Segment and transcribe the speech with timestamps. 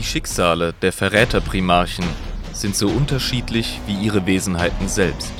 [0.00, 2.06] Die Schicksale der Verräterprimarchen
[2.54, 5.30] sind so unterschiedlich wie ihre Wesenheiten selbst.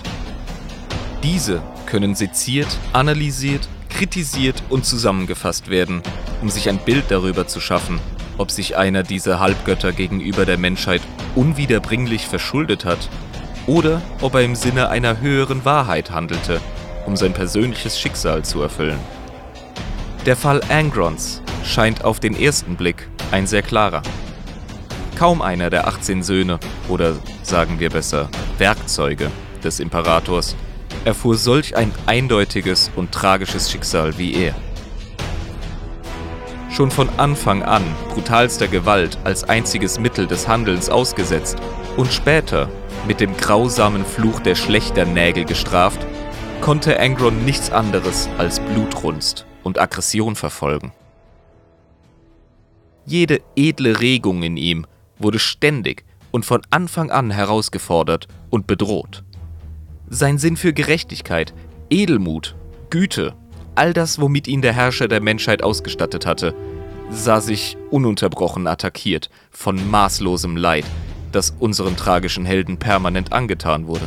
[1.22, 6.02] Diese können seziert, analysiert, kritisiert und zusammengefasst werden,
[6.42, 8.01] um sich ein Bild darüber zu schaffen,
[8.37, 11.01] ob sich einer dieser Halbgötter gegenüber der Menschheit
[11.35, 13.08] unwiederbringlich verschuldet hat
[13.67, 16.61] oder ob er im Sinne einer höheren Wahrheit handelte,
[17.06, 19.01] um sein persönliches Schicksal zu erfüllen.
[20.27, 24.02] Der Fall Angrons scheint auf den ersten Blick ein sehr klarer.
[25.20, 29.30] Kaum einer der 18 Söhne, oder sagen wir besser Werkzeuge
[29.62, 30.56] des Imperators,
[31.05, 34.55] erfuhr solch ein eindeutiges und tragisches Schicksal wie er.
[36.70, 37.83] Schon von Anfang an
[38.15, 41.59] brutalster Gewalt als einziges Mittel des Handelns ausgesetzt
[41.98, 42.71] und später
[43.07, 46.01] mit dem grausamen Fluch der Schlechternägel gestraft,
[46.62, 50.93] konnte Angron nichts anderes als Blutrunst und Aggression verfolgen.
[53.05, 54.87] Jede edle Regung in ihm
[55.21, 59.24] wurde ständig und von Anfang an herausgefordert und bedroht.
[60.09, 61.54] Sein Sinn für Gerechtigkeit,
[61.88, 62.57] Edelmut,
[62.90, 63.35] Güte,
[63.74, 66.55] all das, womit ihn der Herrscher der Menschheit ausgestattet hatte,
[67.11, 70.85] sah sich ununterbrochen attackiert von maßlosem Leid,
[71.33, 74.07] das unseren tragischen Helden permanent angetan wurde.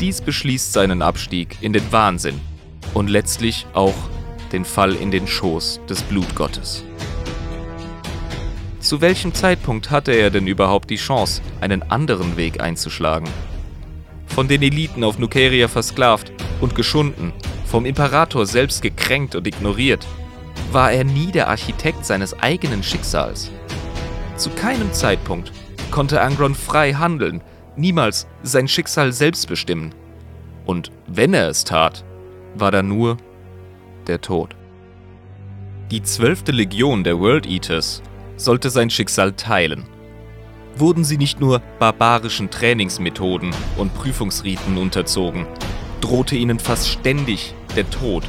[0.00, 2.40] Dies beschließt seinen Abstieg in den Wahnsinn
[2.92, 3.94] und letztlich auch
[4.52, 6.84] den Fall in den Schoß des Blutgottes.
[8.86, 13.28] Zu welchem Zeitpunkt hatte er denn überhaupt die Chance, einen anderen Weg einzuschlagen?
[14.28, 17.32] Von den Eliten auf Nukeria versklavt und geschunden,
[17.64, 20.06] vom Imperator selbst gekränkt und ignoriert,
[20.70, 23.50] war er nie der Architekt seines eigenen Schicksals.
[24.36, 25.50] Zu keinem Zeitpunkt
[25.90, 27.42] konnte Angron frei handeln,
[27.74, 29.96] niemals sein Schicksal selbst bestimmen.
[30.64, 32.04] Und wenn er es tat,
[32.54, 33.16] war da nur
[34.06, 34.54] der Tod.
[35.90, 38.00] Die zwölfte Legion der World Eaters
[38.36, 39.84] sollte sein Schicksal teilen.
[40.76, 45.46] Wurden sie nicht nur barbarischen Trainingsmethoden und Prüfungsriten unterzogen,
[46.00, 48.24] drohte ihnen fast ständig der Tod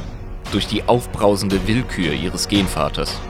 [0.50, 3.20] durch die aufbrausende Willkür ihres Genvaters.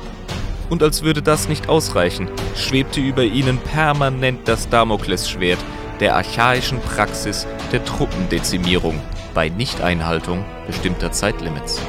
[0.71, 5.59] Und als würde das nicht ausreichen, schwebte über ihnen permanent das Damoklesschwert
[5.99, 9.01] der archaischen Praxis der Truppendezimierung
[9.35, 11.81] bei Nichteinhaltung bestimmter Zeitlimits.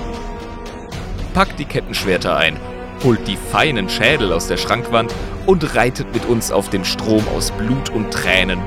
[1.33, 2.57] Packt die Kettenschwerter ein
[3.03, 5.13] holt die feinen Schädel aus der Schrankwand
[5.45, 8.59] und reitet mit uns auf dem Strom aus Blut und Tränen,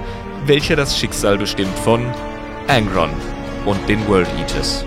[0.47, 2.07] welcher das Schicksal bestimmt von
[2.69, 3.11] Angron
[3.67, 4.85] und den World Eaters.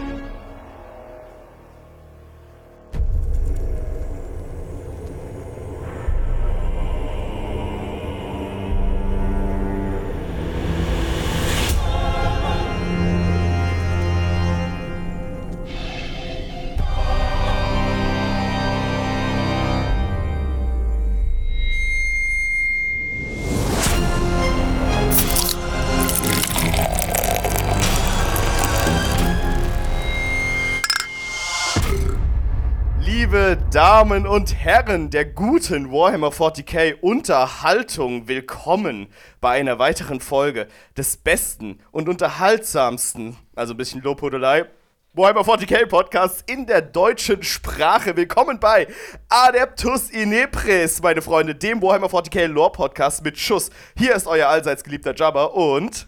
[33.75, 39.08] Damen und Herren der guten Warhammer 40k Unterhaltung, willkommen
[39.41, 44.64] bei einer weiteren Folge des besten und unterhaltsamsten, also ein bisschen Lobhudelei,
[45.12, 48.16] Warhammer 40k Podcasts in der deutschen Sprache.
[48.16, 48.88] Willkommen bei
[49.28, 53.72] Adeptus Inepres, meine Freunde, dem Warhammer 40k Lore Podcast mit Schuss.
[53.97, 56.08] Hier ist euer allseits geliebter Jabba und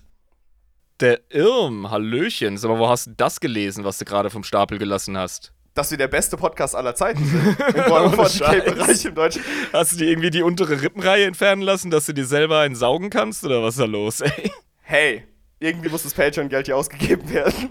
[1.02, 2.56] der Irm, Hallöchen.
[2.58, 5.52] Sag mal, wo hast du das gelesen, was du gerade vom Stapel gelassen hast?
[5.78, 7.46] Dass wir der beste Podcast aller Zeiten sind.
[7.46, 7.56] Im
[8.76, 9.44] Bereich im Deutschen.
[9.72, 13.12] Hast du dir irgendwie die untere Rippenreihe entfernen lassen, dass du dir selber einen saugen
[13.12, 13.46] kannst?
[13.46, 14.52] Oder was ist da los, ey?
[14.82, 15.24] Hey,
[15.60, 17.70] irgendwie muss das Patreon-Geld hier ausgegeben werden.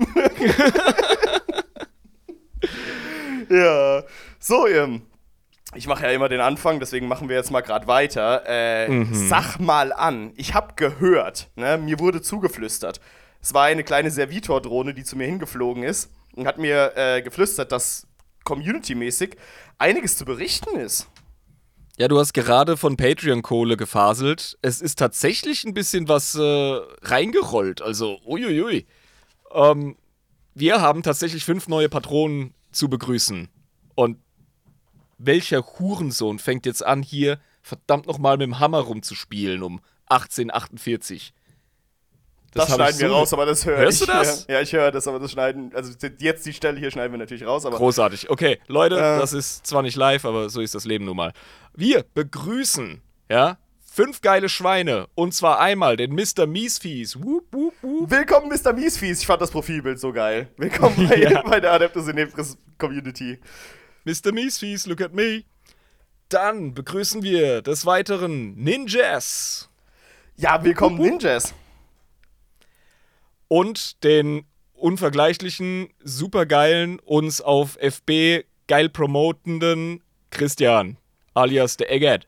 [3.50, 4.04] ja.
[4.38, 5.02] So, ähm,
[5.74, 8.44] ich mache ja immer den Anfang, deswegen machen wir jetzt mal gerade weiter.
[8.46, 9.08] Äh, mhm.
[9.12, 13.00] Sag mal an, ich habe gehört, ne, mir wurde zugeflüstert.
[13.42, 17.72] Es war eine kleine Servitor-Drohne, die zu mir hingeflogen ist und hat mir äh, geflüstert,
[17.72, 18.06] dass
[18.44, 19.36] community-mäßig
[19.78, 21.08] einiges zu berichten ist.
[21.98, 24.58] Ja, du hast gerade von Patreon-Kohle gefaselt.
[24.60, 27.80] Es ist tatsächlich ein bisschen was äh, reingerollt.
[27.80, 28.86] Also, uiuiui.
[29.52, 29.96] Ähm,
[30.54, 33.48] wir haben tatsächlich fünf neue Patronen zu begrüßen.
[33.94, 34.18] Und
[35.16, 41.32] welcher Hurensohn fängt jetzt an, hier verdammt nochmal mit dem Hammer rumzuspielen um 1848?
[42.56, 44.08] Das, das schneiden wir so raus, aber das höre Hörst ich.
[44.08, 44.46] Hörst du das?
[44.48, 45.72] Ja, ich höre das, aber das schneiden.
[45.74, 47.66] Also jetzt die Stelle hier schneiden wir natürlich raus.
[47.66, 48.30] Aber Großartig.
[48.30, 51.32] Okay, Leute, äh, das ist zwar nicht live, aber so ist das Leben nun mal.
[51.74, 53.58] Wir begrüßen, ja,
[53.96, 55.06] fünf geile Schweine.
[55.14, 56.46] Und zwar einmal den Mr.
[56.46, 57.22] Miesfies.
[57.22, 58.10] Woop, woop, woop.
[58.10, 58.74] Willkommen, Mr.
[58.74, 59.20] Miesfies.
[59.20, 60.48] Ich fand das Profilbild so geil.
[60.58, 61.42] Willkommen bei, ja.
[61.42, 62.32] bei der Adeptus in
[62.76, 63.38] Community.
[64.04, 64.32] Mr.
[64.32, 65.44] Miesfies, look at me.
[66.28, 69.70] Dann begrüßen wir des Weiteren Ninjas.
[70.36, 71.54] Ja, willkommen Ninjas.
[73.48, 74.44] Und den
[74.74, 80.98] unvergleichlichen, supergeilen, uns auf FB geil promotenden Christian,
[81.34, 82.26] alias der Eggert.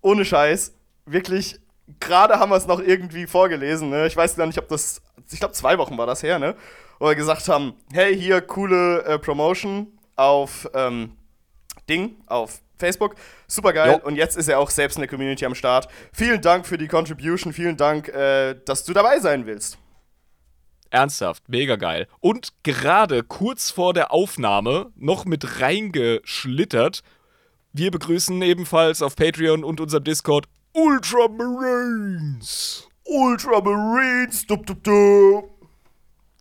[0.00, 0.74] Ohne Scheiß,
[1.06, 1.58] wirklich,
[2.00, 4.06] gerade haben wir es noch irgendwie vorgelesen, ne?
[4.06, 5.00] Ich weiß gar nicht, ob das,
[5.30, 6.54] ich glaube zwei Wochen war das her, ne?
[6.98, 11.16] Wo wir gesagt haben, hey, hier, coole äh, Promotion auf ähm,
[11.88, 13.14] Ding, auf Facebook.
[13.46, 14.00] Super geil.
[14.04, 15.88] Und jetzt ist er auch selbst in der Community am Start.
[16.12, 17.52] Vielen Dank für die Contribution.
[17.52, 19.78] Vielen Dank, äh, dass du dabei sein willst.
[20.94, 22.06] Ernsthaft, mega geil.
[22.20, 27.02] Und gerade kurz vor der Aufnahme noch mit reingeschlittert.
[27.72, 32.88] Wir begrüßen ebenfalls auf Patreon und unserem Discord Ultramarines.
[33.04, 35.50] Ultramarines, dup, dup, dup.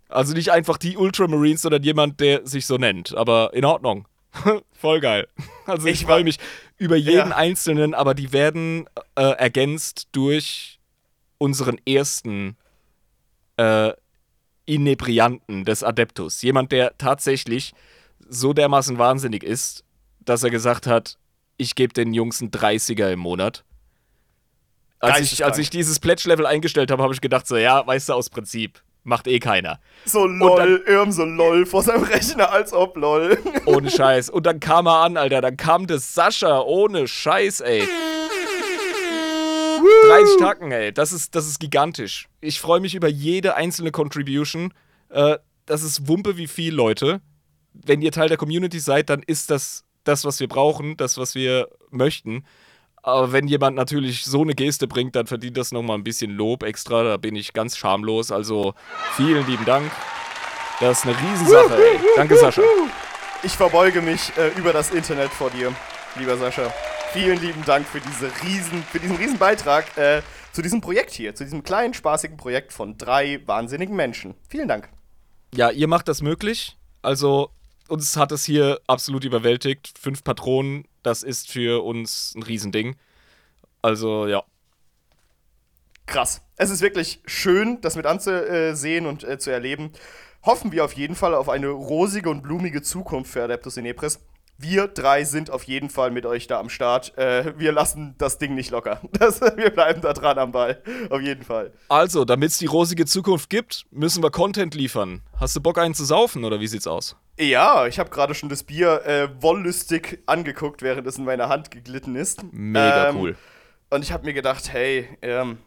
[0.08, 3.16] Also nicht einfach die Ultramarines, sondern jemand, der sich so nennt.
[3.16, 4.08] Aber in Ordnung.
[4.72, 5.28] Voll geil.
[5.66, 6.38] Also ich, ich freue mich
[6.78, 7.36] über jeden ja.
[7.36, 10.80] einzelnen, aber die werden äh, ergänzt durch
[11.40, 12.56] unseren ersten
[13.58, 13.94] äh,
[14.66, 16.42] Inebrianten des Adeptus.
[16.42, 17.74] Jemand, der tatsächlich
[18.28, 19.84] so dermaßen wahnsinnig ist,
[20.22, 21.18] dass er gesagt hat,
[21.58, 23.64] ich gebe den Jungs einen 30er im Monat.
[25.00, 28.14] Als ich, als ich dieses Pledge-Level eingestellt habe, habe ich gedacht, so, ja, weißt du,
[28.14, 28.82] aus Prinzip.
[29.06, 29.80] Macht eh keiner.
[30.06, 33.38] So lol, Irm so lol vor seinem Rechner, als ob lol.
[33.66, 34.30] Ohne Scheiß.
[34.30, 35.42] Und dann kam er an, Alter.
[35.42, 37.84] Dann kam das Sascha ohne Scheiß, ey.
[40.08, 40.94] 30 Tacken, ey.
[40.94, 42.28] Das ist, das ist gigantisch.
[42.42, 44.74] Ich freue mich über jede einzelne Contribution.
[45.10, 47.22] Äh, das ist Wumpe wie viel, Leute.
[47.74, 51.36] Wenn ihr Teil der Community seid, dann ist das das, was wir brauchen, das, was
[51.36, 52.44] wir möchten.
[53.02, 56.64] Aber wenn jemand natürlich so eine Geste bringt, dann verdient das nochmal ein bisschen Lob
[56.64, 57.04] extra.
[57.04, 58.32] Da bin ich ganz schamlos.
[58.32, 58.76] Also
[59.16, 59.92] vielen lieben Dank.
[60.80, 62.00] Das ist eine Riesensache, ey.
[62.16, 62.62] Danke, Sascha.
[63.44, 65.74] Ich verbeuge mich äh, über das Internet vor dir,
[66.16, 66.74] lieber Sascha.
[67.12, 70.22] Vielen lieben Dank für, diese riesen, für diesen riesen Beitrag äh,
[70.52, 74.36] zu diesem Projekt hier, zu diesem kleinen, spaßigen Projekt von drei wahnsinnigen Menschen.
[74.50, 74.90] Vielen Dank.
[75.54, 76.78] Ja, ihr macht das möglich.
[77.02, 77.52] Also,
[77.88, 79.98] uns hat es hier absolut überwältigt.
[80.00, 82.96] Fünf Patronen, das ist für uns ein Riesending.
[83.82, 84.44] Also, ja.
[86.06, 86.42] Krass.
[86.56, 89.92] Es ist wirklich schön, das mit anzusehen und äh, zu erleben.
[90.44, 94.20] Hoffen wir auf jeden Fall auf eine rosige und blumige Zukunft für Adeptus Inepris.
[94.58, 97.18] Wir drei sind auf jeden Fall mit euch da am Start.
[97.18, 99.02] Äh, wir lassen das Ding nicht locker.
[99.14, 100.82] Das, wir bleiben da dran am Ball.
[101.10, 101.74] Auf jeden Fall.
[101.88, 105.22] Also, damit es die rosige Zukunft gibt, müssen wir Content liefern.
[105.40, 107.16] Hast du Bock, einen zu saufen oder wie sieht's aus?
[107.40, 111.72] Ja, ich habe gerade schon das Bier äh, wollüstig angeguckt, während es in meine Hand
[111.72, 112.44] geglitten ist.
[112.52, 113.36] Mega ähm, cool.
[113.90, 115.58] Und ich habe mir gedacht, hey, ähm,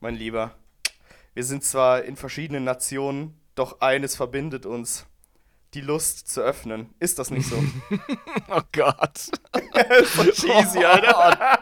[0.00, 0.52] mein Lieber,
[1.34, 5.06] wir sind zwar in verschiedenen Nationen, doch eines verbindet uns
[5.74, 6.94] die Lust zu öffnen.
[6.98, 7.56] Ist das nicht so?
[8.50, 9.18] oh Gott.
[10.04, 11.58] so cheesy, Alter.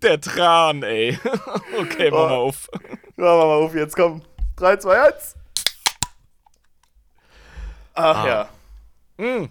[0.00, 1.18] Der Tran, ey.
[1.78, 2.28] okay, mach oh.
[2.28, 2.68] mal auf.
[3.16, 4.22] Mach mal auf, jetzt komm.
[4.56, 5.34] 3, 2, 1.
[7.94, 8.26] Ach ah.
[8.26, 8.48] ja.
[9.24, 9.48] Mm.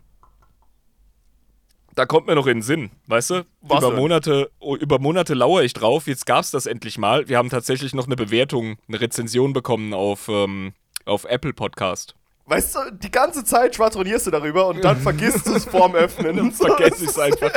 [1.94, 3.46] Da kommt mir noch in den Sinn, weißt du?
[3.62, 6.08] Was über Monate, oh, über Monate lauere ich drauf.
[6.08, 7.28] Jetzt gab es das endlich mal.
[7.28, 10.74] Wir haben tatsächlich noch eine Bewertung, eine Rezension bekommen auf, ähm,
[11.04, 12.16] auf Apple Podcast.
[12.46, 16.38] Weißt du, die ganze Zeit schwadronierst du darüber und dann vergisst du es vorm Öffnen.
[16.38, 17.52] dann vergesse ich es einfach.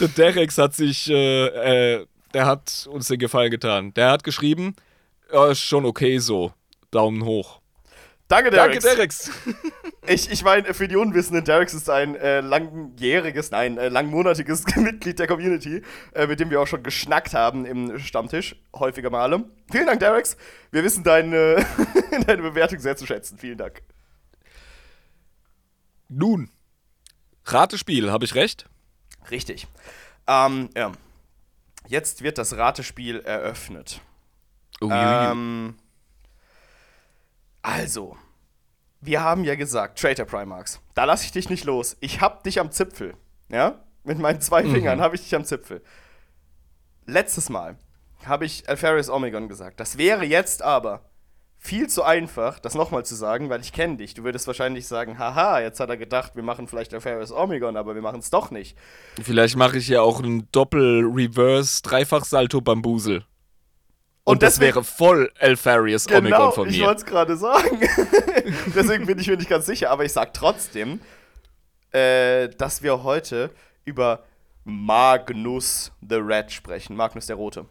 [0.00, 3.94] Der Derex hat sich, äh, äh, der hat uns den Gefallen getan.
[3.94, 4.74] Der hat geschrieben,
[5.32, 6.52] ja, ist schon okay so.
[6.90, 7.60] Daumen hoch.
[8.34, 8.84] Danke, Derex.
[8.84, 9.30] Danke, Derex.
[10.08, 15.20] ich, ich meine, für die Unwissenden, Derex ist ein äh, langjähriges, nein, äh, langmonatiges Mitglied
[15.20, 15.82] der Community,
[16.14, 19.44] äh, mit dem wir auch schon geschnackt haben im Stammtisch, häufiger Male.
[19.70, 20.36] Vielen Dank, Derex.
[20.72, 21.64] Wir wissen deine,
[22.26, 23.38] deine Bewertung sehr zu schätzen.
[23.38, 23.82] Vielen Dank.
[26.08, 26.50] Nun,
[27.44, 28.66] Ratespiel, habe ich recht?
[29.30, 29.68] Richtig.
[30.26, 30.90] Ähm, ja.
[31.86, 34.00] Jetzt wird das Ratespiel eröffnet.
[34.80, 35.76] Oh, ähm,
[37.62, 38.16] also,
[39.04, 41.96] wir haben ja gesagt, Traitor Primarchs, da lasse ich dich nicht los.
[42.00, 43.14] Ich hab dich am Zipfel.
[43.48, 43.80] Ja?
[44.02, 44.72] Mit meinen zwei mhm.
[44.72, 45.82] Fingern habe ich dich am Zipfel.
[47.06, 47.76] Letztes Mal
[48.24, 49.80] habe ich Alpharius Omegon gesagt.
[49.80, 51.10] Das wäre jetzt aber
[51.58, 54.14] viel zu einfach, das nochmal zu sagen, weil ich kenne dich.
[54.14, 57.94] Du würdest wahrscheinlich sagen, haha, jetzt hat er gedacht, wir machen vielleicht Alpharius Omegon, aber
[57.94, 58.76] wir machen es doch nicht.
[59.22, 63.24] Vielleicht mache ich ja auch einen Doppel-Reverse-Dreifach-Salto-Bambusel.
[64.26, 66.74] Und, und das wäre voll Elfarius genau, Omicron von mir.
[66.74, 67.80] Ich wollte es gerade sagen.
[68.74, 71.00] Deswegen bin ich mir nicht ganz sicher, aber ich sag trotzdem,
[71.90, 73.50] äh, dass wir heute
[73.84, 74.24] über
[74.64, 76.96] Magnus the Red sprechen.
[76.96, 77.66] Magnus der Rote.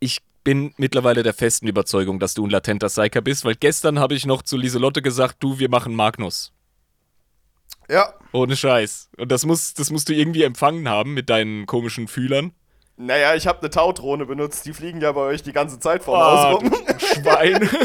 [0.00, 4.14] Ich bin mittlerweile der festen Überzeugung, dass du ein latenter Psyker bist, weil gestern habe
[4.14, 6.52] ich noch zu Lieselotte gesagt, du, wir machen Magnus.
[7.88, 8.14] Ja.
[8.32, 9.10] Ohne Scheiß.
[9.16, 12.52] Und das, muss, das musst du irgendwie empfangen haben mit deinen komischen Fühlern.
[13.02, 14.66] Naja, ich habe eine Taudrohne benutzt.
[14.66, 16.70] Die fliegen ja bei euch die ganze Zeit vorm Ah, Haus rum.
[16.98, 17.68] Schwein.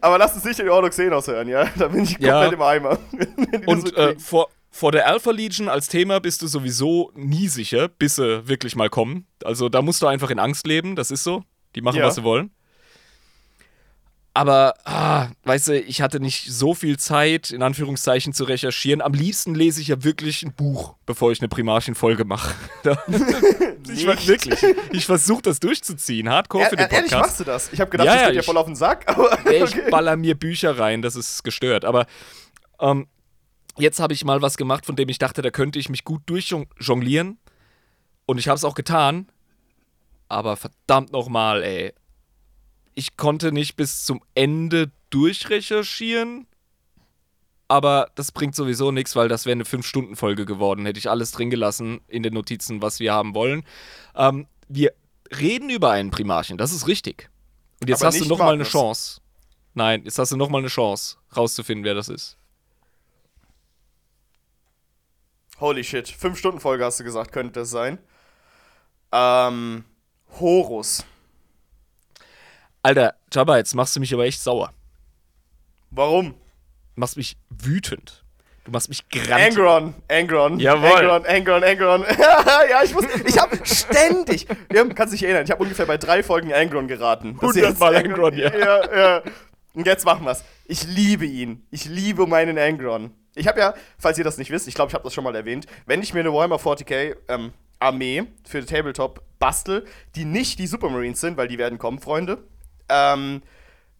[0.00, 1.66] Aber lass es nicht in Ordnung Xenos hören, ja?
[1.76, 2.46] Da bin ich komplett Ja.
[2.48, 2.98] im Eimer.
[3.66, 8.16] Und äh, vor, vor der Alpha Legion als Thema bist du sowieso nie sicher, bis
[8.16, 9.26] sie wirklich mal kommen.
[9.44, 11.42] Also da musst du einfach in Angst leben, das ist so.
[11.74, 12.06] Die machen, Ja.
[12.06, 12.50] was sie wollen.
[14.36, 19.00] Aber, ah, weißt du, ich hatte nicht so viel Zeit, in Anführungszeichen, zu recherchieren.
[19.00, 22.54] Am liebsten lese ich ja wirklich ein Buch, bevor ich eine Primarchen-Folge mache.
[23.88, 24.58] Ich war wirklich.
[24.90, 26.28] Ich versuche das durchzuziehen.
[26.28, 27.22] Hardcore Er, für den ehrlich, Podcast.
[27.28, 27.72] machst du das?
[27.72, 29.04] Ich habe gedacht, Ja, das ja, geht dir ich- voll auf den Sack.
[29.08, 29.64] Aber okay.
[29.64, 31.84] ich baller mir Bücher rein, das ist gestört.
[31.84, 32.06] Aber
[32.80, 33.06] ähm,
[33.78, 36.22] jetzt habe ich mal was gemacht, von dem ich dachte, da könnte ich mich gut
[36.26, 37.38] durchjonglieren.
[38.26, 39.28] Und ich habe es auch getan.
[40.28, 41.94] Aber verdammt nochmal, ey.
[42.96, 46.48] Ich konnte nicht bis zum Ende durchrecherchieren.
[47.68, 50.86] Aber das bringt sowieso nichts, weil das wäre eine 5-Stunden-Folge geworden.
[50.86, 53.64] Hätte ich alles drin gelassen in den Notizen, was wir haben wollen.
[54.14, 54.92] Ähm, wir
[55.38, 57.28] reden über einen Primarchen, das ist richtig.
[57.80, 58.64] Und jetzt Aber hast du nicht noch mal eine.
[58.64, 59.20] Chance.
[59.74, 62.38] Nein, jetzt hast du noch mal eine Chance, rauszufinden, wer das ist.
[65.60, 66.08] Holy shit.
[66.08, 67.98] Fünf-Stunden-Folge hast du gesagt, könnte das sein.
[69.12, 69.84] Ähm,
[70.38, 71.04] Horus.
[72.86, 74.72] Alter, Jabba, jetzt machst du mich aber echt sauer.
[75.90, 76.34] Warum?
[76.94, 78.22] Du machst mich wütend.
[78.64, 79.58] Du machst mich grantig.
[79.58, 81.10] Angron, Angron, Jawohl.
[81.10, 82.04] Angron, Angron, Angron.
[82.70, 86.22] ja, ich muss, ich habe ständig, ja, kannst dich erinnern, ich habe ungefähr bei drei
[86.22, 87.36] Folgen Angron geraten.
[87.40, 88.56] dass jetzt Hundertmal Angron, ja.
[88.56, 88.96] ja.
[88.96, 89.22] Ja,
[89.74, 90.44] Und jetzt machen wir's.
[90.66, 91.66] Ich liebe ihn.
[91.72, 93.10] Ich liebe meinen Angron.
[93.34, 95.34] Ich habe ja, falls ihr das nicht wisst, ich glaube, ich habe das schon mal
[95.34, 100.68] erwähnt, wenn ich mir eine Warhammer 40k ähm, Armee für Tabletop bastel, die nicht die
[100.68, 102.38] Supermarines sind, weil die werden kommen, Freunde,
[102.88, 103.42] ähm,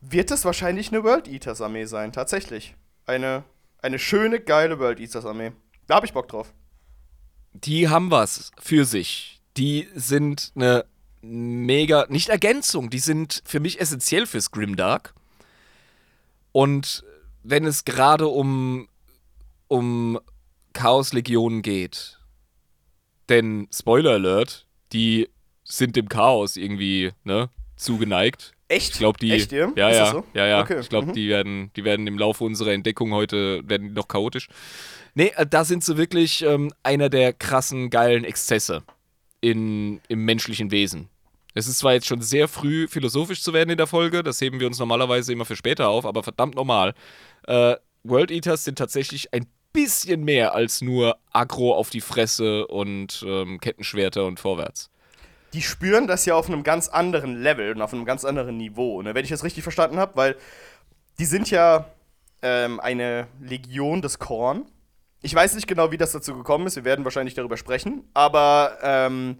[0.00, 2.74] wird es wahrscheinlich eine World Eaters Armee sein, tatsächlich.
[3.06, 3.44] Eine,
[3.82, 5.52] eine schöne, geile World Eaters Armee.
[5.86, 6.52] Da habe ich Bock drauf.
[7.52, 9.40] Die haben was für sich.
[9.56, 10.84] Die sind eine
[11.22, 15.14] mega, nicht Ergänzung, die sind für mich essentiell fürs Grimdark.
[16.52, 17.04] Und
[17.42, 18.88] wenn es gerade um,
[19.68, 20.18] um
[20.72, 22.18] Chaos-Legionen geht,
[23.28, 25.28] denn Spoiler Alert, die
[25.64, 28.52] sind dem Chaos irgendwie ne, zugeneigt.
[28.68, 28.94] Echt?
[28.94, 29.32] Ich glaube, die.
[29.32, 29.70] Echt, ja?
[29.76, 30.24] Ja, Ist ja, das so?
[30.34, 30.60] ja, ja.
[30.60, 31.12] Okay, Ich glaube, mhm.
[31.12, 34.48] die werden, die werden im Laufe unserer Entdeckung heute werden die noch chaotisch.
[35.14, 38.82] Nee, äh, da sind sie wirklich ähm, einer der krassen, geilen Exzesse
[39.40, 41.08] in, im menschlichen Wesen.
[41.54, 44.60] Es ist zwar jetzt schon sehr früh philosophisch zu werden in der Folge, das heben
[44.60, 46.92] wir uns normalerweise immer für später auf, aber verdammt normal.
[47.46, 53.24] Äh, World Eaters sind tatsächlich ein bisschen mehr als nur Aggro auf die Fresse und
[53.26, 54.90] ähm, Kettenschwerter und vorwärts.
[55.52, 59.02] Die spüren das ja auf einem ganz anderen Level und auf einem ganz anderen Niveau,
[59.02, 59.14] ne?
[59.14, 60.36] wenn ich das richtig verstanden habe, weil
[61.18, 61.86] die sind ja
[62.42, 64.66] ähm, eine Legion des Korn.
[65.22, 68.78] Ich weiß nicht genau, wie das dazu gekommen ist, wir werden wahrscheinlich darüber sprechen, aber
[68.82, 69.38] ähm,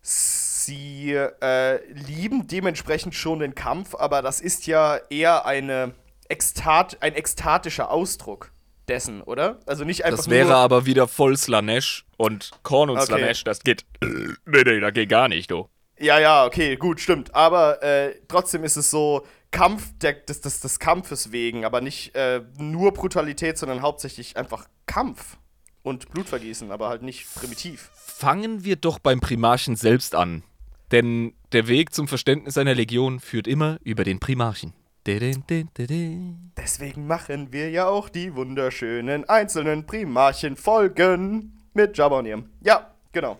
[0.00, 5.94] sie äh, lieben dementsprechend schon den Kampf, aber das ist ja eher eine
[6.28, 8.52] Ekstat ein ekstatischer Ausdruck
[8.88, 9.58] dessen, oder?
[9.66, 13.06] Also nicht einfach Das wäre nur aber wieder voll Slanesh und Korn und Okay.
[13.06, 13.84] Slanesh, das geht.
[14.00, 15.68] Nee, nee, das geht gar nicht, du.
[15.98, 17.34] Ja, ja, okay, gut, stimmt.
[17.34, 22.14] Aber äh, trotzdem ist es so Kampf der, des, des, des Kampfes wegen, aber nicht
[22.14, 25.36] äh, nur Brutalität, sondern hauptsächlich einfach Kampf
[25.82, 27.90] und Blutvergießen, aber halt nicht primitiv.
[27.94, 30.42] Fangen wir doch beim Primarchen selbst an.
[30.90, 34.74] Denn der Weg zum Verständnis einer Legion führt immer über den Primarchen.
[35.06, 42.48] Deswegen machen wir ja auch die wunderschönen einzelnen Primarchen-Folgen mit Jabba und ihrem.
[42.62, 43.38] Ja, genau.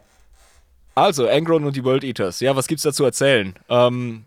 [0.94, 2.40] Also, Angron und die World Eaters.
[2.40, 3.54] Ja, was gibt's da zu erzählen?
[3.68, 4.24] Ähm,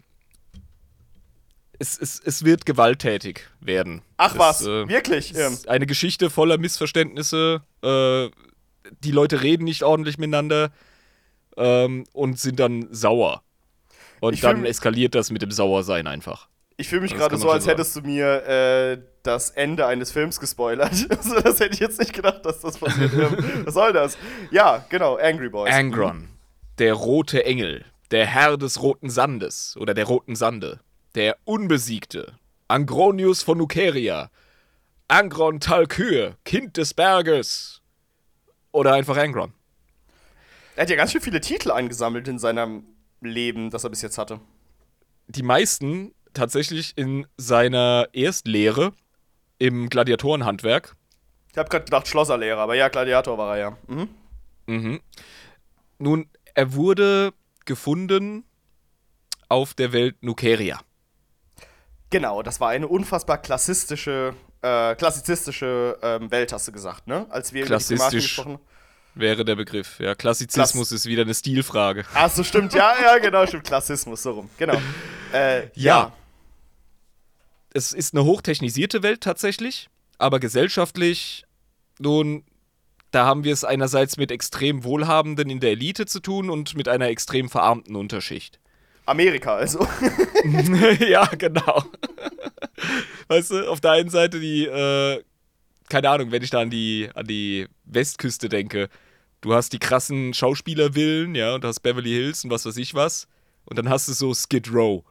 [1.77, 4.01] es, es, es wird gewalttätig werden.
[4.17, 5.35] Ach es, was, äh, wirklich?
[5.37, 7.61] Ähm, eine Geschichte voller Missverständnisse.
[7.83, 8.29] Äh,
[9.03, 10.71] die Leute reden nicht ordentlich miteinander
[11.57, 13.43] ähm, und sind dann sauer.
[14.21, 16.47] Und Ich dann eskaliert das mit dem Sauersein einfach.
[16.77, 20.93] ich fühle mich gerade so, als hättest du mir äh, das Ende eines Films gespoilert.
[21.09, 23.13] Also, das hätte ich jetzt nicht gedacht, dass das passiert.
[23.13, 24.17] Ähm, Was soll das?
[24.51, 25.73] Ja, genau, Angry Boys.
[25.73, 26.27] Angron,
[26.77, 30.79] der rote Engel, der Herr des roten Sandes oder der roten Sande,
[31.15, 32.33] der Unbesiegte,
[32.67, 34.29] Angronius von Nukeria,
[35.07, 37.81] Angron Talkyr, Kind des Berges
[38.71, 39.53] oder einfach Angron.
[40.75, 42.83] Er hat ja ganz schön viele Titel eingesammelt in seinem
[43.21, 44.39] Leben, das er bis jetzt hatte.
[45.27, 48.93] Die meisten tatsächlich in seiner Erstlehre
[49.57, 50.95] im Gladiatorenhandwerk.
[51.51, 53.77] Ich habe gerade gedacht Schlosserlehrer, aber ja, Gladiator war er ja.
[53.87, 54.09] Mhm.
[54.67, 55.01] Mhm.
[55.97, 57.33] Nun, er wurde
[57.65, 58.43] gefunden
[59.47, 60.79] auf der Welt Nukeria.
[62.09, 67.27] Genau, das war eine unfassbar klassistische äh, klassizistische ähm, Welt, hast du gesagt, ne?
[67.29, 68.35] Als wir über Diplomaten Klassistisch.
[68.35, 68.59] gesprochen
[69.13, 69.99] Wäre der Begriff.
[69.99, 72.03] Ja, Klassizismus ist wieder eine Stilfrage.
[72.13, 73.63] Ach so, stimmt, ja, ja, genau, stimmt.
[73.63, 74.49] Klassismus, so rum.
[74.57, 74.77] Genau.
[75.33, 75.71] Äh, ja.
[75.73, 76.13] Ja.
[77.75, 81.43] Es ist eine hochtechnisierte Welt tatsächlich, aber gesellschaftlich,
[81.99, 82.45] nun,
[83.11, 86.87] da haben wir es einerseits mit extrem Wohlhabenden in der Elite zu tun und mit
[86.87, 88.61] einer extrem verarmten Unterschicht.
[89.05, 89.85] Amerika, also.
[91.05, 91.83] ja, genau.
[93.27, 95.21] Weißt du, auf der einen Seite die, äh,
[95.89, 98.87] keine Ahnung, wenn ich da an die, an die Westküste denke,
[99.41, 102.93] du hast die krassen Schauspielervillen, ja, und du hast Beverly Hills und was weiß ich
[102.93, 103.27] was.
[103.65, 105.03] Und dann hast du so Skid Row.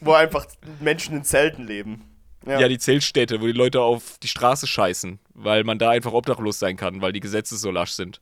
[0.00, 0.46] Wo einfach
[0.80, 2.04] Menschen in Zelten leben.
[2.46, 2.66] Ja.
[2.68, 6.76] die Zeltstädte, wo die Leute auf die Straße scheißen, weil man da einfach obdachlos sein
[6.76, 8.20] kann, weil die Gesetze so lasch sind.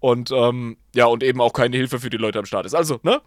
[0.00, 2.74] Und ähm, ja, und eben auch keine Hilfe für die Leute am Start ist.
[2.74, 3.20] Also, ne?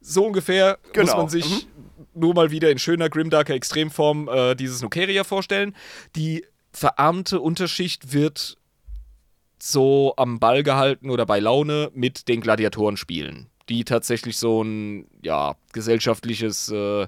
[0.00, 1.16] So ungefähr muss Genau.
[1.18, 1.66] man sich
[2.14, 5.74] nur mal wieder in schöner, grimdarker Extremform äh, dieses Nukeria vorstellen.
[6.16, 8.56] Die verarmte Unterschicht wird
[9.58, 15.06] so am Ball gehalten oder bei Laune mit den Gladiatoren spielen, die tatsächlich so ein
[15.22, 17.06] ja, gesellschaftliches äh,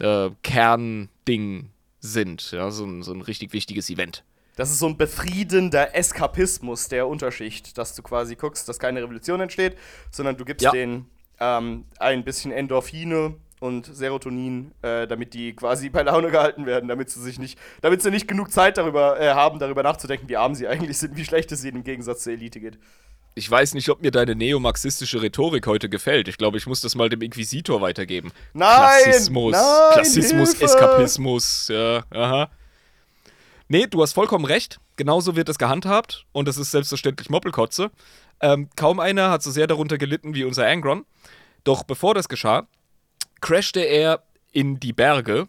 [0.00, 1.68] äh, Kernding
[2.00, 2.50] sind.
[2.52, 4.24] Ja, so, ein, so ein richtig wichtiges Event.
[4.56, 9.40] Das ist so ein befriedender Eskapismus der Unterschicht, dass du quasi guckst, dass keine Revolution
[9.40, 9.76] entsteht,
[10.10, 10.72] sondern du gibst Ja.
[10.72, 11.06] denen
[11.40, 17.10] ähm, ein bisschen Endorphine und Serotonin, äh, damit die quasi bei Laune gehalten werden, damit
[17.10, 20.54] sie sich nicht, damit sie nicht genug Zeit darüber äh, haben, darüber nachzudenken, wie arm
[20.54, 22.78] sie eigentlich sind, wie schlecht es ihnen im Gegensatz zur Elite geht.
[23.34, 26.28] Ich weiß nicht, ob mir deine neomarxistische Rhetorik heute gefällt.
[26.28, 28.30] Ich glaube, ich muss das mal dem Inquisitor weitergeben.
[28.52, 29.02] Nein!
[29.04, 30.64] Klassismus, Nein, Klassismus, Hilfe!
[30.64, 32.50] Eskapismus, ja, aha.
[33.68, 34.80] Nee, du hast vollkommen recht.
[34.96, 37.90] Genauso wird es gehandhabt und es ist selbstverständlich Moppelkotze.
[38.40, 41.06] Ähm, kaum einer hat so sehr darunter gelitten wie unser Angron.
[41.64, 42.66] Doch bevor das geschah,
[43.42, 44.22] crashte er
[44.52, 45.46] in die Berge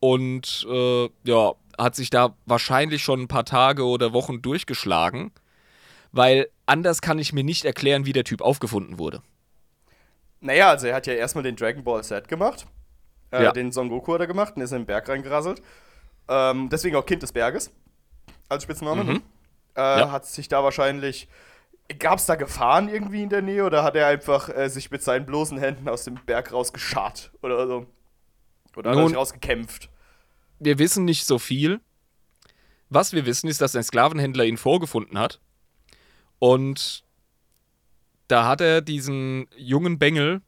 [0.00, 5.32] und äh, ja, hat sich da wahrscheinlich schon ein paar Tage oder Wochen durchgeschlagen,
[6.12, 9.22] weil anders kann ich mir nicht erklären, wie der Typ aufgefunden wurde.
[10.40, 12.66] Naja, also er hat ja erstmal den Dragon Ball Set gemacht.
[13.30, 13.52] Äh, Ja.
[13.52, 15.62] Den Son Goku hat er gemacht und ist in den Berg reingerasselt.
[16.28, 17.70] Ähm, deswegen auch Kind des Berges
[18.48, 19.04] als Spitzname.
[19.04, 19.22] Mhm.
[19.76, 20.10] Äh, Ja.
[20.10, 21.28] Hat sich da wahrscheinlich.
[21.98, 25.02] Gab es da Gefahren irgendwie in der Nähe oder hat er einfach äh, sich mit
[25.02, 27.86] seinen bloßen Händen aus dem Berg rausgescharrt oder so?
[28.76, 29.88] Oder hat er Nun- sich rausgekämpft?
[30.62, 31.80] wir wissen nicht so viel.
[32.90, 35.40] Was wir wissen, ist, dass ein Sklavenhändler ihn vorgefunden hat.
[36.38, 37.02] Und
[38.28, 40.42] da hat er diesen jungen Bengel,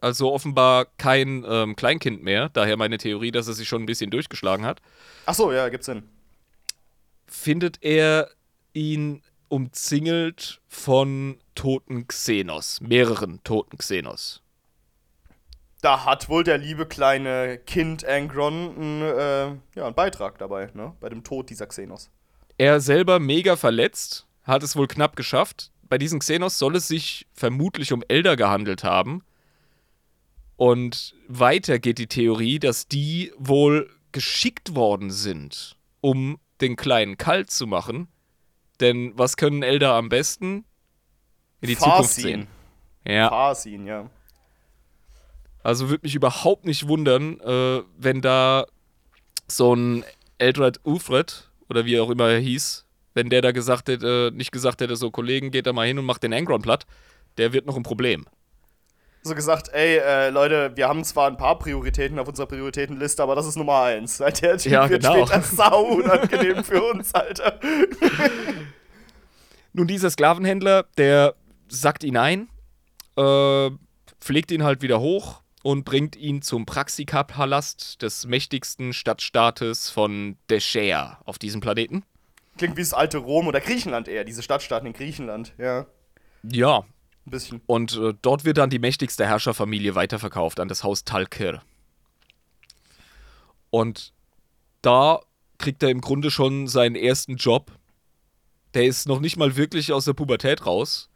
[0.00, 4.10] also offenbar kein ähm, Kleinkind mehr, daher meine Theorie, dass er sich schon ein bisschen
[4.10, 4.80] durchgeschlagen hat,
[5.26, 6.04] Achso, ja, gibt's Sinn.
[7.26, 8.30] findet er
[8.74, 14.42] ihn umzingelt von toten Xenos, mehreren toten Xenos.
[15.82, 20.96] Da hat wohl der liebe kleine Kind Angron einen, äh, ja, einen Beitrag dabei, ne?
[21.00, 22.08] Bei dem Tod dieser Xenos.
[22.56, 25.70] Er selber mega verletzt, hat es wohl knapp geschafft.
[25.82, 29.22] Bei diesen Xenos soll es sich vermutlich um Elder gehandelt haben.
[30.56, 37.50] Und weiter geht die Theorie, dass die wohl geschickt worden sind, um den Kleinen kalt
[37.50, 38.08] zu machen.
[38.80, 40.64] Denn was können Elder am besten?
[41.60, 42.22] In die Zukunft Farsin.
[42.22, 42.46] sehen.
[43.06, 44.10] Ja, Farsin, ja.
[45.62, 48.66] also würde mich überhaupt nicht wundern, äh, wenn da
[49.48, 50.04] so ein
[50.38, 54.80] Eldred Ufred oder wie auch immer er hieß, wenn der da gesagt hätte, nicht gesagt
[54.80, 56.86] hätte, so Kollegen, geht da mal hin und macht den Angron platt,
[57.38, 58.26] der wird noch ein Problem.
[59.22, 63.34] So gesagt, ey, äh, Leute, wir haben zwar ein paar Prioritäten auf unserer Prioritätenliste, aber
[63.34, 64.18] das ist Nummer eins.
[64.18, 65.26] Der Typ Ja, wird genau.
[65.26, 67.58] später sau unangenehm für uns, Alter.
[69.72, 71.34] Nun, dieser Sklavenhändler, der
[71.68, 72.48] sackt ihn ein,
[73.16, 73.70] äh,
[74.20, 81.20] pflegt ihn halt wieder hoch und bringt ihn zum Praxika-Palast des mächtigsten Stadtstaates von Deschea
[81.24, 82.04] auf diesem Planeten.
[82.58, 85.86] Klingt wie das alte Rom oder Griechenland eher, diese Stadtstaaten in Griechenland, ja.
[86.42, 86.84] Ja,
[87.26, 87.60] Ein bisschen.
[87.66, 91.62] Und äh, dort wird dann die mächtigste Herrscherfamilie weiterverkauft an das Haus Talkir.
[93.70, 94.12] Und
[94.82, 95.20] da
[95.58, 97.72] kriegt er im Grunde schon seinen ersten Job.
[98.74, 101.08] Der ist noch nicht mal wirklich aus der Pubertät raus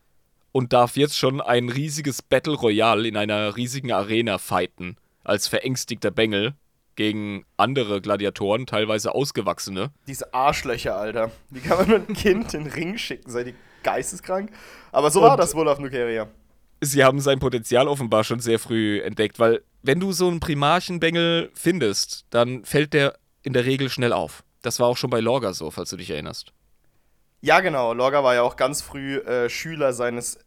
[0.53, 6.11] und darf jetzt schon ein riesiges Battle Royale in einer riesigen Arena fighten, als verängstigter
[6.11, 6.55] Bengel
[6.95, 9.90] gegen andere Gladiatoren, teilweise ausgewachsene.
[10.07, 11.31] Diese Arschlöcher, Alter.
[11.51, 13.31] Wie kann man ein Kind in den Ring schicken?
[13.31, 13.55] Seid ihr
[13.87, 14.51] geisteskrank?
[14.92, 16.29] Aber so Und- war das wohl auf Nukeria.
[16.83, 21.51] sie haben sein Potenzial offenbar schon sehr früh entdeckt, weil wenn du so einen Primarchenbengel
[21.55, 24.42] findest, dann fällt der in der Regel schnell auf.
[24.62, 26.53] Das war auch schon bei Lorga so, falls du dich erinnerst.
[27.40, 27.92] Ja, genau.
[27.94, 30.38] Lorga war ja auch ganz früh äh, Schüler seines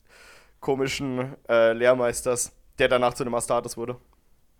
[0.60, 3.96] komischen äh, Lehrmeisters, der danach zu einem Astartes wurde.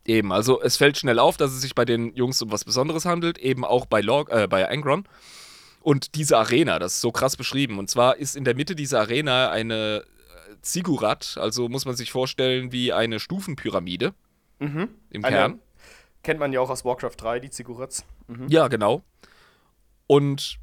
[0.06, 3.06] Eben, also es fällt schnell auf, dass es sich bei den Jungs um was Besonderes
[3.06, 5.04] handelt, eben auch bei, Log, äh, bei Angron.
[5.82, 7.80] Und diese Arena, das ist so krass beschrieben.
[7.80, 12.12] Und zwar ist in der Mitte dieser Arena eine äh, Ziggurat, also muss man sich
[12.12, 14.14] vorstellen wie eine Stufenpyramide
[14.60, 14.90] Mhm.
[15.10, 15.60] im Eine- Kern.
[16.22, 18.04] Kennt man ja auch aus Warcraft 3, die Zigurats.
[18.28, 18.50] Mhm.
[18.50, 19.04] Ja, genau.
[20.06, 20.58] Und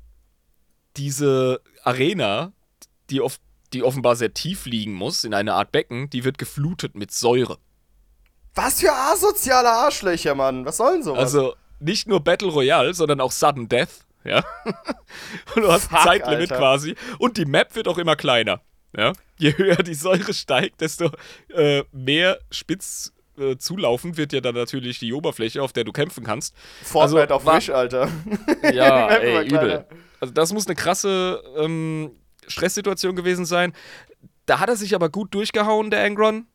[0.96, 2.52] diese Arena,
[3.10, 3.40] die, oft,
[3.72, 7.58] die offenbar sehr tief liegen muss, in einer Art Becken, die wird geflutet mit Säure.
[8.54, 10.64] Was für asoziale Arschlöcher, Mann.
[10.64, 11.20] Was soll denn sowas?
[11.20, 14.05] Also nicht nur Battle Royale, sondern auch Sudden Death.
[14.26, 14.44] Ja.
[15.54, 16.56] Und du hast ein Fuck, Zeitlimit Alter.
[16.56, 16.94] quasi.
[17.18, 18.60] Und die Map wird auch immer kleiner.
[18.96, 19.12] Ja.
[19.38, 21.10] Je höher die Säure steigt, desto
[21.54, 26.24] äh, mehr spitz äh, zulaufen wird ja dann natürlich die Oberfläche, auf der du kämpfen
[26.24, 26.54] kannst.
[26.82, 28.08] Fortnite also auf Wish, Alter.
[28.72, 29.86] Ja, ey, übel.
[30.20, 32.12] Also das muss eine krasse ähm,
[32.48, 33.72] Stresssituation gewesen sein.
[34.46, 36.46] Da hat er sich aber gut durchgehauen, der Angron.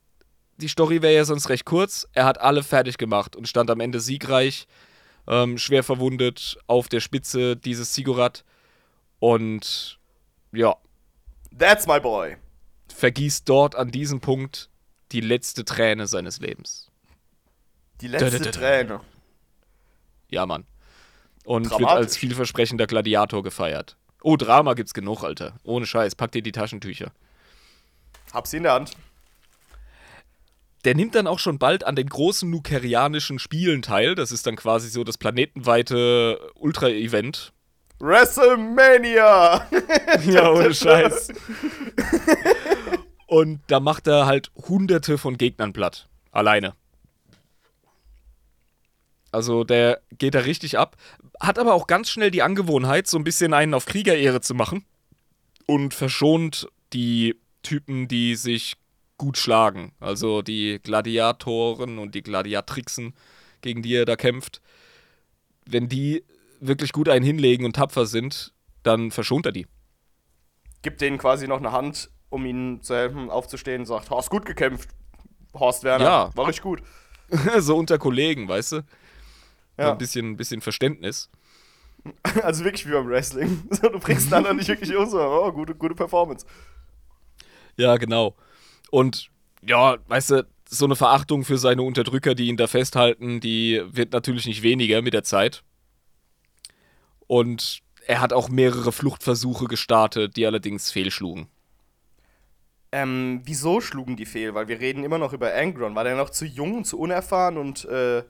[0.58, 2.08] Die Story wäre ja sonst recht kurz.
[2.14, 4.68] Er hat alle fertig gemacht und stand am Ende siegreich,
[5.32, 8.44] ähm, schwer verwundet, auf der Spitze dieses Sigurat.
[9.20, 9.98] Und
[10.52, 10.76] ja,
[11.58, 12.36] That's my boy.
[12.94, 14.70] vergießt dort an diesem Punkt
[15.12, 16.92] die letzte Träne seines Lebens.
[18.02, 18.60] Die letzte Da, da, da, da.
[18.60, 19.00] Träne.
[20.30, 20.66] Ja, Mann.
[21.46, 23.98] Und wird als vielversprechender Gladiator gefeiert.
[24.22, 25.56] Oh, Drama gibt's genug, Alter.
[25.64, 26.16] Ohne Scheiß.
[26.16, 27.12] Pack dir die Taschentücher.
[28.34, 28.92] Hab sie in der Hand.
[30.84, 34.16] Der nimmt dann auch schon bald an den großen nukerianischen Spielen teil.
[34.16, 37.54] Das ist dann quasi so das planetenweite Ultra-Event.
[38.00, 39.68] WrestleMania!
[40.26, 41.30] Ja, ohne Scheiß.
[43.28, 46.10] Und da macht er halt hunderte von Gegnern platt.
[46.32, 46.74] Alleine.
[49.32, 50.98] Also der geht da richtig ab.
[51.40, 54.86] Hat aber auch ganz schnell die Angewohnheit, so ein bisschen einen auf Kriegerehre zu machen.
[55.66, 58.76] Und verschont die Typen, die sich
[59.22, 59.92] gut schlagen.
[60.00, 63.14] Also die Gladiatoren und die Gladiatrixen,
[63.62, 64.62] gegen die er da kämpft.
[65.68, 66.24] Wenn die
[66.60, 69.68] wirklich gut einen hinlegen und tapfer sind, dann verschont er die.
[70.82, 74.44] Gibt denen quasi noch eine Hand, um ihnen zu helfen, aufzustehen und sagt, hast gut
[74.44, 74.90] gekämpft,
[75.54, 76.04] Horst Werner.
[76.06, 76.32] Ja.
[76.34, 76.82] War richtig gut.
[77.60, 78.76] so unter Kollegen, weißt du?
[78.78, 78.84] So
[79.84, 79.92] Ja.
[79.92, 81.30] ein bisschen, bisschen Verständnis.
[82.42, 83.62] Also wirklich wie beim Wrestling.
[83.70, 86.48] So, du bringst anderen nicht wirklich um, so, oh, gute, gute Performance.
[87.78, 88.36] Ja, genau.
[88.92, 89.32] Und
[89.64, 94.14] ja, weißt du, so eine Verachtung für seine Unterdrücker, die ihn da festhalten, die wird
[94.14, 95.64] natürlich nicht weniger mit der Zeit.
[97.28, 101.48] Und er hat auch mehrere Fluchtversuche gestartet, die allerdings fehlschlugen.
[102.94, 104.54] Ähm, wieso schlugen die fehl?
[104.54, 105.96] Weil wir reden immer noch über Angron.
[105.96, 108.24] War der noch zu jung, zu unerfahren und, äh,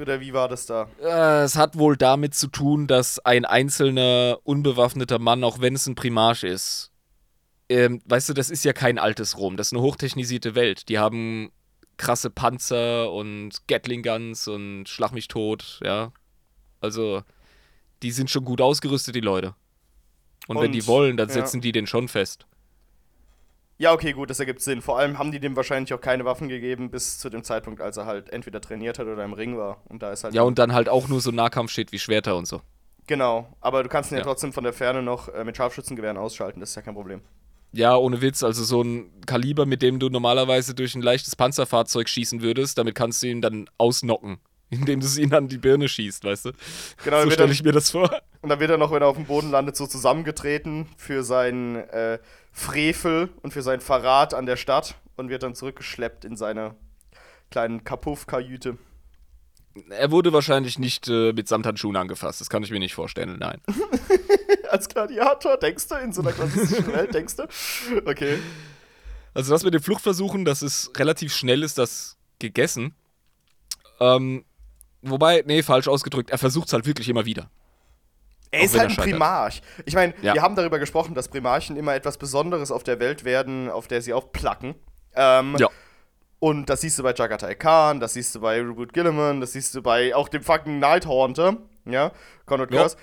[0.00, 0.88] oder wie war das da?
[1.02, 5.86] Äh, Es hat wohl damit zu tun, dass ein einzelner unbewaffneter Mann, auch wenn es
[5.86, 6.92] ein Primarch ist,
[7.68, 10.88] ähm, weißt du, das ist ja kein altes Rom, das ist eine hochtechnisierte Welt.
[10.88, 11.50] Die haben
[11.96, 16.12] krasse Panzer und Gatling Guns und Schlag mich tot, ja.
[16.80, 17.22] Also,
[18.02, 19.54] die sind schon gut ausgerüstet, die Leute.
[20.46, 21.34] Und, wenn Und, die wollen, dann ja.
[21.34, 22.46] setzen die den schon fest.
[23.76, 24.82] Ja, okay, gut, das ergibt Sinn.
[24.82, 27.96] Vor allem haben die dem wahrscheinlich auch keine Waffen gegeben, bis zu dem Zeitpunkt, als
[27.96, 29.82] er halt entweder trainiert hat oder im Ring war.
[29.88, 30.34] Und da ist halt.
[30.34, 32.60] Ja, und dann halt auch nur so Nahkampf steht wie Schwerter und so.
[33.06, 34.24] Genau, aber du kannst ihn ja, Ja.
[34.24, 37.22] trotzdem von der Ferne noch äh, mit Scharfschützengewehren ausschalten, das ist ja kein Problem.
[37.72, 42.08] Ja, ohne Witz, also so ein Kaliber, mit dem du normalerweise durch ein leichtes Panzerfahrzeug
[42.08, 44.38] schießen würdest, damit kannst du ihn dann ausnocken,
[44.70, 46.52] indem du es ihn an die Birne schießt, weißt du?
[47.04, 48.10] Genau, so stelle ich mir das vor.
[48.40, 51.76] und dann wird er noch, wenn er auf dem Boden landet, so zusammengetreten für seinen
[51.76, 52.18] äh,
[52.52, 56.74] Frevel und für seinen Verrat an der Stadt und wird dann zurückgeschleppt in seine
[57.50, 58.78] kleinen Kapuff-Kajüte.
[59.90, 63.60] Er wurde wahrscheinlich nicht äh, mit Samthandschuhen angefasst, das kann ich mir nicht vorstellen, nein.
[64.70, 67.42] Als Gladiator, denkst du, in so einer klassischen Welt, denkst du?
[68.06, 68.38] Okay.
[69.34, 72.94] Also das mit den Fluchtversuchen, das ist relativ schnell ist das gegessen.
[74.00, 74.44] Ähm,
[75.02, 77.50] wobei, nee, falsch ausgedrückt, er versucht es halt wirklich immer wieder.
[78.50, 78.96] Er Auch ist halt ein.
[78.96, 79.60] Primarch.
[79.84, 80.34] Ich meine, Ja.
[80.34, 84.00] wir haben darüber gesprochen, dass Primarchen immer etwas Besonderes auf der Welt werden, auf der
[84.02, 84.74] sie aufplacken.
[85.14, 85.68] Ähm, Ja.
[86.40, 89.74] Und das siehst du bei Jagatai Khan, das siehst du bei Reboot Gilliman, das siehst
[89.74, 92.12] du bei auch dem fucking Nighthaunter, ja,
[92.46, 92.82] Conrad Ja.
[92.82, 92.96] Curse.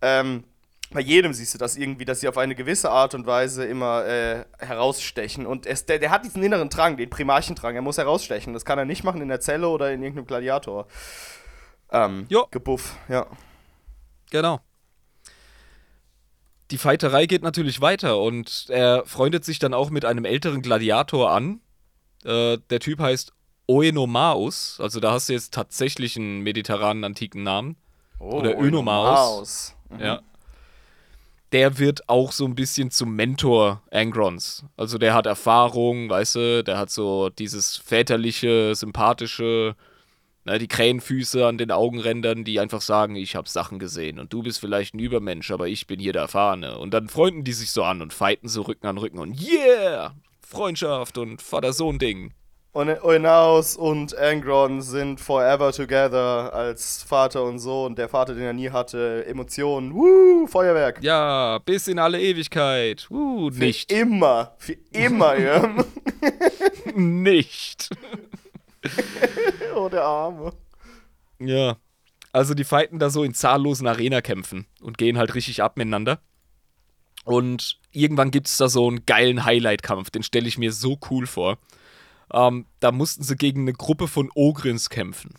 [0.00, 0.44] Ähm,
[0.90, 4.04] bei jedem siehst du das irgendwie, dass sie auf eine gewisse Art und Weise immer
[4.04, 5.46] äh, herausstechen.
[5.46, 8.52] Und es, der, der hat diesen inneren Drang, den Primarchendrang, er muss herausstechen.
[8.52, 10.86] Das kann er nicht machen in der Zelle oder in irgendeinem Gladiator.
[11.90, 12.44] Ähm, Ja.
[12.50, 13.26] Gebuff, ja.
[14.30, 14.60] Genau.
[16.70, 21.30] Die Feiterei geht natürlich weiter und er freundet sich dann auch mit einem älteren Gladiator
[21.30, 21.60] an.
[22.24, 23.32] Äh, der Typ heißt
[23.66, 27.76] Oenomaus, also da hast du jetzt tatsächlich einen mediterranen antiken Namen.
[28.18, 29.74] Oh, Oder Önomaus.
[29.90, 30.00] Mhm.
[30.00, 30.20] Ja.
[31.52, 34.64] der wird auch so ein bisschen zum Mentor Angrons.
[34.76, 39.76] Also der hat Erfahrung, weißt du, der hat so dieses väterliche, sympathische,
[40.44, 44.42] na, die Krähenfüße an den Augenrändern, die einfach sagen, ich habe Sachen gesehen und du
[44.42, 46.78] bist vielleicht ein Übermensch, aber ich bin hier der Erfahrene.
[46.78, 50.14] Und dann freunden die sich so an und fighten so Rücken an Rücken und yeah,
[50.52, 52.32] Freundschaft und Vater-Sohn-Ding.
[52.72, 57.94] Und Oinaus und Angron sind forever together als Vater und Sohn.
[57.96, 59.26] Der Vater, den er nie hatte.
[59.26, 59.92] Emotionen.
[59.92, 61.02] Woo, Feuerwerk.
[61.02, 63.06] Ja, bis in alle Ewigkeit.
[63.10, 63.92] Woo, Für nicht.
[63.92, 64.54] immer.
[64.56, 65.74] Für immer, ja.
[66.94, 67.90] nicht.
[69.76, 70.52] oh, der Arme.
[71.38, 71.76] Ja.
[72.32, 76.20] Also die fighten da so in zahllosen Arena-Kämpfen und gehen halt richtig ab miteinander.
[77.24, 81.26] Und irgendwann gibt es da so einen geilen Highlight-Kampf, den stelle ich mir so cool
[81.26, 81.58] vor.
[82.32, 85.34] Ähm, da mussten sie gegen eine Gruppe von Ogrins kämpfen.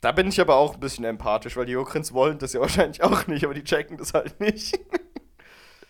[0.00, 3.02] Da bin ich aber auch ein bisschen empathisch, weil die Okrins wollen das ja wahrscheinlich
[3.02, 4.78] auch nicht, aber die checken das halt nicht.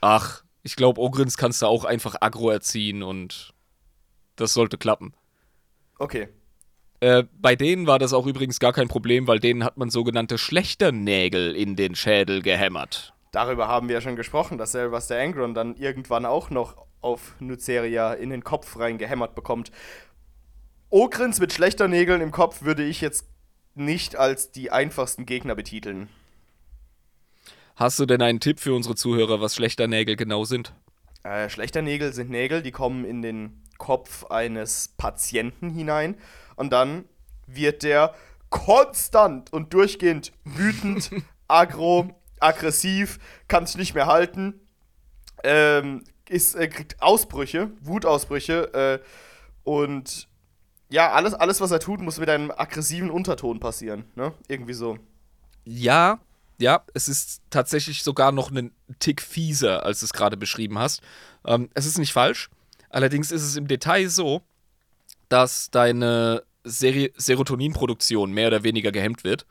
[0.00, 3.54] Ach, ich glaube, Ogrins kannst du auch einfach aggro erziehen und
[4.36, 5.14] das sollte klappen.
[5.98, 6.28] Okay.
[7.00, 10.38] Äh, bei denen war das auch übrigens gar kein Problem, weil denen hat man sogenannte
[10.38, 13.14] Schlechternägel in den Schädel gehämmert.
[13.32, 17.34] Darüber haben wir ja schon gesprochen, dasselbe, was der Angron dann irgendwann auch noch auf
[17.40, 19.72] Nuceria in den Kopf reingehämmert bekommt.
[20.90, 23.26] Ogrins mit schlechter Nägeln im Kopf würde ich jetzt
[23.74, 26.10] nicht als die einfachsten Gegner betiteln.
[27.74, 30.74] Hast du denn einen Tipp für unsere Zuhörer, was Schlechternägel genau sind?
[31.24, 36.16] Äh, schlechter Nägel sind Nägel, die kommen in den Kopf eines Patienten hinein
[36.56, 37.06] und dann
[37.46, 38.14] wird der
[38.50, 41.10] konstant und durchgehend wütend,
[41.48, 44.60] aggro, aggressiv, kann sich nicht mehr halten,
[45.44, 48.98] ähm, ist, äh, kriegt Ausbrüche, Wutausbrüche äh,
[49.64, 50.28] und
[50.88, 54.34] ja, alles, alles, was er tut, muss mit einem aggressiven Unterton passieren, ne?
[54.46, 54.98] Irgendwie so.
[55.64, 56.20] Ja,
[56.58, 61.00] ja, es ist tatsächlich sogar noch einen Tick fieser, als du es gerade beschrieben hast.
[61.46, 62.50] Ähm, es ist nicht falsch.
[62.90, 64.42] Allerdings ist es im Detail so,
[65.28, 69.46] dass deine Seri Serotoninproduktion mehr oder weniger gehemmt wird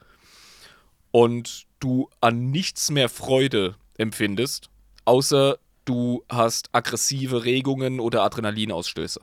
[1.12, 4.70] und du an nichts mehr Freude empfindest,
[5.06, 9.22] außer du hast aggressive Regungen oder Adrenalinausstöße.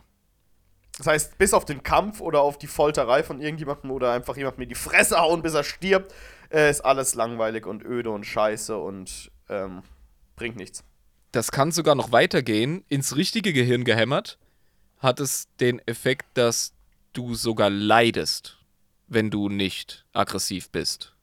[0.98, 4.62] Das heißt, bis auf den Kampf oder auf die Folterei von irgendjemandem oder einfach jemandem
[4.62, 6.12] in die Fresse hauen, bis er stirbt,
[6.50, 9.82] äh, ist alles langweilig und öde und scheiße und ähm,
[10.34, 10.82] bringt nichts.
[11.30, 12.84] Das kann sogar noch weitergehen.
[12.88, 14.38] Ins richtige Gehirn gehämmert
[14.98, 16.72] hat es den Effekt, dass
[17.12, 18.58] du sogar leidest,
[19.06, 21.14] wenn du nicht aggressiv bist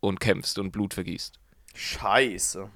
[0.00, 1.38] und kämpfst und Blut vergießt.
[1.74, 2.68] Scheiße.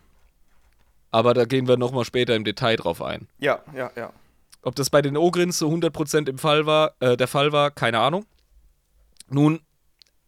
[1.10, 3.28] Aber da gehen wir nochmal später im Detail drauf ein.
[3.38, 4.12] Ja, ja, ja.
[4.62, 7.98] Ob das bei den Ogrins so 100% im Fall war, äh, der Fall war, keine
[7.98, 8.24] Ahnung.
[9.28, 9.60] Nun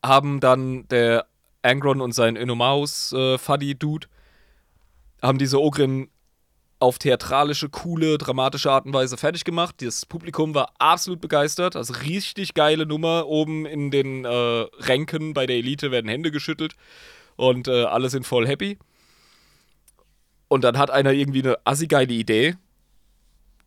[0.04, 1.26] haben dann der
[1.62, 4.08] Angron und sein Enomaus äh, Fuddy-Dude
[5.22, 6.10] haben diese Ogrin
[6.78, 9.76] auf theatralische, coole, dramatische Art und Weise fertig gemacht.
[9.80, 11.76] Das Publikum war absolut begeistert.
[11.76, 13.26] Also richtig geile Nummer.
[13.26, 16.74] Oben in den äh, Ränken bei der Elite werden Hände geschüttelt
[17.36, 18.78] und äh, alle sind voll happy.
[20.48, 22.56] Und dann hat einer irgendwie eine assi-geile Idee.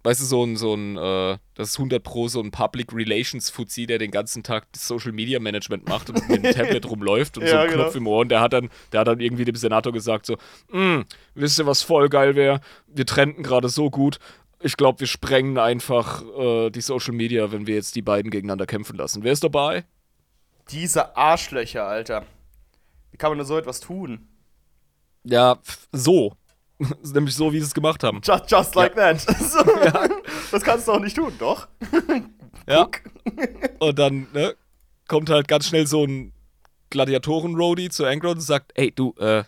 [0.04, 3.50] Weißt du, so ein, so ein, äh, das ist 100 Pro so ein Public Relations
[3.50, 7.38] Fuzzi, der den ganzen Tag das Social Media Management macht und mit dem Tablet rumläuft
[7.38, 7.84] und Ja, so einen genau.
[7.84, 8.20] Knopf im Ohr.
[8.22, 10.38] Und der hat dann, der hat dann irgendwie dem Senator gesagt: so,
[10.72, 11.02] "Mm,
[11.36, 12.62] wisst ihr, was voll geil wäre?
[12.88, 14.20] Wir trennten gerade so gut.
[14.62, 18.66] Ich glaube, wir sprengen einfach äh, die Social Media, wenn wir jetzt die beiden gegeneinander
[18.66, 19.24] kämpfen lassen.
[19.24, 19.84] Wer ist dabei?
[20.72, 22.26] Diese Arschlöcher, Alter.
[23.12, 24.28] Wie kann man nur so etwas tun?
[25.24, 25.60] Ja,
[25.92, 26.34] so.
[27.14, 28.22] Nämlich so, wie sie es gemacht haben.
[28.24, 29.20] Just, just like that.
[29.40, 29.60] So.
[30.52, 31.68] Das kannst du auch nicht tun, doch?
[32.68, 32.88] Ja.
[33.80, 34.56] Und dann ne,
[35.08, 36.32] kommt halt ganz schnell so ein
[36.90, 39.44] Gladiatoren-Roadie zu Angron und sagt: Ey, du, äh,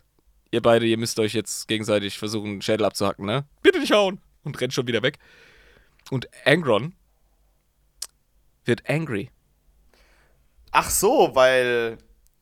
[0.52, 3.46] ihr beide, ihr müsst euch jetzt gegenseitig versuchen, den Schädel abzuhacken, ne?
[3.62, 4.20] Bitte nicht hauen!
[4.44, 5.20] Und rennt schon wieder weg.
[6.12, 6.94] Und Angron
[8.66, 9.30] wird angry.
[10.72, 11.98] Ach so, weil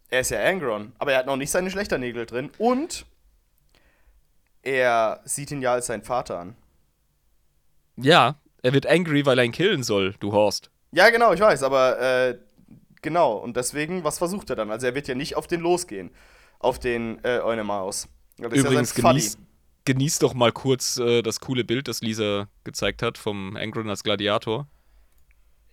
[0.09, 3.05] er ist ja Angron, aber er hat noch nicht seine Schlechternägel drin und
[4.67, 6.55] er sieht ihn ja als seinen Vater an.
[7.95, 10.69] Ja, er wird angry, weil er ihn killen soll, du Horst.
[10.91, 12.37] Ja, genau, ich weiß, aber äh,
[13.01, 13.33] genau.
[13.37, 14.69] Und deswegen, was versucht er dann?
[14.71, 16.11] Also er wird ja nicht auf den losgehen.
[16.59, 18.07] Auf den äh, Eunemaus.
[18.39, 19.31] Übrigens, ja Fuddy.
[19.85, 24.03] genieß, doch mal kurz äh, das coole Bild, das Lisa gezeigt hat vom Angron als
[24.03, 24.67] Gladiator.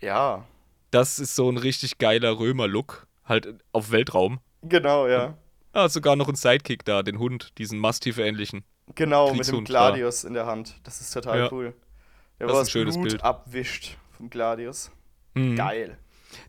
[0.00, 0.44] Ja,
[0.90, 4.38] Das ist so ein richtig geiler Römer-Look, halt auf Weltraum.
[4.62, 5.37] genau, ja.
[5.72, 8.62] Ah, sogar noch ein Sidekick da, den Hund, diesen Mastiff-ähnlichen.
[8.94, 10.75] Genau, mit dem Gladius in der Hand.
[10.85, 11.53] Das ist total Ja.
[11.53, 11.75] cool.
[12.38, 13.25] Der Das war ist ein schönes Blut Bild.
[13.25, 14.90] abwischt vom Gladius.
[15.35, 15.57] Mhm.
[15.57, 15.99] Geil.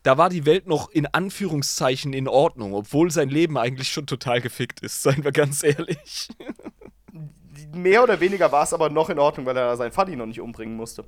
[0.03, 4.41] Da war die Welt noch in Anführungszeichen in Ordnung, obwohl sein Leben eigentlich schon total
[4.41, 6.27] gefickt ist, seien wir ganz ehrlich.
[7.73, 10.41] mehr oder weniger war es aber noch in Ordnung, weil er seinen Faddy noch nicht
[10.41, 11.05] umbringen musste.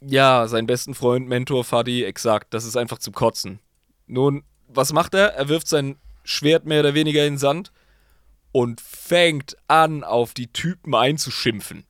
[0.00, 2.54] Ja, seinen besten Freund, Mentor, Faddy, exakt.
[2.54, 3.58] Das ist einfach zum Kotzen.
[4.06, 5.34] Nun, was macht er?
[5.34, 7.72] Er wirft sein Schwert mehr oder weniger in den Sand
[8.58, 11.84] und fängt an, auf die Typen einzuschimpfen.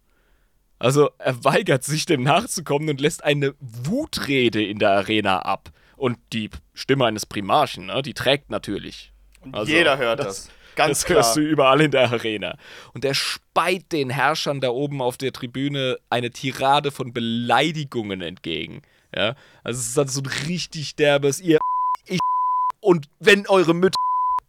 [0.79, 5.71] Also er weigert sich dem nachzukommen und lässt eine Wutrede in der Arena ab.
[5.97, 9.15] Und die Stimme eines Primarchen, ne, die trägt natürlich.
[9.51, 10.27] Also, Jeder hört das.
[10.27, 10.51] das.
[10.77, 11.17] Ganz das klar.
[11.17, 12.59] hörst du überall in der Arena.
[12.93, 18.83] Und er speit den Herrschern da oben auf der Tribüne eine Tirade von Beleidigungen entgegen.
[19.17, 21.61] Ja, also es ist dann so ein richtig derbes, ihr
[22.05, 22.19] ich
[22.83, 23.97] und wenn eure Mütter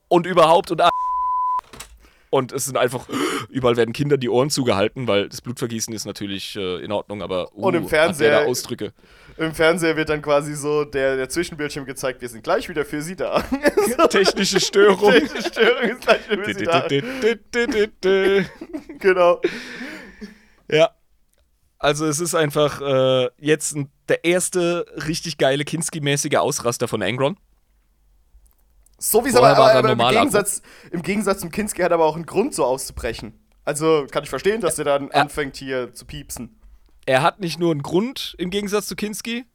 [0.09, 0.81] und überhaupt und
[2.29, 3.07] und es sind einfach,
[3.49, 7.55] überall werden Kinder die Ohren zugehalten, weil das Blutvergießen ist natürlich äh, in Ordnung, aber
[7.55, 8.93] uh, und im Fernseher, Ausdrücke.
[9.37, 13.01] Im Fernseher wird dann quasi so der, der Zwischenbildschirm gezeigt, wir sind gleich wieder für
[13.01, 13.41] Sie da.
[14.09, 15.11] Technische Störung.
[15.11, 18.45] Technische Störung ist gleich wieder für Sie da.
[18.99, 19.41] genau.
[20.69, 20.89] Ja.
[21.81, 23.77] Also es ist einfach äh, jetzt
[24.09, 27.37] der erste richtig geile Kinski-mäßige Ausraster von Angron.
[28.99, 32.05] So wie es aber, aber, aber im, Gegensatz, im Gegensatz zum Kinski hat er aber
[32.05, 33.33] auch einen Grund, so auszubrechen.
[33.65, 36.59] Also kann ich verstehen, dass er dann er, anfängt hier zu piepsen.
[37.05, 39.45] Er hat nicht nur einen Grund im Gegensatz zu Kinski,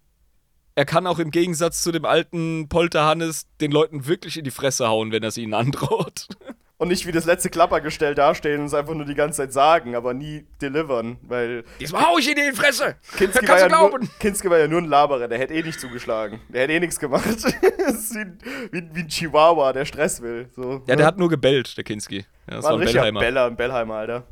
[0.76, 4.50] er kann auch im Gegensatz zu dem alten Polter Hannes den Leuten wirklich in die
[4.50, 6.26] Fresse hauen, wenn er es ihnen androht.
[6.84, 9.96] und nicht wie das letzte Klappergestell dastehen und es einfach nur die ganze Zeit sagen,
[9.96, 11.64] aber nie delivern, weil.
[11.80, 12.96] Diesmal hau ich ihn in die Fresse!
[13.16, 16.40] Kinski war, ja nur, Kinski war ja nur ein Laberer, der hätte eh nicht zugeschlagen.
[16.48, 17.24] Der hätte eh nichts gemacht.
[17.26, 18.26] das ist wie,
[18.70, 20.50] wie, wie, ein Chihuahua, der Stress will.
[20.54, 20.96] So, ja, ne?
[20.96, 22.18] der hat nur gebellt, der Kinski.
[22.18, 23.20] Ja, das war, war ein Bellheimer.
[23.20, 24.24] Beller, ein Bellheimer, Alter.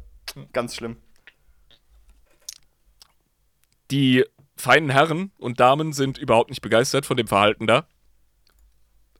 [0.53, 0.97] Ganz schlimm.
[3.91, 4.25] Die
[4.57, 7.87] feinen Herren und Damen sind überhaupt nicht begeistert von dem Verhalten da.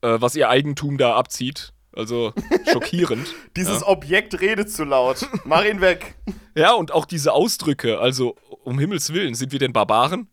[0.01, 1.72] Äh, was ihr Eigentum da abzieht.
[1.95, 2.33] Also
[2.71, 3.27] schockierend.
[3.55, 3.87] Dieses ja.
[3.87, 5.27] Objekt redet zu laut.
[5.45, 6.15] Mach ihn weg.
[6.55, 7.97] Ja, und auch diese Ausdrücke.
[7.97, 10.27] Also, um Himmels Willen, sind wir denn Barbaren?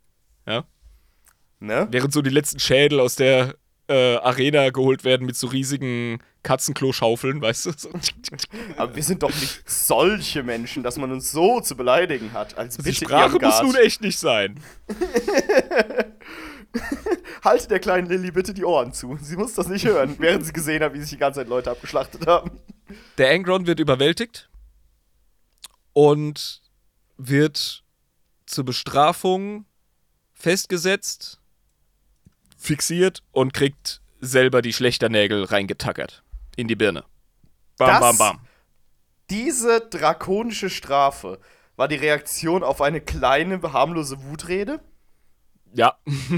[0.46, 0.64] Ja.
[1.60, 1.88] Ne?
[1.90, 3.54] Während so die letzten Schädel aus der
[3.88, 7.72] äh, Arena geholt werden mit so riesigen Katzenklo-Schaufeln, weißt du?
[7.76, 7.90] So.
[8.76, 12.58] Aber wir sind doch nicht solche Menschen, dass man uns so zu beleidigen hat.
[12.58, 14.60] Als Die Sprache muss nun echt nicht sein.
[17.44, 19.18] Halte der kleinen Lilly bitte die Ohren zu.
[19.20, 21.70] Sie muss das nicht hören, während sie gesehen hat, wie sich die ganze Zeit Leute
[21.70, 22.50] abgeschlachtet haben.
[23.18, 24.48] Der Angron wird überwältigt
[25.92, 26.62] und
[27.16, 27.84] wird
[28.46, 29.64] zur Bestrafung
[30.32, 31.40] festgesetzt,
[32.56, 36.22] fixiert und kriegt selber die Schlechternägel reingetackert
[36.56, 37.04] in die Birne.
[37.76, 38.40] Bam, das, bam, bam.
[39.30, 41.38] Diese drakonische Strafe
[41.76, 44.80] war die Reaktion auf eine kleine, harmlose Wutrede?
[45.74, 45.96] Ja.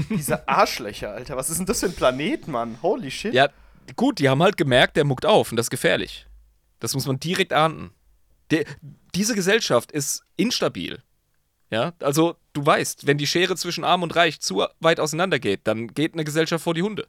[0.09, 1.35] Diese Arschlöcher, Alter.
[1.35, 2.77] Was ist denn das für ein Planet, Mann?
[2.81, 3.33] Holy shit.
[3.33, 3.49] Ja,
[3.95, 6.27] gut, die haben halt gemerkt, der muckt auf und das ist gefährlich.
[6.79, 7.91] Das muss man direkt ahnden.
[8.51, 8.65] De
[9.15, 11.01] diese Gesellschaft ist instabil.
[11.69, 15.61] Ja, also du weißt, wenn die Schere zwischen Arm und Reich zu weit auseinander geht,
[15.63, 17.07] dann geht eine Gesellschaft vor die Hunde.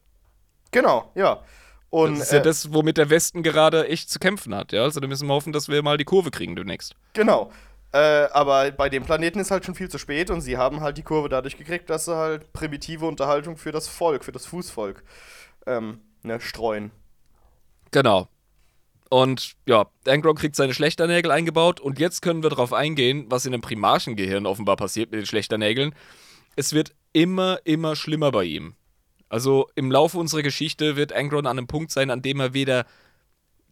[0.71, 1.43] Genau, ja.
[1.91, 4.83] Und, das ist ja äh, das, womit der Westen gerade echt zu kämpfen hat, ja.
[4.83, 6.95] Also da müssen wir hoffen, dass wir mal die Kurve kriegen demnächst.
[7.13, 7.53] Genau.
[7.95, 10.99] Äh, aber bei dem Planeten ist halt schon viel zu spät und sie haben halt
[10.99, 15.05] die Kurve dadurch gekriegt, dass sie halt primitive Unterhaltung für das Volk, für das Fußvolk
[15.69, 16.91] ähm, ne, streuen.
[17.93, 18.27] Genau.
[19.11, 23.55] Und ja, Angron kriegt seine Schlechternägel eingebaut und jetzt können wir darauf eingehen, was in
[23.55, 25.95] einem Primarchengehirn offenbar passiert mit den Schlechternägeln.
[26.57, 28.75] Es wird immer, immer schlimmer bei ihm.
[29.29, 32.87] Also im Laufe unserer Geschichte wird Angron an einem Punkt sein, an dem er weder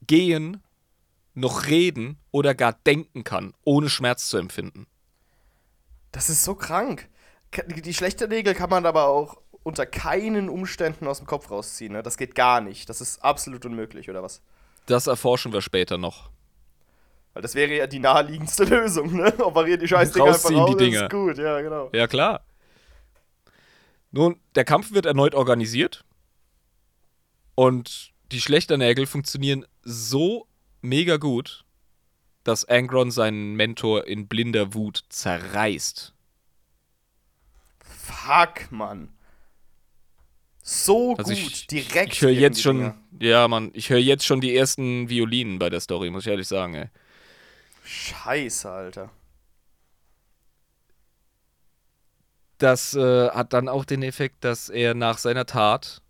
[0.06, 0.62] gehen
[1.34, 4.86] noch reden oder gar denken kann, ohne Schmerz zu empfinden.
[6.10, 7.08] Das ist so krank.
[7.66, 11.92] Die schlechte Regel kann man aber auch unter keinen Umständen aus dem Kopf rausziehen.
[11.92, 12.02] Ne?
[12.02, 12.88] Das geht gar nicht.
[12.88, 14.42] Das ist absolut unmöglich, oder was?
[14.86, 16.30] Das erforschen wir später noch.
[17.32, 19.32] Weil das wäre ja die naheliegendste Lösung, ne?
[19.38, 21.04] Operiert die Scheißdinger einfach raus, die Dinger.
[21.04, 21.90] ist gut, ja, genau.
[21.92, 22.44] Ja, klar.
[24.10, 26.04] Nun, der Kampf wird erneut organisiert.
[27.54, 30.46] Und die Schlechternägel funktionieren so
[30.82, 31.64] mega gut,
[32.44, 36.12] dass Angron seinen Mentor in blinder Wut zerreißt.
[37.80, 39.10] Fuck, Mann.
[40.62, 42.12] So also gut, ich, direkt.
[42.12, 42.96] Ich höre jetzt schon, Dinger.
[43.20, 46.48] ja, Mann, ich höre jetzt schon die ersten Violinen bei der Story, muss ich ehrlich
[46.48, 46.88] sagen, ey.
[47.84, 49.10] Scheiße, Alter.
[52.58, 56.00] Das äh, hat dann auch den Effekt, dass er nach seiner Tat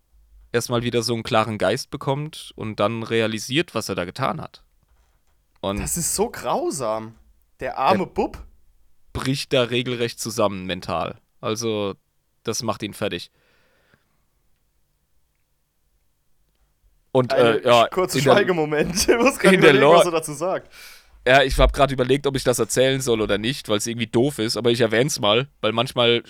[0.51, 4.63] erstmal wieder so einen klaren Geist bekommt und dann realisiert, was er da getan hat.
[5.63, 7.15] Und das ist so grausam.
[7.61, 8.45] Der arme der Bub
[9.13, 11.15] bricht da regelrecht zusammen mental.
[11.39, 11.93] Also,
[12.43, 13.31] das macht ihn fertig.
[17.13, 19.07] Und äh, ja, kurzer Schweigemoment.
[19.07, 20.69] Ich muss gerade überlegen, was er dazu sagt.
[21.25, 24.07] Ja, ich habe gerade überlegt, ob ich das erzählen soll oder nicht, weil es irgendwie
[24.07, 26.23] doof ist, aber ich erwähne es mal, weil manchmal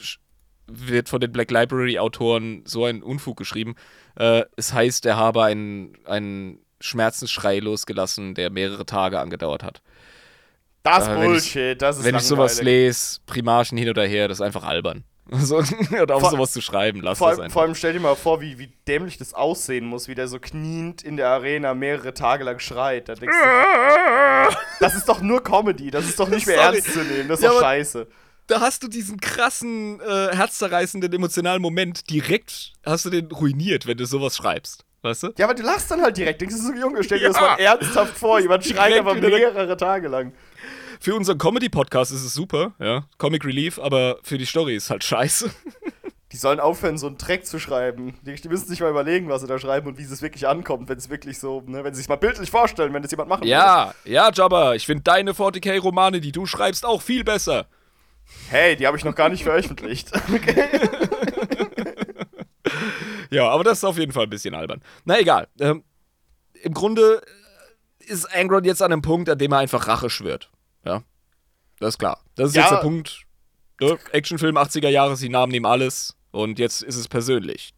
[0.67, 3.73] wird von den Black Library Autoren so ein Unfug geschrieben.
[4.15, 9.81] Äh, es heißt, er habe einen, einen Schmerzensschrei losgelassen, der mehrere Tage angedauert hat.
[10.83, 12.23] Das äh, Bullshit, ich, das ist Wenn langweilig.
[12.23, 15.05] ich sowas lese, Primarchen hin oder her, das ist einfach albern.
[15.31, 15.63] So,
[16.01, 17.53] oder auch vor, sowas zu schreiben, lass vor, das einfach.
[17.53, 20.37] Vor allem stell dir mal vor, wie, wie dämlich das aussehen muss, wie der so
[20.37, 23.07] kniend in der Arena mehrere Tage lang schreit.
[23.07, 26.75] Da denkst du, das ist doch nur Comedy, das ist doch nicht mehr Sorry.
[26.75, 28.07] ernst zu nehmen, das ist ja, doch scheiße.
[28.47, 33.97] Da hast du diesen krassen, äh, herzzerreißenden emotionalen Moment direkt, hast du den ruiniert, wenn
[33.97, 34.83] du sowas schreibst.
[35.03, 35.33] Weißt du?
[35.37, 36.41] Ja, aber du lachst dann halt direkt.
[36.41, 37.31] Denkst du so, Junge, stell dir ja.
[37.31, 38.39] das mal ernsthaft vor.
[38.39, 40.33] Jemand schreit aber mehrere Tage lang
[41.03, 43.03] für unseren Comedy-Podcast ist es super, ja.
[43.17, 45.51] Comic Relief, aber für die Story ist halt scheiße.
[46.31, 48.17] Die sollen aufhören, so einen Dreck zu schreiben.
[48.23, 50.89] Die, die, müssen sich mal überlegen, was sie da schreiben und wie es wirklich ankommt,
[50.89, 53.45] wenn es wirklich so, ne, wenn sie sich mal bildlich vorstellen, wenn das jemand machen
[53.45, 54.15] Ja, würde.
[54.15, 57.67] ja, Jabba, ich finde deine 40k-Romane, die du schreibst, auch viel besser.
[58.49, 60.11] Hey, die habe ich noch gar nicht veröffentlicht.
[60.33, 60.69] Okay.
[63.33, 64.81] Ja, aber das ist auf jeden Fall ein bisschen albern.
[65.05, 65.47] Na egal.
[65.59, 65.83] Ähm,
[66.61, 67.21] Im Grunde
[67.99, 70.51] ist Angron jetzt an einem Punkt, an dem er einfach Rache schwört.
[70.85, 71.03] Ja.
[71.79, 72.19] Das ist klar.
[72.35, 72.63] Das ist ja.
[72.63, 73.23] jetzt der Punkt.
[73.81, 73.97] Ne?
[74.11, 76.15] Actionfilm 80er Jahre, sie nahmen ihm alles.
[76.31, 77.75] Und jetzt ist es persönlich.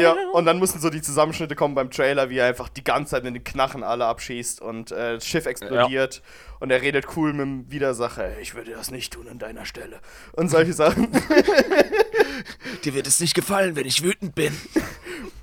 [0.00, 3.12] Ja, und dann müssen so die Zusammenschnitte kommen beim Trailer, wie er einfach die ganze
[3.12, 6.16] Zeit in den Knarren alle abschießt und äh, das Schiff explodiert.
[6.16, 6.22] Ja.
[6.60, 8.38] Und er redet cool mit dem Widersacher.
[8.38, 10.00] Ich würde das nicht tun an deiner Stelle.
[10.32, 11.08] Und solche Sachen.
[12.84, 14.56] Dir wird es nicht gefallen, wenn ich wütend bin.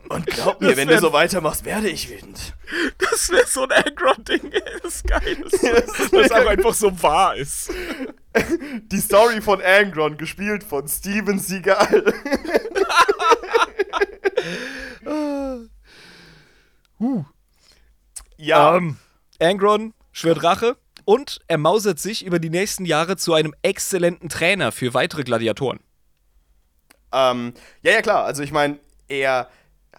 [0.09, 2.53] Und glaub mir, wenn du so weitermachst, werde ich wütend.
[2.97, 4.51] Das wäre so ein Agron-Ding,
[4.81, 5.37] das ist geil.
[5.43, 7.71] Das, das, das auch einfach so wahr ist.
[8.91, 12.13] Die Story von Angron, gespielt von Steven Seagal.
[16.99, 17.23] uh.
[18.37, 18.75] Ja.
[18.75, 18.97] Ähm,
[19.39, 20.75] Angron schwört Rache
[21.05, 25.79] und er mausert sich über die nächsten Jahre zu einem exzellenten Trainer für weitere Gladiatoren.
[27.11, 28.25] Ähm, ja, ja, klar.
[28.25, 29.49] Also ich meine, er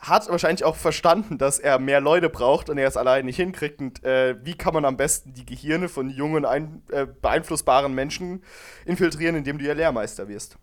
[0.00, 3.80] hat wahrscheinlich auch verstanden, dass er mehr Leute braucht und er es allein nicht hinkriegt.
[3.80, 8.42] Und äh, wie kann man am besten die Gehirne von jungen, ein, äh, beeinflussbaren Menschen
[8.84, 10.58] infiltrieren, indem du ihr Lehrmeister wirst?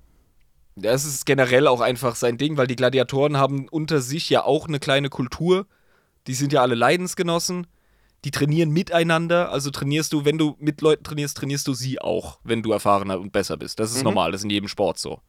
[0.75, 4.67] Das ist generell auch einfach sein Ding, weil die Gladiatoren haben unter sich ja auch
[4.67, 5.67] eine kleine Kultur.
[6.27, 7.67] Die sind ja alle Leidensgenossen.
[8.23, 9.51] Die trainieren miteinander.
[9.51, 13.19] Also trainierst du, wenn du mit Leuten trainierst, trainierst du sie auch, wenn du erfahrener
[13.19, 13.79] und besser bist.
[13.79, 14.03] Das ist mhm.
[14.05, 15.19] normal, das ist in jedem Sport so.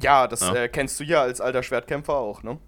[0.00, 0.54] Ja, das ja.
[0.54, 2.58] Äh, kennst du ja als alter Schwertkämpfer auch, ne?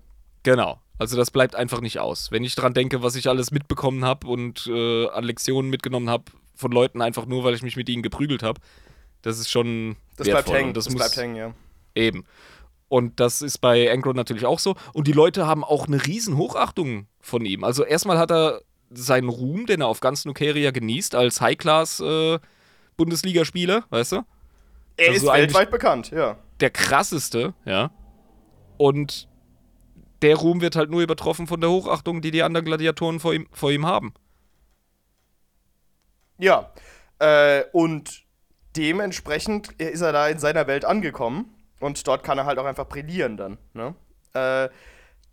[0.42, 0.80] Genau.
[0.98, 2.30] Also das bleibt einfach nicht aus.
[2.30, 6.24] Wenn ich dran denke, was ich alles mitbekommen habe und äh, an Lektionen mitgenommen habe
[6.54, 8.60] von Leuten einfach nur, weil ich mich mit ihnen geprügelt habe,
[9.22, 10.42] das ist schon Das wertvoll.
[10.42, 10.74] bleibt hängen.
[10.74, 11.54] Das, das bleibt hängen, ja.
[11.94, 12.24] Eben.
[12.88, 14.76] Und das ist bei Angron natürlich auch so.
[14.92, 17.64] Und die Leute haben auch eine riesen Hochachtung von ihm.
[17.64, 18.60] Also erstmal hat er
[18.90, 24.24] seinen Ruhm, den er auf ganz Nukeria genießt, als High-Class-Bundesligaspieler, äh, weißt du?
[24.96, 26.38] Er also ist weltweit bekannt, ja.
[26.60, 27.90] Der krasseste, ja.
[28.76, 29.28] Und
[30.22, 33.46] der Ruhm wird halt nur übertroffen von der Hochachtung, die die anderen Gladiatoren vor ihm,
[33.52, 34.14] vor ihm haben.
[36.38, 36.72] Ja,
[37.18, 38.24] äh, und
[38.76, 42.88] dementsprechend ist er da in seiner Welt angekommen und dort kann er halt auch einfach
[42.88, 43.58] brillieren dann.
[43.72, 43.94] Ne?
[44.32, 44.68] Äh,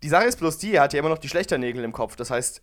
[0.02, 2.16] die Sache ist bloß die, er hat ja immer noch die Schlechternägel im Kopf.
[2.16, 2.62] Das heißt,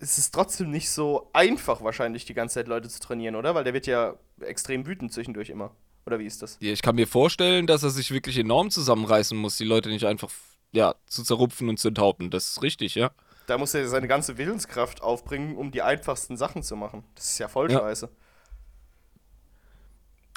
[0.00, 3.54] es ist trotzdem nicht so einfach wahrscheinlich die ganze Zeit Leute zu trainieren, oder?
[3.54, 5.74] Weil der wird ja extrem wütend zwischendurch immer.
[6.06, 6.56] Oder wie ist das?
[6.60, 10.06] Ja, ich kann mir vorstellen, dass er sich wirklich enorm zusammenreißen muss, die Leute nicht
[10.06, 10.30] einfach
[10.72, 12.30] ja, zu zerrupfen und zu enthaupten.
[12.30, 13.10] Das ist richtig, ja.
[13.46, 17.04] Da muss er seine ganze Willenskraft aufbringen, um die einfachsten Sachen zu machen.
[17.14, 17.78] Das ist ja voll ja.
[17.78, 18.08] scheiße.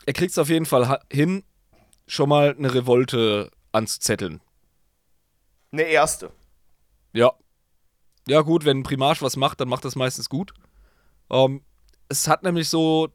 [0.06, 1.44] Er kriegt es auf jeden Fall hin,
[2.08, 4.42] schon mal eine Revolte anzuzetteln.
[5.72, 6.32] Eine erste.
[7.14, 7.34] Ja.
[8.28, 10.54] Ja, gut, wenn ein Primarch was macht, dann macht das meistens gut.
[11.30, 11.62] Ähm,
[12.10, 13.10] es hat nämlich so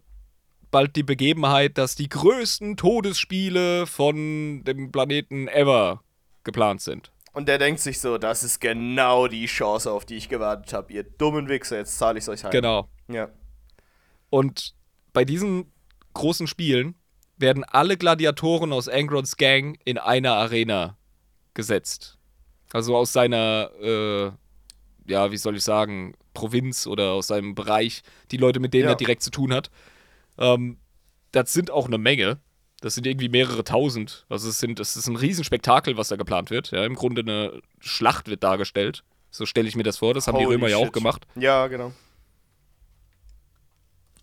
[0.70, 6.02] bald die Begebenheit, dass die größten Todesspiele von dem Planeten ever
[6.44, 7.12] geplant sind.
[7.32, 10.92] Und der denkt sich so, das ist genau die Chance, auf die ich gewartet habe,
[10.92, 12.50] ihr dummen Wichser, jetzt zahle ich es euch heim.
[12.50, 12.88] Genau.
[13.08, 13.28] Ja.
[14.30, 14.74] Und
[15.12, 15.70] bei diesen
[16.14, 16.94] großen Spielen
[17.36, 20.96] werden alle Gladiatoren aus Angrons Gang in einer Arena
[21.52, 22.18] gesetzt.
[22.72, 24.32] Also aus seiner, äh,
[25.08, 28.90] ja, wie soll ich sagen, Provinz oder aus seinem Bereich, die Leute, mit denen ja.
[28.90, 29.70] er direkt zu tun hat.
[30.38, 30.78] Ähm,
[31.32, 32.38] das sind auch eine Menge.
[32.80, 34.26] Das sind irgendwie mehrere tausend.
[34.28, 36.70] Also es, sind, es ist ein Riesenspektakel, was da geplant wird.
[36.72, 39.02] Ja, Im Grunde eine Schlacht wird dargestellt.
[39.30, 40.14] So stelle ich mir das vor.
[40.14, 40.78] Das haben Holy die Römer shit.
[40.78, 41.26] ja auch gemacht.
[41.34, 41.92] Ja, genau.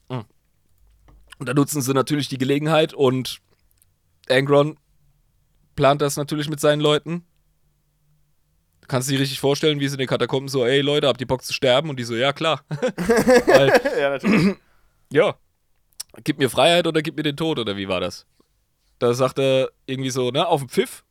[0.10, 0.26] Hm.
[1.40, 3.40] Und da nutzen sie natürlich die Gelegenheit und
[4.30, 4.78] Angron
[5.76, 7.26] plant das natürlich mit seinen Leuten.
[8.84, 11.28] Du kannst dir richtig vorstellen, wie sie in den Katakomben so, ey Leute, habt ihr
[11.28, 11.90] Bock zu sterben?
[11.90, 12.66] Und die so, ja klar.
[12.70, 14.58] Weil, ja, natürlich
[15.10, 15.36] ja,
[16.26, 18.26] gib mir Freiheit oder gib mir den Tod oder wie war das?
[19.00, 21.06] Da sagt er irgendwie so, ne, auf dem Pfiff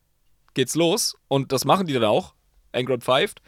[0.53, 2.35] geht's los und das machen die dann auch,
[2.73, 3.41] Angron pfeift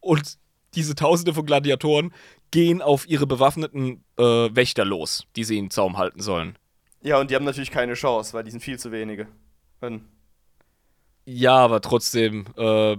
[0.00, 0.36] und
[0.74, 2.12] diese Tausende von Gladiatoren
[2.50, 6.58] gehen auf ihre bewaffneten äh, Wächter los, die sie in Zaum halten sollen.
[7.02, 9.28] Ja, und die haben natürlich keine Chance, weil die sind viel zu wenige.
[9.80, 10.08] Und
[11.24, 12.96] Ja, aber trotzdem äh,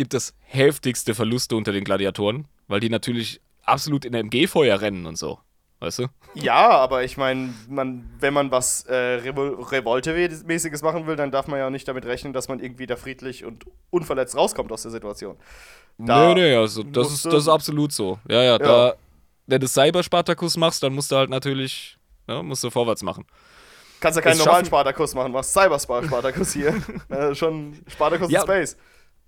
[0.00, 5.18] gibt es heftigste Verluste unter den Gladiatoren, weil die natürlich absolut in MG-Feuer rennen und
[5.18, 5.38] so.
[5.78, 6.06] Weißt du?
[6.32, 11.48] ja, aber ich meine, man, wenn man was äh, Revol Revolte-mäßiges machen will, dann darf
[11.48, 14.90] man ja nicht damit rechnen, dass man irgendwie da friedlich und unverletzt rauskommt aus der
[14.90, 15.36] Situation.
[15.98, 18.18] Da nee, nee, also das ist, das ist absolut so.
[18.26, 18.94] Ja, ja, da,
[19.46, 23.26] wenn du Cyber-Spartakus machst, dann musst du halt natürlich, ne, musst du vorwärts machen.
[24.00, 26.74] Kannst ja keinen es normalen schaffen- Spartakus machen, machst Cyberspar-Spartakus hier.
[27.10, 28.40] äh, schon Spartakus Ja.
[28.40, 28.76] in Space.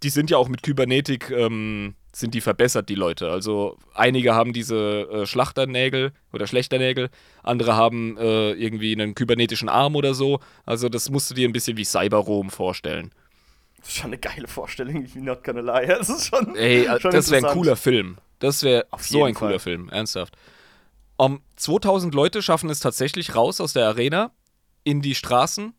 [0.02, 3.30] Die sind ja auch mit Kybernetik, ähm, sind die verbessert, die Leute.
[3.30, 7.08] Also einige haben diese äh, Schlachternägel oder Schlechternägel,
[7.42, 10.40] andere haben äh, irgendwie einen kybernetischen Arm oder so.
[10.66, 13.10] Also das musst du dir ein bisschen wie Cyber-Rom vorstellen.
[13.78, 15.86] Das ist schon eine geile Vorstellung, ich bin not gonna lie.
[15.86, 16.54] Das ist schon.
[16.54, 18.18] Ey, schon das wäre ein cooler Film.
[18.38, 19.60] Das wäre so ein cooler Fall.
[19.60, 20.34] Film, ernsthaft.
[21.16, 24.32] Um, 2000 Leute schaffen es tatsächlich raus aus der Arena
[24.84, 25.74] in die Straßen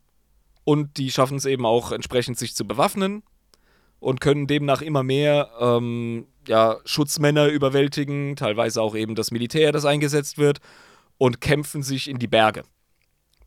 [0.63, 3.24] und die schaffen es eben auch entsprechend sich zu bewaffnen
[4.04, 9.86] und können demnach immer mehr ähm, ja, Schutzmänner überwältigen, teilweise auch eben das Militär, das
[9.86, 10.60] eingesetzt wird
[11.18, 12.64] und kämpfen sich in die Berge,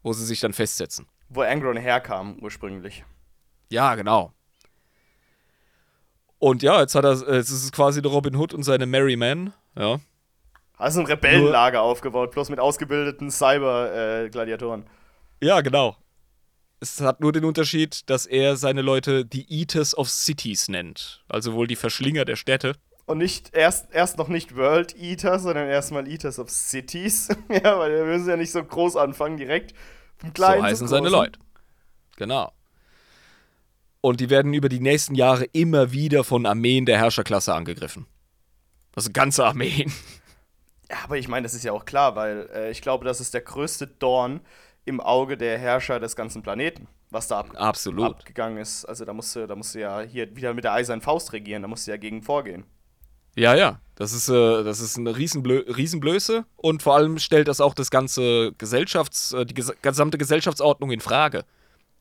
[0.02, 1.06] wo sie sich dann festsetzen.
[1.28, 3.04] Wo Angron herkam ursprünglich.
[3.70, 4.32] Ja, genau.
[6.38, 8.86] Und ja, jetzt hat er, äh, jetzt ist es quasi der Robin Hood und seine
[8.86, 9.98] Merry Men, ja.
[10.78, 14.84] Also ein Rebellenlager aufgebaut, bloß mit ausgebildeten Cyber-Gladiatoren.
[15.40, 15.96] Ja, genau.
[16.80, 21.24] Es hat nur den Unterschied, dass er seine Leute die Eaters of Cities nennt.
[21.28, 22.74] Also wohl die Verschlinger der Städte.
[23.06, 27.28] Und nicht erst, erst noch nicht World Eaters, sondern erstmal Eaters of Cities.
[27.48, 29.74] ja, weil wir müssen ja nicht so groß anfangen direkt.
[30.18, 31.08] Vom Kleinen so heißen seine.
[31.08, 31.38] Leute.
[32.16, 32.52] Genau.
[34.00, 38.06] Und die werden über die nächsten Jahre immer wieder von Armeen der Herrscherklasse angegriffen.
[38.94, 39.92] Also ganze Armeen.
[40.90, 43.34] Ja, aber ich meine, das ist ja auch klar, weil äh, ich glaube, das ist
[43.34, 44.40] der größte Dorn
[44.86, 48.04] im Auge der Herrscher des ganzen Planeten, was da ab Absolut.
[48.06, 48.84] abgegangen ist.
[48.86, 51.62] Also da musst, du, da musst du ja hier wieder mit der eisernen Faust regieren,
[51.62, 52.64] da musst du ja gegen vorgehen.
[53.34, 53.80] Ja, ja.
[53.96, 57.90] Das ist, äh, das ist eine Riesenblö Riesenblöße und vor allem stellt das auch das
[57.90, 61.44] ganze Gesellschafts-, äh, die ges gesamte Gesellschaftsordnung in Frage,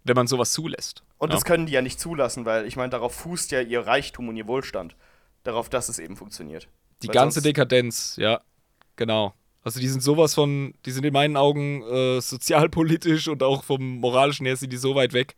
[0.04, 1.04] wenn man sowas zulässt.
[1.18, 1.36] Und ja?
[1.36, 4.38] das können die ja nicht zulassen, weil ich meine, darauf fußt ja ihr Reichtum und
[4.38, 4.96] ihr Wohlstand.
[5.44, 6.68] Darauf, dass es eben funktioniert.
[7.02, 8.42] Die Weil ganze Dekadenz, ja,
[8.96, 9.34] genau.
[9.66, 13.98] Also die sind sowas von, die sind in meinen Augen äh, sozialpolitisch und auch vom
[13.98, 15.36] moralischen her sind die so weit weg.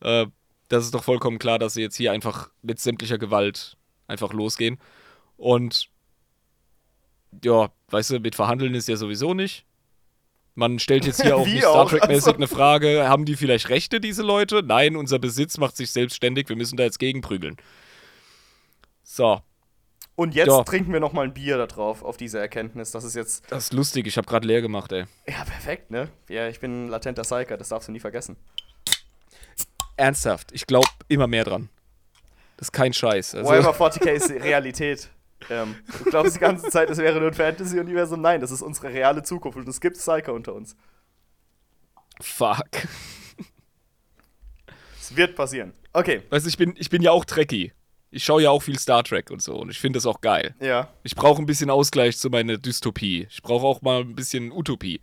[0.00, 0.26] Äh,
[0.66, 3.76] das ist doch vollkommen klar, dass sie jetzt hier einfach mit sämtlicher Gewalt
[4.08, 4.78] einfach losgehen.
[5.36, 5.90] Und
[7.44, 9.64] ja, weißt du, mit Verhandeln ist ja sowieso nicht.
[10.56, 13.68] Man stellt jetzt hier auch Wie nicht Star Trek-mäßig also- eine Frage, haben die vielleicht
[13.68, 14.64] Rechte, diese Leute?
[14.64, 17.56] Nein, unser Besitz macht sich selbstständig, wir müssen da jetzt gegenprügeln.
[19.04, 19.40] So,
[20.18, 20.64] Und jetzt Ja.
[20.64, 22.90] trinken wir noch mal ein Bier da drauf, auf diese Erkenntnis.
[22.90, 23.44] Das ist jetzt.
[23.52, 25.04] das ist lustig, ich habe gerade leer gemacht, ey.
[25.28, 26.08] Ja, perfekt, ne?
[26.28, 28.36] Ja, ich bin ein latenter Psyker, das darfst du nie vergessen.
[29.96, 31.68] Ernsthaft, ich glaube immer mehr dran.
[32.56, 33.36] Das ist kein Scheiß.
[33.36, 35.08] Also, Warhammer 40k ist Realität.
[35.50, 38.20] Ähm, du glaubst die ganze Zeit, es wäre nur ein Fantasy-Universum.
[38.20, 40.74] Nein, das ist unsere reale Zukunft und es gibt Psyker unter uns.
[42.20, 42.66] fuck.
[45.00, 45.74] Es wird passieren.
[45.92, 47.72] Okay, Weißt du, ich bin, ich bin ja auch Trekkie.
[48.10, 50.54] Ich schaue ja auch viel Star Trek und so und ich finde das auch geil.
[50.60, 50.88] ja.
[51.02, 53.26] Ich brauche ein bisschen Ausgleich zu meiner Dystopie.
[53.30, 55.00] Ich brauche auch mal ein bisschen Utopie.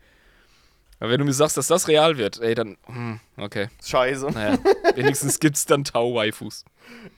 [0.99, 3.67] Aber wenn du mir sagst, dass das real wird, ey, dann, hm, okay.
[3.83, 4.27] Scheiße.
[4.31, 4.57] Naja,
[4.95, 6.63] wenigstens gibt's dann Tau-Waifus.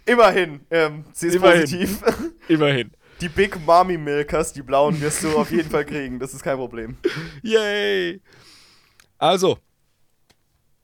[0.05, 1.61] Immerhin, ähm, sie ist Immerhin.
[1.61, 2.01] positiv.
[2.47, 2.91] Immerhin.
[3.21, 6.19] Die Big Mommy Milkers, die blauen, wirst du auf jeden Fall kriegen.
[6.19, 6.97] Das ist kein Problem.
[7.43, 8.21] Yay!
[9.19, 9.57] Also,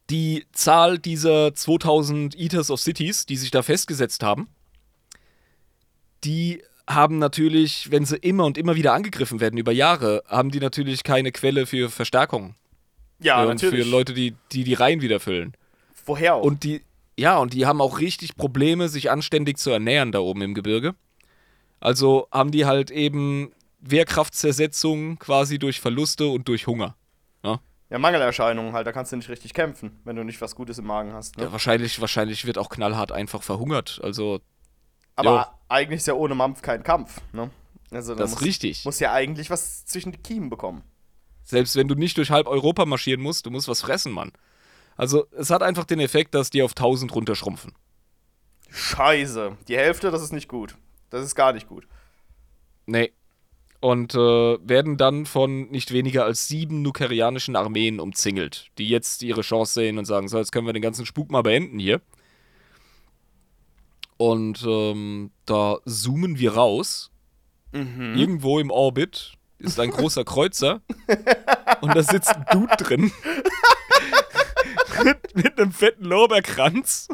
[0.09, 4.49] die Zahl dieser 2000 Eaters of Cities, die sich da festgesetzt haben,
[6.24, 10.59] die haben natürlich, wenn sie immer und immer wieder angegriffen werden über Jahre, haben die
[10.59, 12.55] natürlich keine Quelle für Verstärkung.
[13.19, 13.86] Ja, und natürlich.
[13.86, 15.53] für Leute, die, die die Reihen wieder füllen.
[16.05, 16.43] Woher auch?
[16.43, 16.82] Und die,
[17.17, 20.95] ja, und die haben auch richtig Probleme, sich anständig zu ernähren da oben im Gebirge.
[21.80, 26.95] Also haben die halt eben Wehrkraftzersetzung quasi durch Verluste und durch Hunger.
[27.89, 30.86] ja, Mangelerscheinungen halt, da kannst du nicht richtig kämpfen, wenn du nicht was Gutes im
[30.86, 31.38] Magen hast.
[31.38, 31.43] Ne?
[31.43, 33.99] Ja, wahrscheinlich, wahrscheinlich wird auch knallhart einfach verhungert.
[34.01, 34.41] Also,
[35.16, 35.59] Aber jo.
[35.70, 37.22] eigentlich ist ja ohne Mampf kein Kampf.
[37.34, 37.49] Ne?
[37.91, 38.86] Also, das ist muss, richtig.
[38.86, 40.84] muss ja eigentlich was zwischen die Kiemen bekommen.
[41.43, 44.32] Selbst wenn du nicht durch halb Europa marschieren musst, du musst was fressen, Mann.
[44.97, 47.74] Also, es hat einfach den Effekt, dass die auf 1000 runterschrumpfen.
[48.70, 49.57] Scheiße.
[49.68, 50.76] Die Hälfte, das ist nicht gut.
[51.09, 51.88] Das ist gar nicht gut.
[52.86, 53.11] Nee.
[53.80, 59.41] und äh, werden dann von nicht weniger als sieben nukerianischen Armeen umzingelt, die jetzt ihre
[59.41, 62.01] Chance sehen und sagen, so, jetzt können wir den ganzen Spuk mal beenden hier.
[64.24, 67.11] Und ähm, da zoomen wir raus.
[67.74, 68.15] Mhm.
[68.15, 70.82] Irgendwo im Orbit ist ein großer Kreuzer
[71.82, 73.11] und da sitzt ein Dude drin.
[75.03, 77.09] mit, mit einem fetten Lorbeerkranz,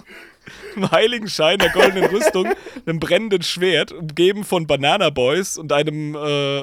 [0.75, 2.47] einem heiligen Schein der goldenen Rüstung,
[2.85, 6.59] einem brennenden Schwert, umgeben von Banana Boys und einem äh,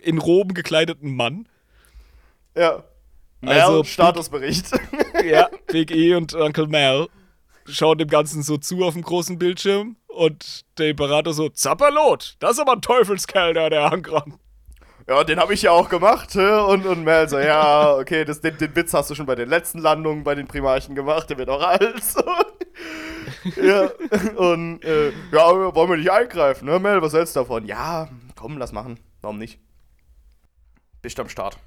[0.00, 1.48] in Roben gekleideten Mann.
[2.54, 2.84] Ja.
[3.40, 4.66] Mel, Also, Statusbericht.
[5.24, 7.08] Ja, Big E und Uncle Mel
[7.66, 12.52] schauen dem Ganzen so zu auf dem großen Bildschirm und der Imperator so, Zapperlot, das
[12.52, 14.34] ist aber ein Teufelskerl da, der angerannt.
[15.06, 16.34] Ja, den habe ich ja auch gemacht.
[16.34, 19.50] Und, und Mel so, ja, okay, das, den, den Witz hast du schon bei den
[19.50, 22.02] letzten Landungen bei den Primarchen gemacht, der wird auch alt.
[23.56, 23.90] Ja,
[24.36, 27.02] und äh, ja, wollen wir nicht eingreifen, ne, Mel?
[27.02, 27.66] Was hältst du davon?
[27.66, 28.98] Ja, komm, lass machen.
[29.20, 29.58] Warum nicht?
[31.02, 31.58] Bist am Start.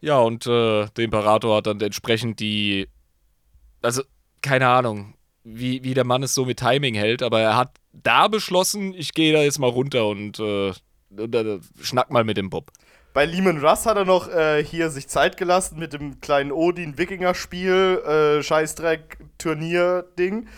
[0.00, 2.88] Ja, und äh, der Imperator hat dann entsprechend die.
[3.82, 4.02] Also,
[4.44, 8.28] keine Ahnung, wie, wie der Mann es so mit Timing hält, aber er hat da
[8.28, 10.72] beschlossen, ich gehe da jetzt mal runter und, äh,
[11.16, 12.70] und äh, schnack mal mit dem Bob.
[13.12, 18.38] Bei Lehman Russ hat er noch äh, hier sich Zeit gelassen mit dem kleinen Odin-Wikinger-Spiel,
[18.38, 20.48] äh, Scheißdreck-Turnier-Ding.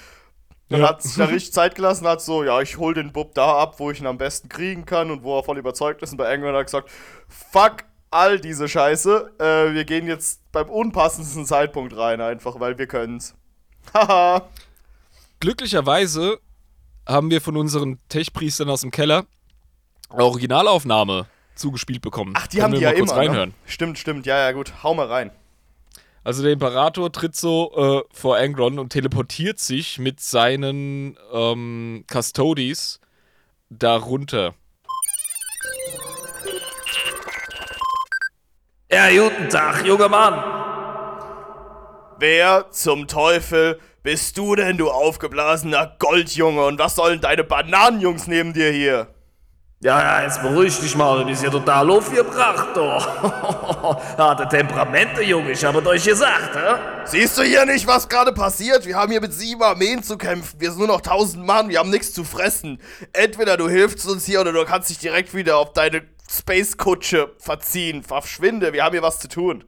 [0.71, 0.89] Und Ja.
[0.89, 3.79] hat sich da richtig Zeit gelassen, hat so, ja, ich hol den Bub da ab,
[3.79, 6.13] wo ich ihn am besten kriegen kann und wo er voll überzeugt ist.
[6.13, 6.91] Und bei England hat er gesagt,
[7.29, 12.87] fuck all diese Scheiße, äh, wir gehen jetzt beim unpassendsten Zeitpunkt rein, einfach, weil wir
[12.87, 13.35] können's.
[13.95, 14.49] Haha.
[15.41, 16.39] Glücklicherweise
[17.07, 19.27] haben wir von unseren Tech-Priestern aus dem Keller
[20.11, 22.35] eine Originalaufnahme zugespielt bekommen.
[22.37, 23.21] Ach, die Können haben wir die mal ja kurz immer.
[23.21, 23.49] reinhören.
[23.51, 23.55] Ne?
[23.67, 25.31] Stimmt, stimmt, ja, ja, gut, hau mal rein.
[26.25, 33.01] Also der Imperator tritt so äh, vor Angron und teleportiert sich mit seinen ähm, Custodies
[33.71, 34.55] darunter.
[38.91, 40.66] Ja, guten Tag, junger Mann.
[42.19, 46.65] Wer zum Teufel bist du denn, du aufgeblasener Goldjunge?
[46.65, 49.09] Und was sollen deine Bananenjungs neben dir hier?
[49.81, 53.07] Ja, ja, jetzt beruhig dich mal, du bist ja total aufgebracht, doch.
[54.17, 56.81] Harte Temperamente, Junge, ich habe euch gesagt, hä?
[57.05, 58.87] Siehst du hier nicht, was gerade passiert?
[58.87, 60.59] Wir haben hier mit sieben Armeen zu kämpfen.
[60.59, 62.81] Wir sind nur noch tausend Mann, wir haben nichts zu fressen.
[63.13, 68.03] Entweder du hilfst uns hier oder du kannst dich direkt wieder auf deine Space-Kutsche verziehen.
[68.03, 69.65] Verschwinde, wir haben hier was zu tun.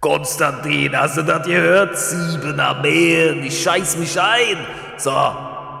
[0.00, 1.98] Konstantin, hast du das gehört?
[1.98, 4.64] Sieben Armeen, ich scheiß mich ein.
[4.96, 5.12] So,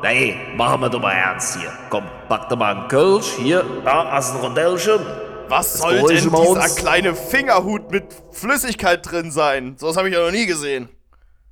[0.02, 1.70] nee, machen wir doch mal ernst hier.
[1.88, 4.98] Komm, pack dir mal einen Kölsch, hier, da hast du ein Rondellchen.
[5.46, 6.74] Was soll denn dieser uns.
[6.74, 9.76] kleine Fingerhut mit Flüssigkeit drin sein?
[9.78, 10.88] So was habe ich ja noch nie gesehen.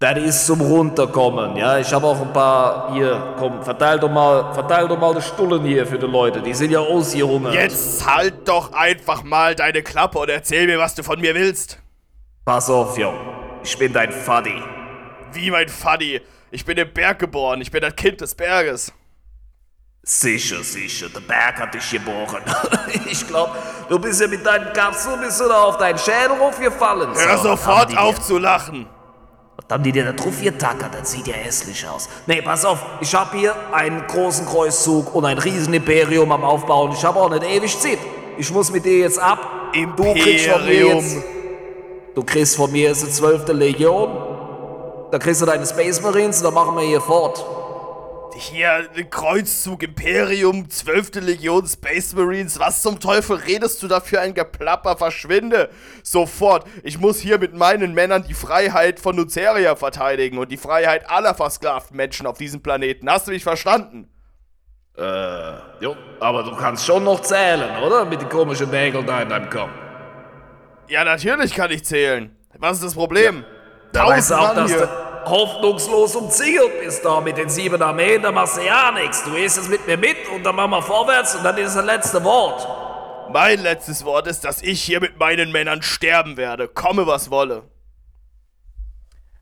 [0.01, 1.79] Das ist zum Runterkommen, ja.
[1.79, 5.63] Ich habe auch ein paar hier, komm, verteil doch mal, verteil doch mal die Stullen
[5.63, 6.43] hier für die Leute.
[6.43, 7.55] Die sind ja ausgehungert.
[7.55, 11.79] Jetzt halt doch einfach mal deine Klappe und erzähl mir, was du von mir willst.
[12.47, 13.17] Pass auf, Jung.
[13.65, 14.63] Ich bin dein Faddy.
[15.33, 16.21] Wie mein Faddy.
[16.53, 17.61] Ich bin im Berg geboren.
[17.61, 18.93] Ich bin das Kind des Berges.
[20.05, 22.43] Sicher, sicher, der Berg hat dich geboren.
[23.11, 23.51] ich glaub,
[23.89, 27.11] du bist ja mit deinem Kapsel bist du da auf deinen Schädel aufgefallen.
[27.13, 28.87] Hör So, sofort auf zu lachen.
[29.57, 30.95] Was haben die dir da drauf getackert?
[30.95, 32.09] Das sieht ja hässlich aus.
[32.29, 36.93] Nee, pass auf, ich hab hier einen großen Kreuzzug und ein riesen Imperium am Aufbauen.
[36.93, 37.99] Ich hab auch nicht ewig Zeit.
[38.39, 39.73] Ich muss mit dir jetzt ab.
[39.97, 41.01] Du kriegst von mir Imperium.
[41.01, 41.36] jetzt,
[42.17, 43.47] du kriegst von mir jetzt die 12.
[43.49, 44.11] Legion.
[45.13, 47.45] Da kriegst du deine Space Marines und dann machen wir hier fort.
[48.39, 51.15] Hier, ein Kreuzzug, Imperium, 12.
[51.23, 52.59] Legion, Space Marines.
[52.59, 54.97] Was zum Teufel redest du da für ein Geplapper?
[54.97, 55.71] Verschwinde!
[56.03, 56.67] Sofort!
[56.83, 61.35] Ich muss hier mit meinen Männern die Freiheit von Nuceria verteidigen und die Freiheit aller
[61.35, 63.09] versklavten Menschen auf diesem Planeten.
[63.09, 64.11] Hast du mich verstanden?
[64.99, 68.05] Äh, jo, aber du kannst schon noch zählen, oder?
[68.05, 69.71] Mit den komischen Nägeln da in deinem Kopf.
[70.89, 72.35] Ja, natürlich kann ich zählen.
[72.59, 73.45] Was ist das Problem?
[73.93, 74.89] Da weißt du auch, dass du
[75.27, 79.25] hoffnungslos umzingelt bist da mit den sieben Armeen, da machst du ja nichts.
[79.25, 81.85] Du gehst jetzt mit mir mit und dann machen wir vorwärts und dann ist das
[81.85, 82.67] letzte Wort.
[83.33, 86.69] Mein letztes Wort ist, dass ich hier mit meinen Männern sterben werde.
[86.69, 87.65] Komme, was wolle.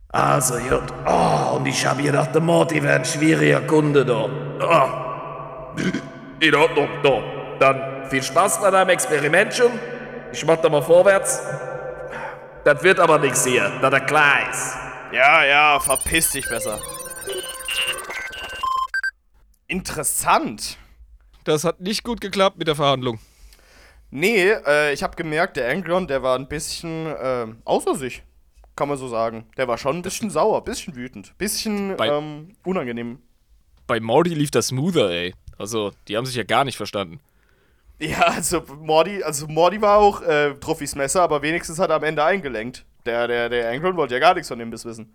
[0.08, 0.84] Also, gut.
[1.06, 4.28] Oh, und ich hab gedacht, der Morty wäre ein schwieriger Kunde da.
[4.60, 5.80] Oh.
[6.40, 7.22] In Ordnung, da.
[7.58, 9.72] Dann viel Spaß bei deinem Experimentchen.
[10.34, 11.40] Ich mach da mal vorwärts.
[12.64, 14.74] Das wird aber nichts hier, da der klar ist.
[15.12, 16.80] Ja, ja, verpiss dich besser.
[19.68, 20.76] Interessant.
[21.44, 23.20] Das hat nicht gut geklappt mit der Verhandlung.
[24.10, 28.24] Nee, äh, ich habe gemerkt, der Angron, der war ein bisschen äh, außer sich.
[28.74, 29.46] Kann man so sagen.
[29.56, 33.20] Der war schon ein bisschen sauer, bisschen wütend, bisschen Bei- ähm, unangenehm.
[33.86, 35.32] Bei Morty lief das smoother, ey.
[35.58, 37.20] Also, die haben sich ja gar nicht verstanden.
[37.98, 42.04] Ja, also Mordi, also Mordi war auch äh, Truffis Messer, aber wenigstens hat er am
[42.04, 42.84] Ende eingelenkt.
[43.06, 45.14] Der, der, der Angron wollte ja gar nichts von dem Biss wissen.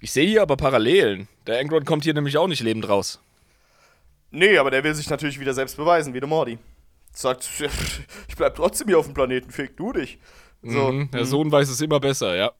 [0.00, 1.26] Ich sehe hier aber Parallelen.
[1.46, 3.20] Der Angron kommt hier nämlich auch nicht lebend raus.
[4.30, 6.58] Nee, aber der will sich natürlich wieder selbst beweisen, wie der Mordi.
[7.12, 7.48] Sagt,
[8.28, 10.18] ich bleib trotzdem hier auf dem Planeten, fick du dich.
[10.62, 10.92] So.
[10.92, 12.52] Mhm, der Sohn weiß es immer besser, ja.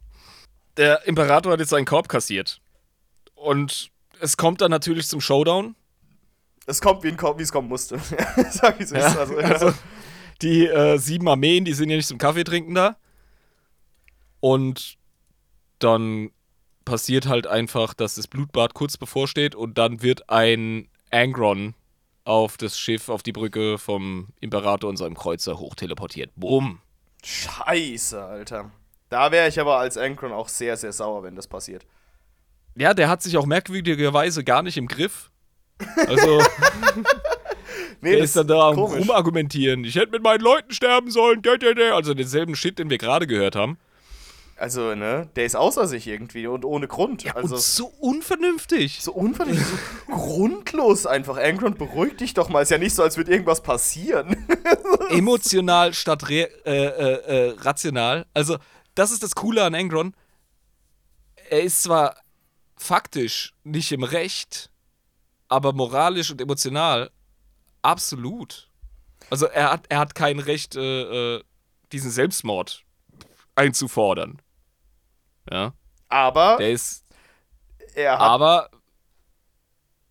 [0.76, 2.61] Der Imperator hat jetzt seinen Korb kassiert.
[3.34, 3.90] Und
[4.20, 5.74] es kommt dann natürlich zum Showdown.
[6.69, 7.99] Es kommt, wie wie es kommen musste.
[8.51, 8.97] Sag ich so.
[8.97, 9.73] Ja, Also, also,
[10.43, 12.97] die äh, sieben Armeen, die sind ja nicht zum Kaffee trinken da.
[14.41, 14.99] Und
[15.79, 16.31] dann
[16.85, 21.75] passiert halt einfach, dass das Blutbad kurz bevorsteht und dann wird ein Angron
[22.25, 26.31] auf das Schiff, auf die Brücke vom Imperator und seinem Kreuzer hochteleportiert.
[26.37, 26.81] Bumm.
[27.25, 28.71] Scheiße, Alter.
[29.09, 31.87] Da wäre ich aber als Ankron auch sehr, sehr sauer, wenn das passiert.
[32.77, 35.31] Ja, der hat sich auch merkwürdigerweise gar nicht im Griff.
[36.07, 36.43] Also,
[38.01, 39.85] Nee, der ist dann da am rumargumentieren.
[39.85, 41.43] Ich hätte mit meinen Leuten sterben sollen.
[41.93, 43.79] Also denselben Shit, den wir gerade gehört haben.
[44.57, 47.24] Also, ne, der ist außer sich irgendwie und ohne Grund.
[47.37, 48.99] also, und so unvernünftig.
[49.01, 49.66] so unvernünftig,
[50.07, 51.37] so grundlos einfach.
[51.37, 52.62] Ankron, beruhig dich doch mal.
[52.62, 54.49] Ist ja nicht so, als würde irgendwas passieren.
[55.11, 58.26] emotional statt äh, äh, äh, rational.
[58.35, 58.59] Also,
[58.97, 60.14] das ist das Coole an Angron.
[61.51, 62.16] Er ist zwar
[62.76, 64.70] faktisch nicht im Recht,
[65.49, 67.11] aber moralisch und emotional
[67.82, 68.68] absolut.
[69.30, 71.42] Also, er hat, er hat kein Recht, äh, äh,
[71.92, 72.82] diesen Selbstmord
[73.55, 74.40] einzufordern.
[75.51, 75.72] Ja,
[76.09, 77.05] Aber der ist.
[77.94, 78.70] er hat Aber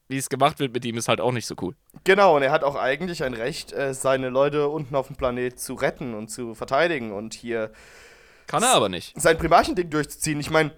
[0.10, 1.76] wie es gemacht wird mit ihm, ist halt auch nicht so cool.
[2.04, 5.60] Genau, und er hat auch eigentlich ein Recht, äh, seine Leute unten auf dem Planet
[5.60, 7.72] zu retten und zu verteidigen und hier
[8.48, 9.20] Kann er aber nicht.
[9.20, 10.40] sein Primarchending durchzuziehen.
[10.40, 10.72] Ich meine,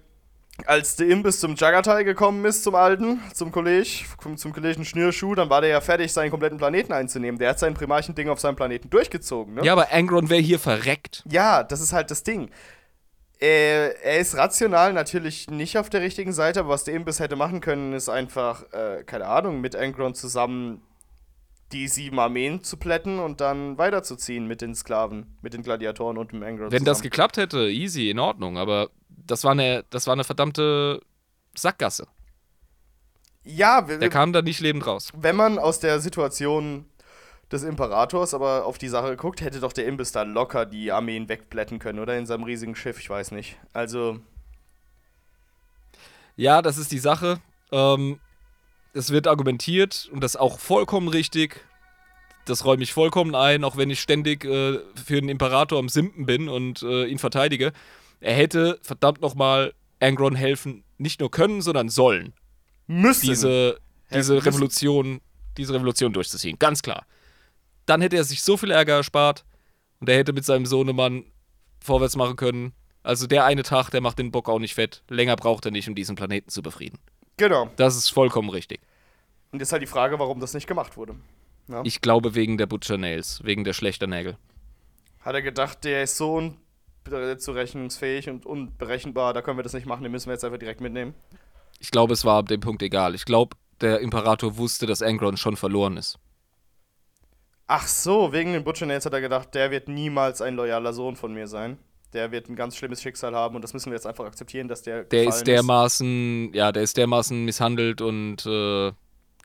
[0.65, 4.05] als der Imbiss zum Jagatai gekommen ist, zum Alten, zum Kolleg,
[4.35, 7.39] zum, Kollegischen Schnürschuh, dann war der ja fertig, seinen kompletten Planeten einzunehmen.
[7.39, 9.63] Der hat sein Primarchending auf seinem Planeten durchgezogen, ne?
[9.63, 11.23] Ja, aber Angron wäre hier verreckt.
[11.29, 12.49] Ja, das ist halt das Ding.
[13.39, 17.37] Er, er ist rational natürlich nicht auf der richtigen Seite, aber was der Imbiss hätte
[17.37, 20.81] machen können, ist einfach, äh, keine Ahnung, mit Angron zusammen
[21.71, 26.31] die sieben Armeen zu plätten und dann weiterzuziehen mit den Sklaven, mit den Gladiatoren und
[26.31, 27.09] dem Angron Wenn das zusammen.
[27.11, 31.01] geklappt hätte, easy, in Ordnung, aber das war eine, das war eine verdammte
[31.55, 32.07] Sackgasse.
[33.43, 35.09] Ja, Der kam da nicht lebend raus.
[35.15, 36.85] wenn man aus der Situation
[37.51, 41.29] des Imperators aber auf die Sache guckt, hätte doch der Imbiss da locker die Armeen
[41.29, 42.17] wegplätten können, oder?
[42.17, 43.57] In seinem riesigen Schiff, ich weiß nicht.
[43.73, 44.19] Also,
[46.35, 47.39] Ja, das ist die Sache.
[47.71, 48.19] Ähm,
[48.93, 51.65] es wird argumentiert und das auch vollkommen richtig.
[52.45, 56.25] Das räume ich vollkommen ein, auch wenn ich ständig äh, für den Imperator am Simpen
[56.25, 57.73] bin und äh, ihn verteidige.
[58.19, 62.33] Er hätte verdammt nochmal Angron helfen, nicht nur können, sondern sollen,
[62.87, 63.27] müssen.
[63.27, 63.79] diese,
[64.11, 64.47] diese müssen.
[64.47, 65.21] Revolution,
[65.57, 66.57] diese Revolution durchzuziehen.
[66.57, 67.05] Ganz klar.
[67.85, 69.45] Dann hätte er sich so viel Ärger erspart
[69.99, 71.25] und er hätte mit seinem Sohnemann
[71.79, 72.73] vorwärts machen können.
[73.03, 75.03] Also der eine Tag, der macht den Bock auch nicht fett.
[75.09, 76.99] Länger braucht er nicht, um diesen Planeten zu befrieden.
[77.39, 77.69] Genau.
[77.77, 78.81] Das ist vollkommen richtig.
[79.51, 81.15] Und jetzt halt die Frage, warum das nicht gemacht wurde.
[81.69, 81.81] Ja.
[81.85, 84.37] Ich glaube wegen der Butcher Nails, wegen der schlechter Nägel.
[85.21, 86.35] Hat er gedacht, der ist so
[87.05, 90.81] unzurechnungsfähig und unberechenbar, da können wir das nicht machen, den müssen wir jetzt einfach direkt
[90.81, 91.13] mitnehmen.
[91.79, 93.15] Ich glaube, es war ab dem Punkt egal.
[93.15, 96.19] Ich glaube, der Imperator wusste, dass Angron schon verloren ist.
[97.67, 101.15] Ach so, wegen den Butcher Nails hat er gedacht, der wird niemals ein loyaler Sohn
[101.15, 101.77] von mir sein.
[102.13, 104.81] Der wird ein ganz schlimmes Schicksal haben und das müssen wir jetzt einfach akzeptieren, dass
[104.81, 105.03] der.
[105.03, 108.91] Der ist dermaßen, ja, der ist dermaßen misshandelt und äh,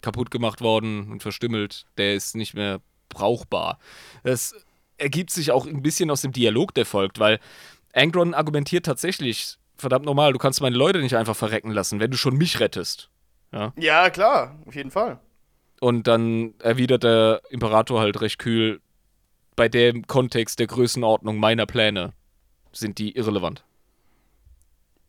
[0.01, 1.87] kaputt gemacht worden und verstümmelt.
[1.99, 3.79] Der ist nicht mehr brauchbar.
[4.23, 4.55] Das
[4.97, 7.39] ergibt sich auch ein bisschen aus dem Dialog, der folgt, weil
[7.93, 12.17] Angron argumentiert tatsächlich, verdammt normal, du kannst meine Leute nicht einfach verrecken lassen, wenn du
[12.17, 13.11] schon mich rettest.
[13.77, 15.21] Ja, klar, auf jeden Fall.
[15.81, 18.81] Und dann erwidert der Imperator halt recht kühl,
[19.55, 22.13] bei dem Kontext der Größenordnung meiner Pläne
[22.75, 23.65] sind die irrelevant.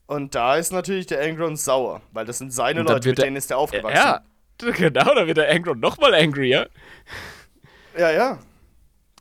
[0.07, 3.35] Und da ist natürlich der Angron sauer, weil das sind seine Leute, mit der- denen
[3.37, 3.95] ist er aufgewachsen.
[3.95, 4.21] Ja,
[4.59, 6.69] genau, da wird der Angron nochmal angrier.
[7.97, 8.11] ja.
[8.11, 8.39] ja.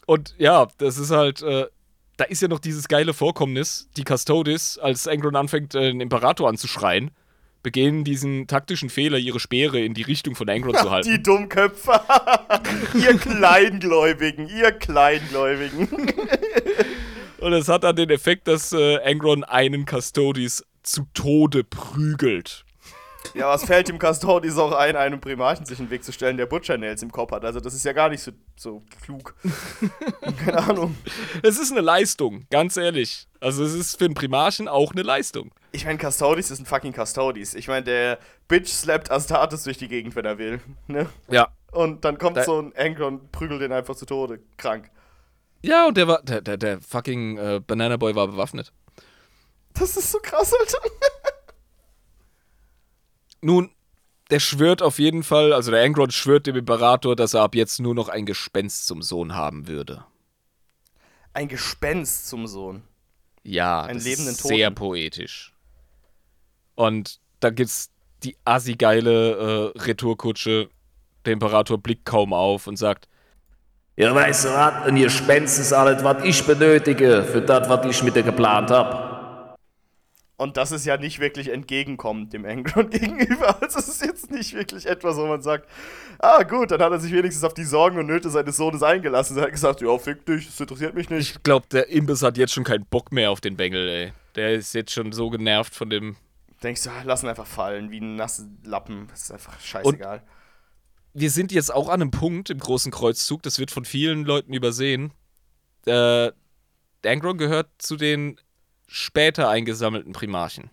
[0.07, 1.66] Und ja, das ist halt, äh,
[2.18, 6.47] da ist ja noch dieses geile Vorkommnis, die Custodes, als Angron anfängt, äh, den Imperator
[6.47, 7.11] anzuschreien,
[7.62, 11.09] begehen diesen taktischen Fehler, ihre Speere in die Richtung von Angron zu halten.
[11.09, 11.99] Die Dummköpfe.
[12.95, 15.88] ihr Kleingläubigen, ihr Kleingläubigen.
[17.45, 22.64] Und es hat dann den Effekt, dass äh, Angron einen Custodes zu Tode prügelt.
[23.34, 26.36] ja, was fällt dem Custodis auch ein, einem Primarchen sich in den Weg zu stellen,
[26.36, 27.45] der Butcher Nails im Kopf hat?
[27.45, 29.34] Also, das ist ja gar nicht so, so klug.
[30.45, 30.97] Keine Ahnung.
[31.42, 33.26] Es ist eine Leistung, ganz ehrlich.
[33.40, 35.53] Also es ist für einen Primarchen auch eine Leistung.
[35.72, 37.55] Ich meine, Custodis ist ein fucking Custodis.
[37.55, 38.18] Ich meine, der
[38.49, 40.61] Bitch slappt Astartes durch die Gegend, wenn er will.
[40.86, 41.11] Ne?
[41.28, 41.49] Ja.
[41.72, 44.40] Und dann kommt Da- so ein Angron prügelt den einfach zu Tode.
[44.57, 44.90] Krank.
[45.65, 48.71] Ja, und der war, der, der, der fucking äh, Banana Boy war bewaffnet.
[49.73, 50.79] Das ist so krass, Alter.
[53.41, 53.71] Nun,
[54.31, 57.81] der schwört auf jeden Fall, also der Angron schwört dem Imperator, dass er ab jetzt
[57.81, 60.05] nur noch ein Gespenst zum Sohn haben würde.
[61.33, 62.83] Ein Gespenst zum Sohn.
[63.43, 64.75] Ja, Einen das lebenden ist sehr Toten.
[64.75, 65.55] poetisch.
[66.75, 67.91] Und da gibt's
[68.23, 70.69] die assi-geile äh, Retourkutsche.
[71.25, 73.09] Der Imperator blickt kaum auf und sagt,
[73.97, 74.86] Ja, weißt du was?
[74.86, 79.57] Ein Gespenst ist alles, was ich benötige für das, was ich mit dir geplant hab.
[80.36, 83.57] Und das ist ja nicht wirklich entgegenkommend dem Angron gegenüber.
[83.62, 85.68] Also es ist jetzt nicht wirklich etwas, wo man sagt,
[86.18, 89.36] ah gut, dann hat er sich wenigstens auf die Sorgen und Nöte seines Sohnes eingelassen.
[89.36, 91.36] Er hat gesagt, ja, fick dich, das interessiert mich nicht.
[91.36, 94.12] ich glaube, der Imbiss hat jetzt schon keinen Bock mehr auf den Bengel, ey.
[94.34, 96.16] Der ist jetzt schon so genervt von dem.
[96.64, 99.07] Denkst du, lass ihn einfach fallen, wie ein nasser Lappen.
[99.11, 100.20] Das ist einfach scheißegal.
[101.15, 104.53] Wir sind jetzt auch an einem Punkt im großen Kreuzzug, das wird von vielen Leuten
[104.53, 105.12] übersehen.
[105.87, 106.33] Äh,
[107.07, 108.41] Angron gehört zu den
[108.89, 110.71] später eingesammelten Primarchen.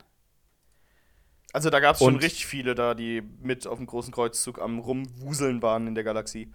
[1.54, 4.80] also da gab es schon richtig viele da, die mit auf dem großen Kreuzzug am
[4.80, 6.52] Rumwuseln waren in der Galaxie.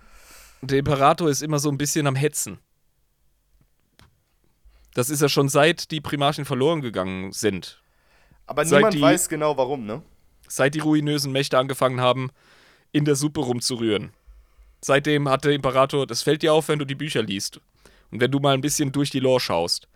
[0.63, 2.59] Der Imperator ist immer so ein bisschen am Hetzen.
[4.95, 7.83] Das ist ja schon seit die Primarchen verloren gegangen sind.
[8.47, 10.03] Aber Seit niemand die- weiß genau warum, ne?
[10.49, 12.31] Seit die ruinösen Mächte angefangen haben,
[12.97, 14.11] in der Suppe rumzurühren.
[14.81, 17.61] Seitdem hat der Imperator, das fällt dir auf, wenn du die Bücher liest.
[18.11, 19.87] Und wenn du mal ein bisschen durch die Lore schaust.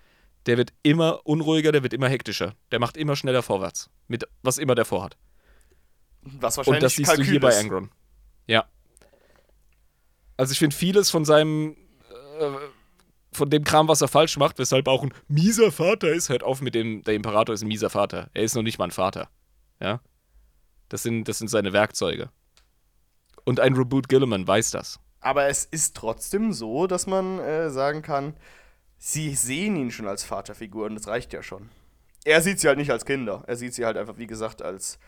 [0.47, 2.55] Der wird immer unruhiger, der wird immer hektischer.
[2.73, 3.89] Der macht immer schneller vorwärts.
[4.07, 5.17] Mit was immer der vorhat.
[6.23, 7.61] Was Und wahrscheinlich das siehst du Kalkül hier bei ist.
[7.61, 7.91] Angron.
[8.47, 8.67] Ja.
[10.37, 11.77] Also ich finde vieles von seinem,
[12.39, 12.51] äh,
[13.33, 16.61] von dem Kram, was er falsch macht, weshalb auch ein mieser Vater ist, hört auf
[16.61, 18.29] mit dem, der Imperator ist ein mieser Vater.
[18.35, 19.31] Er ist noch nicht mal ein Vater.
[19.81, 20.01] Ja.
[20.91, 22.31] Das sind, das sind seine Werkzeuge.
[23.45, 24.99] Und ein Reboot Gilliman weiß das.
[25.21, 28.35] Aber es ist trotzdem so, dass man äh, sagen kann,
[28.97, 31.69] sie sehen ihn schon als Vaterfigur und das reicht ja schon.
[32.25, 33.45] Er sieht sie halt nicht als Kinder.
[33.47, 34.99] Er sieht sie halt einfach, wie gesagt, als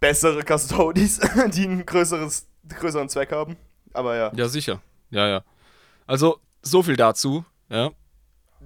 [0.00, 1.20] bessere Custodies,
[1.54, 3.56] die einen größeres, größeren Zweck haben.
[3.92, 4.32] Aber ja.
[4.34, 4.80] Ja, sicher.
[5.10, 5.44] Ja, ja.
[6.06, 7.90] Also, so viel dazu, ja.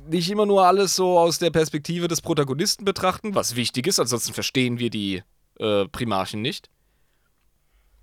[0.09, 4.35] Nicht immer nur alles so aus der Perspektive des Protagonisten betrachten, was wichtig ist, ansonsten
[4.35, 5.23] verstehen wir die
[5.59, 6.69] äh, Primarchen nicht.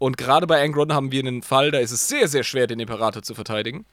[0.03, 2.77] Und gerade bei Angron haben wir einen Fall, da ist es sehr, sehr schwer, den
[2.81, 3.85] Imperator zu verteidigen.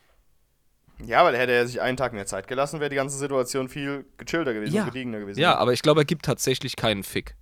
[1.07, 4.05] Ja, weil hätte er sich einen Tag mehr Zeit gelassen, wäre die ganze Situation viel
[4.19, 4.87] gechillter gewesen, Ja.
[4.87, 5.39] gediegener gewesen.
[5.39, 7.37] Ja, aber ich glaube, er gibt tatsächlich keinen Fick.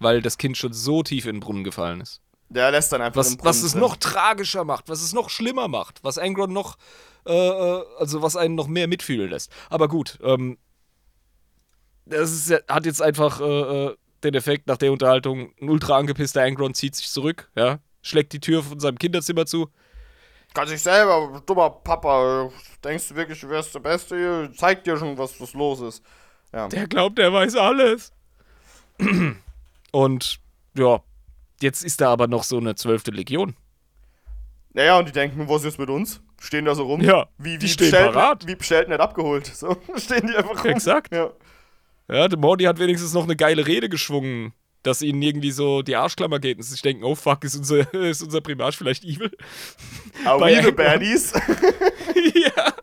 [0.00, 2.22] Weil das Kind schon so tief in den Brunnen gefallen ist.
[2.48, 3.82] Der lässt dann einfach Was, was es drin.
[3.82, 6.78] noch tragischer macht, was es noch schlimmer macht, was Angron noch,
[7.26, 9.52] äh, äh, also was einen noch mehr mitfühlen lässt.
[9.68, 10.56] Aber gut, ähm,
[12.06, 13.44] das ist, hat jetzt einfach äh,
[13.88, 18.32] äh, den Effekt nach der Unterhaltung, ein ultra angepisster Angron zieht sich zurück, ja, schlägt
[18.32, 19.68] die Tür von seinem Kinderzimmer zu.
[20.54, 22.50] Kann sich selber, dummer Papa,
[22.84, 24.52] denkst du wirklich, du wärst der Beste hier?
[24.56, 26.02] Zeig dir schon, was, was los ist.
[26.52, 26.68] Ja.
[26.68, 28.12] Der glaubt, er weiß alles.
[29.92, 30.38] Und
[30.76, 31.00] ja,
[31.60, 33.56] jetzt ist da aber noch so eine zwölfte Legion.
[34.74, 36.20] Naja, und die denken, was ist jetzt mit uns?
[36.40, 37.00] Stehen da so rum.
[37.00, 38.46] Ja, wie, die wie stehen bestellt, parat.
[38.46, 39.46] Wie bestellt nicht abgeholt.
[39.54, 40.70] So, stehen die einfach rum.
[40.72, 41.14] Exakt.
[41.14, 41.30] Ja.
[42.10, 44.52] Ja, der Morty hat wenigstens noch eine geile Rede geschwungen,
[44.82, 47.92] dass ihnen irgendwie so die Arschklammer geht und sie sich denken, oh fuck, ist unser,
[48.04, 49.30] ist unser Primarch vielleicht evil?
[50.26, 50.76] Are Bei we the Angron.
[50.76, 51.32] baddies?
[52.34, 52.74] ja,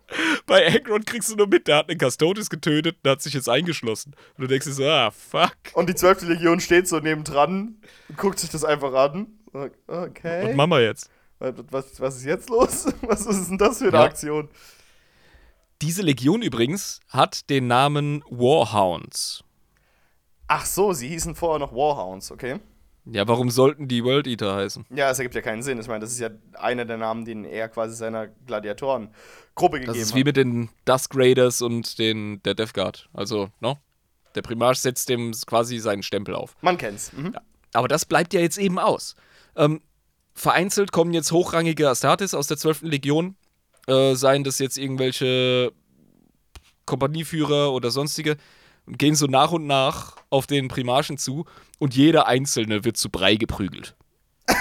[0.46, 3.48] bei Agron kriegst du nur mit, der hat einen Custodes getötet und hat sich jetzt
[3.48, 4.14] eingeschlossen.
[4.36, 5.52] Und du denkst dir so, ah, fuck.
[5.74, 6.22] und die 12.
[6.22, 7.76] Legion steht so nebendran
[8.08, 9.26] und guckt sich das einfach an.
[9.86, 10.46] Okay.
[10.50, 11.10] Und Mama jetzt.
[11.38, 12.86] was, was ist jetzt los?
[13.02, 14.04] Was ist denn das für eine Ja.
[14.04, 14.48] Aktion?
[15.82, 19.42] Diese Legion übrigens hat den Namen Warhounds.
[20.46, 22.60] Ach so, sie hießen vorher noch Warhounds, okay?
[23.04, 24.86] Ja, warum sollten die World Eater heißen?
[24.94, 25.80] Ja, es ergibt ja keinen Sinn.
[25.80, 30.00] Ich meine, das ist ja einer der Namen, den er quasi seiner Gladiatoren-Gruppe gegeben Das
[30.00, 30.18] ist hat.
[30.18, 33.08] wie mit den Dusk Raiders und den, der Death Guard.
[33.12, 33.76] Also, no?
[34.36, 36.54] Der Primarch setzt dem quasi seinen Stempel auf.
[36.60, 37.12] Man kennt's.
[37.12, 37.34] Mhm.
[37.72, 39.16] Aber das bleibt ja jetzt eben aus.
[39.56, 39.80] Ähm,
[40.32, 42.82] vereinzelt kommen jetzt hochrangige Astartes aus der 12.
[42.82, 43.34] Legion.
[43.86, 45.72] Äh, seien das jetzt irgendwelche
[46.86, 48.36] Kompanieführer oder sonstige.
[48.86, 51.46] Gehen so nach und nach auf den Primarchen zu.
[51.78, 53.96] Und jeder Einzelne wird zu Brei geprügelt.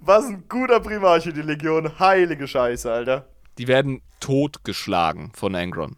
[0.00, 1.98] Was ein guter Primarch für die Legion.
[1.98, 3.28] Heilige Scheiße, Alter.
[3.58, 5.96] Die werden totgeschlagen von Angron.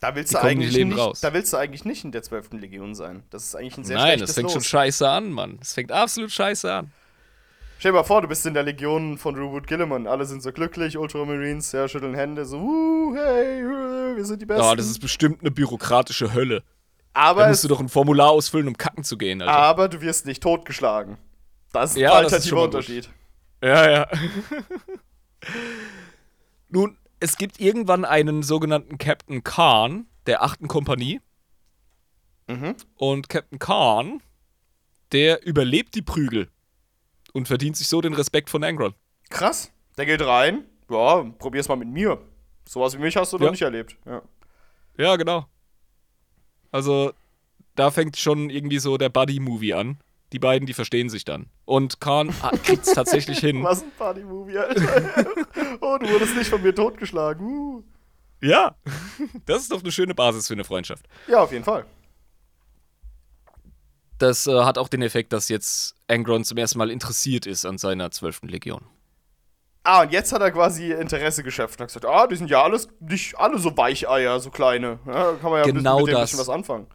[0.00, 1.20] Da willst du eigentlich nicht raus.
[1.20, 2.52] da willst du eigentlich nicht in der 12.
[2.52, 3.22] Legion sein.
[3.30, 4.52] Das ist eigentlich ein sehr Nein, das fängt Los.
[4.52, 5.56] schon scheiße an, Mann.
[5.58, 6.92] Das fängt absolut scheiße an.
[7.78, 10.06] Stell dir mal vor, du bist in der Legion von Reboot Gilliman.
[10.06, 13.62] Alle sind so glücklich, Ultramarines, ja, schütteln Hände, so, uh, hey,
[14.16, 14.62] wir sind die Besten.
[14.62, 16.62] Ja, das ist bestimmt eine bürokratische Hölle.
[17.12, 19.52] aber, Da musst du doch ein Formular ausfüllen, um kacken zu gehen, Alter.
[19.52, 21.18] aber du wirst nicht totgeschlagen.
[21.72, 22.74] Das ist ein Ja, ist qualitativer mal gut.
[22.74, 23.10] Unterschied.
[23.62, 24.06] Ja, ja.
[26.68, 31.20] Nun, es gibt irgendwann einen sogenannten Captain Khan der achten Kompanie.
[32.46, 32.74] Mhm.
[32.96, 34.22] Und Captain Khan,
[35.12, 36.48] der überlebt die Prügel
[37.34, 38.94] und verdient sich so den Respekt von Angron.
[39.28, 39.70] Krass.
[39.98, 40.64] Der geht rein.
[40.90, 42.18] Ja, probier's mal mit mir.
[42.66, 43.50] Sowas wie mich hast du noch Ja.
[43.50, 43.96] nicht erlebt.
[44.06, 44.22] Ja.
[44.96, 45.46] Ja, genau.
[46.70, 47.12] Also,
[47.74, 49.98] da fängt schon irgendwie so der Buddy-Movie an.
[50.32, 51.46] Die beiden, die verstehen sich dann.
[51.64, 52.32] Und Khan
[52.64, 53.62] kriegt es tatsächlich hin.
[53.62, 55.26] Was ein Party-Movie, Alter.
[55.80, 57.46] oh, du wurdest nicht von mir totgeschlagen.
[57.46, 57.82] Uh.
[58.40, 58.74] Ja,
[59.46, 61.06] das ist doch eine schöne Basis für eine Freundschaft.
[61.28, 61.86] Ja, auf jeden Fall.
[64.18, 67.78] Das äh, hat auch den Effekt, dass jetzt Angron zum ersten Mal interessiert ist an
[67.78, 68.42] seiner 12.
[68.42, 68.82] Legion.
[69.82, 72.62] Ah, und jetzt hat er quasi Interesse geschöpft und hat gesagt, ah, die sind ja
[72.62, 74.98] alles, nicht alle so Weicheier, so kleine.
[75.06, 76.30] Ja, da kann man ja Genau mit dem ein das.
[76.30, 76.86] bisschen was anfangen.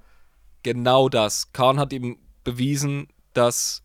[0.64, 1.51] Genau das.
[1.53, 3.84] Khan hat ihm bewiesen, dass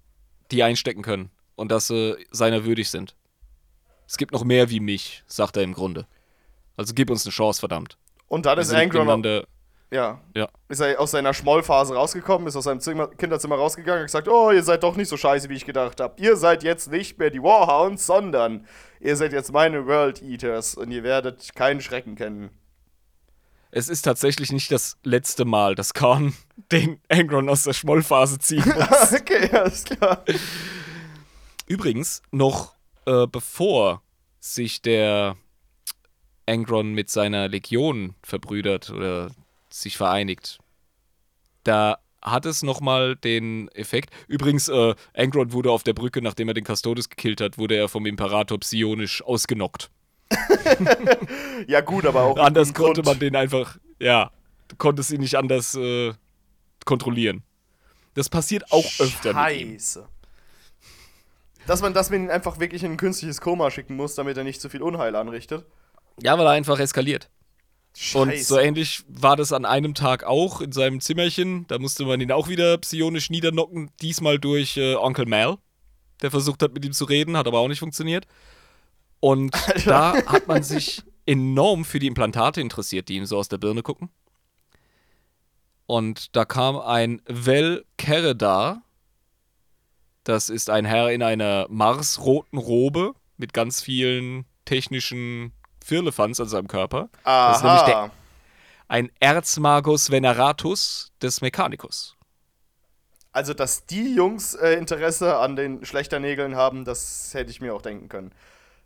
[0.51, 3.15] die einstecken können und dass sie seiner würdig sind.
[4.07, 6.07] Es gibt noch mehr wie mich, sagt er im Grunde.
[6.77, 7.99] Also gib uns eine Chance, verdammt.
[8.27, 9.23] Und dann Wir ist Angron,
[9.95, 10.49] ja, Ja.
[10.69, 14.51] ist er aus seiner Schmollphase rausgekommen, ist aus seinem Zimmer, Kinderzimmer rausgegangen und gesagt, oh,
[14.51, 16.21] ihr seid doch nicht so scheiße, wie ich gedacht habe.
[16.21, 18.67] Ihr seid jetzt nicht mehr die Warhounds, sondern
[19.01, 22.51] ihr seid jetzt meine World Eaters und ihr werdet keinen Schrecken kennen.
[23.71, 26.35] Es ist tatsächlich nicht das letzte Mal, dass Khan
[26.73, 29.13] den Angron aus der Schmollphase ziehen muss.
[29.13, 30.25] okay, alles klar.
[31.67, 32.75] Übrigens, noch
[33.07, 34.03] äh, bevor
[34.41, 35.37] sich der
[36.47, 39.31] Angron mit seiner Legion verbrüdert oder
[39.81, 40.59] sich vereinigt,
[41.65, 44.11] da hat es nochmal den Effekt.
[44.29, 47.89] Übrigens, äh, Angron wurde auf der Brücke, nachdem er den Custodes gekillt hat, wurde er
[47.89, 49.91] vom Imperator psionisch ausgenockt.
[51.69, 52.37] Ja, gut, aber auch.
[52.37, 54.31] Anders konnte man den einfach, ja,
[54.69, 56.13] du konntest ihn nicht anders äh,
[56.85, 57.43] kontrollieren.
[58.15, 59.71] Das passiert auch öfter mit ihm.
[59.79, 60.09] Scheiße.
[61.67, 64.45] Dass man, dass man ihn einfach wirklich in ein künstliches Koma schicken muss, damit er
[64.45, 65.65] nicht zu viel Unheil anrichtet.
[66.21, 67.31] Ja, weil er einfach eskaliert.
[67.97, 68.19] Scheiße.
[68.19, 71.67] Und so ähnlich war das an einem Tag auch in seinem Zimmerchen.
[71.69, 73.91] Da musste man ihn auch wieder psionisch niedernocken.
[74.03, 75.59] Diesmal durch äh, Onkel Mal,
[76.21, 78.27] der versucht hat, mit ihm zu reden, hat aber auch nicht funktioniert.
[79.21, 79.55] Und
[79.87, 83.83] da hat man sich enorm für die Implantate interessiert, die ihm so aus der Birne
[83.83, 84.11] gucken.
[85.87, 88.83] Und da kam ein Vel Keredar.
[90.25, 95.53] Das ist ein Herr in einer marsroten Robe mit ganz vielen technischen
[95.85, 97.11] Firlefanz an seinem Körper.
[97.25, 98.11] Das ist nämlich der Aha.
[98.89, 102.17] ein Erzmagus Veneratus des Mechanicus.
[103.33, 107.83] Also, dass die Jungs äh, Interesse an den Schlechternägeln haben, das hätte ich mir auch
[107.83, 108.33] denken können.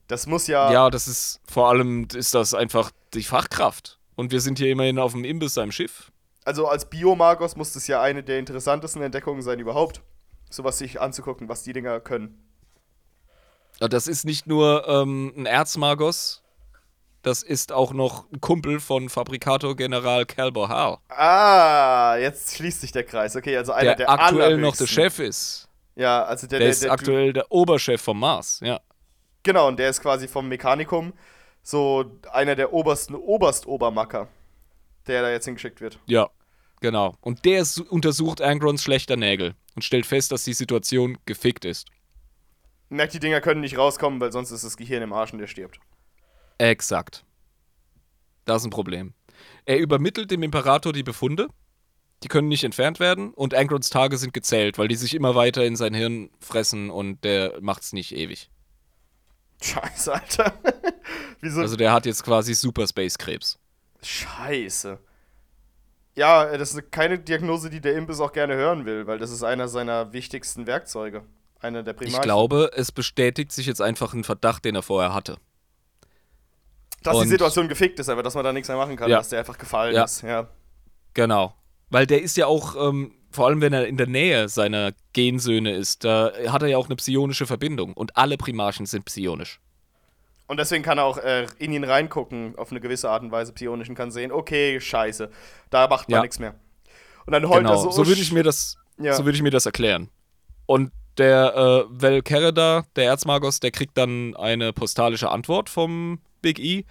[0.09, 0.73] Das muss ja.
[0.73, 3.99] Ja, das ist vor allem ist das einfach die Fachkraft.
[4.17, 6.11] Und wir sind hier immerhin auf dem Imbiss am Schiff.
[6.45, 10.01] Also, als Biomagos muss das ja eine der interessantesten Entdeckungen sein überhaupt.
[10.51, 12.43] Sowas sich anzugucken, was die Dinger können.
[13.81, 16.43] Ja, Das ist nicht nur ähm, ein Erzmagos,
[17.23, 22.93] das ist auch noch ein Kumpel von Fabrikator General Calbor Hall, Ah, jetzt schließt sich
[22.93, 23.35] der Kreis.
[23.37, 24.87] Okay, also einer der, der, aktuell noch der.
[24.87, 25.69] Chef ist.
[25.97, 28.81] Ja, also der, Der, der, ist der aktuell der Oberchef vom Mars, ja.
[29.43, 31.13] Genau, und der ist quasi vom Mechanikum
[31.63, 34.29] so einer der obersten Oberst-Obermacker,
[35.07, 35.99] der da jetzt hingeschickt wird.
[36.07, 36.29] Ja,
[36.81, 37.17] genau.
[37.21, 41.89] Und der su- untersucht Angrons schlechter Nägel und stellt fest, dass die Situation gefickt ist.
[42.91, 45.47] Merkt, die Dinger können nicht rauskommen, weil sonst ist das Gehirn im Arsch und der
[45.47, 45.79] stirbt.
[46.59, 47.25] Exakt.
[48.45, 49.15] Das ist ein Problem.
[49.65, 51.49] Er übermittelt dem Imperator die Befunde.
[52.25, 55.65] Die können nicht entfernt werden und Angrons Tage sind gezählt, weil die sich immer weiter
[55.65, 58.51] in sein Hirn fressen und der macht's nicht ewig.
[59.63, 60.53] Scheiße, Alter.
[61.41, 61.61] Wieso?
[61.61, 63.59] Also der hat jetzt quasi Super Space Krebs.
[64.03, 64.99] Scheiße.
[66.17, 69.45] Ja, das ist keine Diagnose, die der Imbiss auch gerne hören will, weil das ist
[69.45, 71.23] einer seiner wichtigsten Werkzeuge.
[71.61, 72.23] Einer der Ich Primarien.
[72.23, 75.39] glaube, es bestätigt sich jetzt einfach ein Verdacht, den er vorher hatte.
[77.13, 79.19] Dass die und- Situation gefickt ist, aber dass man da nichts mehr machen kann, Ja.
[79.19, 80.05] dass der einfach gefallen Ja.
[80.05, 80.23] ist.
[80.23, 80.49] Ja.
[81.15, 81.55] Genau.
[81.91, 85.73] Weil der ist ja auch, ähm, vor allem wenn er in der Nähe seiner Gensöhne
[85.75, 87.93] ist, da hat er ja auch eine psionische Verbindung.
[87.95, 89.61] Und alle Primarchen sind psionisch.
[90.47, 93.53] Und deswegen kann er auch äh, in ihn reingucken, auf eine gewisse Art und Weise
[93.53, 95.31] psionisch und kann sehen, okay, scheiße,
[95.71, 96.23] da macht man Ja.
[96.23, 96.55] nichts mehr.
[97.27, 97.91] Und dann heult Genau, er so.
[97.91, 99.13] so, oh, würde ich mir das, Ja.
[99.15, 100.09] so würde ich mir das erklären.
[100.65, 101.55] Und der
[101.91, 106.85] äh, Vel Kereda, der Erzmagos, der kriegt dann eine postalische Antwort vom Big E.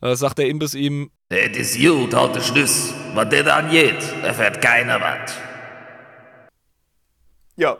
[0.00, 2.94] Äh, sagt der Imbiss ihm, Het is goed, halt de Schluss.
[3.14, 5.34] Wat dit angeht, erfährt keiner was.
[7.56, 7.78] Ja.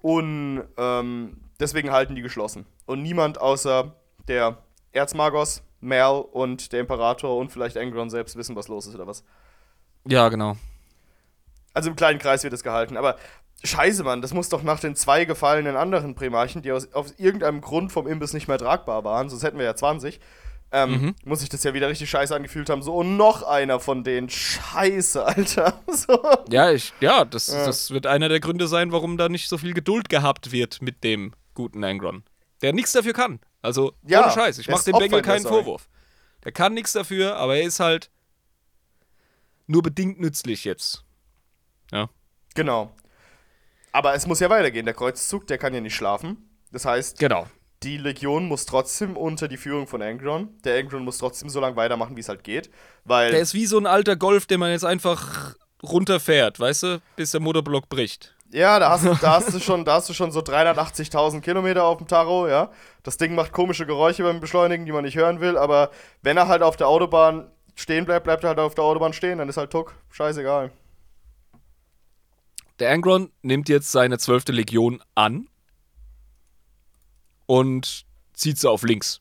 [0.00, 2.66] Und ähm, deswegen halten die geschlossen.
[2.86, 3.96] Und niemand außer
[4.28, 4.58] der
[4.92, 9.24] Erzmagos, Merl und der Imperator und vielleicht Angron selbst wissen, was los ist oder was.
[10.06, 10.56] ja, genau.
[11.74, 12.96] Also im kleinen Kreis wird es gehalten.
[12.96, 13.16] Aber
[13.64, 17.60] Scheiße, Mann, das muss doch nach den zwei gefallenen anderen Primarchen, die aus, aus irgendeinem
[17.60, 20.20] Grund vom Imbiss nicht mehr tragbar waren, sonst hätten wir ja 20,
[20.70, 21.14] ähm, Mhm.
[21.24, 22.82] muss sich das ja wieder richtig scheiße angefühlt haben.
[22.82, 24.28] So, und noch einer von denen.
[24.28, 25.80] Scheiße, Alter.
[25.92, 26.20] So.
[26.50, 27.66] Ja, ich, ja, das, Ja.
[27.66, 31.02] das wird einer der Gründe sein, warum da nicht so viel Geduld gehabt wird mit
[31.02, 32.22] dem guten Angron.
[32.62, 33.40] Der nichts dafür kann.
[33.62, 35.42] Also, Ja, ohne Scheiß, ich mach dem Bengel keinen.
[35.46, 35.88] Vorwurf.
[36.44, 38.10] Der kann nichts dafür, aber er ist halt
[39.66, 41.02] nur bedingt nützlich jetzt.
[41.92, 42.08] Ja.
[42.54, 42.92] Genau.
[43.98, 44.84] Aber es muss ja weitergehen.
[44.84, 46.36] Der Kreuzzug, der kann ja nicht schlafen.
[46.70, 47.46] Das heißt, Genau.
[47.82, 50.50] die Legion muss trotzdem unter die Führung von Angron.
[50.64, 52.70] Der Angron muss trotzdem so lange weitermachen, wie es halt geht.
[53.04, 53.32] Weil.
[53.32, 57.32] Der ist wie so ein alter Golf, den man jetzt einfach runterfährt, weißt du, bis
[57.32, 58.34] der Motorblock bricht.
[58.52, 61.82] Ja, da hast, du- da, hast du schon, da hast du schon so 380.000 Kilometer
[61.84, 62.70] auf dem Tacho, ja.
[63.02, 65.90] Das Ding macht komische Geräusche beim Beschleunigen, die man nicht hören will, aber
[66.22, 69.38] wenn er halt auf der Autobahn stehen bleibt, bleibt er halt auf der Autobahn stehen,
[69.38, 69.94] dann ist halt Tuck.
[70.10, 70.70] Scheißegal.
[72.78, 75.48] Der Angron nimmt jetzt seine zwölfte Legion an
[77.46, 78.04] und
[78.34, 79.20] zieht sie auf links.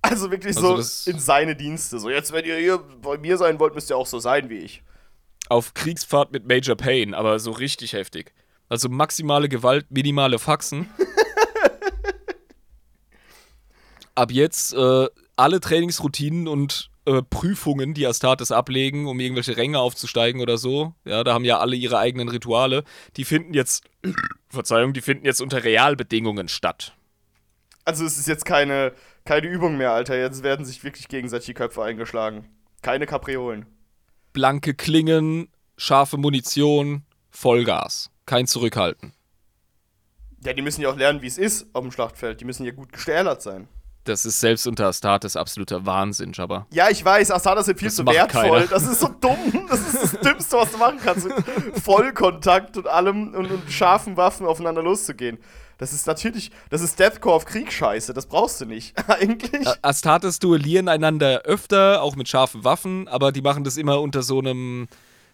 [0.00, 1.98] Also wirklich Also so in seine Dienste.
[1.98, 4.58] So, jetzt, wenn ihr hier bei mir sein wollt, müsst ihr auch so sein wie
[4.58, 4.82] ich.
[5.48, 8.32] Auf Kriegsfahrt mit Major Payne, aber so richtig heftig.
[8.68, 10.90] Also maximale Gewalt, minimale Faxen.
[14.14, 20.40] Ab jetzt äh, alle Trainingsroutinen und äh, Prüfungen, die Astartes ablegen, um irgendwelche Ränge aufzusteigen
[20.40, 20.94] oder so.
[21.04, 22.84] Ja, da haben ja alle ihre eigenen Rituale.
[23.16, 23.84] Die finden jetzt,
[24.48, 26.96] Verzeihung, die finden jetzt unter Realbedingungen statt.
[27.84, 28.92] Also es ist jetzt keine,
[29.24, 30.18] keine Übung mehr, Alter.
[30.18, 32.48] Jetzt werden sich wirklich gegenseitig die Köpfe eingeschlagen.
[32.80, 33.66] Keine Kapriolen.
[34.32, 38.10] Blanke Klingen, scharfe Munition, Vollgas.
[38.26, 39.12] Kein Zurückhalten.
[40.44, 42.40] Ja, die müssen ja auch lernen, wie es ist auf dem Schlachtfeld.
[42.40, 43.68] Die müssen ja gut gestählert sein.
[44.04, 46.66] Das ist selbst unter Astartes absoluter Wahnsinn, Jabba.
[46.70, 48.42] Ja, ich weiß, Astartes sind viel Das zu wertvoll.
[48.42, 48.66] keiner.
[48.66, 49.66] Das ist so dumm.
[49.68, 51.26] Das ist das Dümmste, was du machen kannst.
[51.26, 51.34] Mit
[51.82, 55.38] Vollkontakt und allem und, und scharfen Waffen aufeinander loszugehen.
[55.78, 58.12] Das ist natürlich, das ist Deathcore auf Kriegscheiße.
[58.12, 58.94] Das brauchst du nicht.
[59.08, 59.66] Eigentlich.
[59.82, 64.38] Astartes duellieren einander öfter, auch mit scharfen Waffen, aber die machen das immer unter so
[64.38, 64.86] einem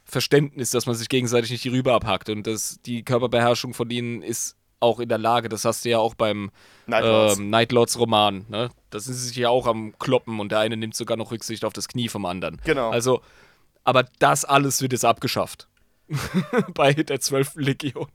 [0.04, 2.28] Verständnis, dass man sich gegenseitig nicht die Rübe abhackt.
[2.30, 5.48] Und das, die Körperbeherrschung von ihnen ist auch in der Lage.
[5.48, 6.50] Das hast du ja auch beim
[6.86, 7.94] Night Lords.
[7.94, 8.46] ähm, Roman.
[8.48, 8.70] Ne?
[8.90, 11.64] Da sind sie sich ja auch am Kloppen und der eine nimmt sogar noch Rücksicht
[11.64, 12.60] auf das Knie vom anderen.
[12.64, 12.90] Genau.
[12.90, 13.20] Also,
[13.84, 15.68] aber das alles wird jetzt abgeschafft.
[16.74, 17.56] Bei der 12.
[17.56, 18.08] Legion.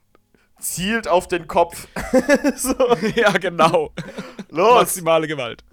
[0.59, 1.87] Zielt auf den Kopf.
[2.55, 2.75] so,
[3.15, 3.91] ja, genau.
[4.49, 4.75] los.
[4.75, 5.63] Maximale Gewalt.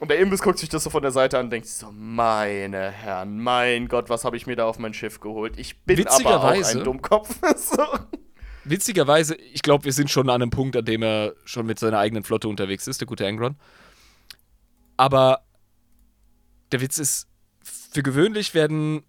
[0.00, 2.90] Und der Imbiss guckt sich das so von der Seite an und denkt so, meine
[2.90, 5.58] Herren, mein Gott, was habe ich mir da auf mein Schiff geholt?
[5.58, 7.36] Ich bin aber auch ein Dummkopf.
[7.56, 7.84] so.
[8.70, 11.98] Witzigerweise, ich glaube, wir sind schon an einem Punkt, an dem er schon mit seiner
[11.98, 13.56] eigenen Flotte unterwegs ist, der gute Angron.
[14.96, 15.40] Aber
[16.70, 17.26] der Witz ist,
[17.64, 19.02] für gewöhnlich werden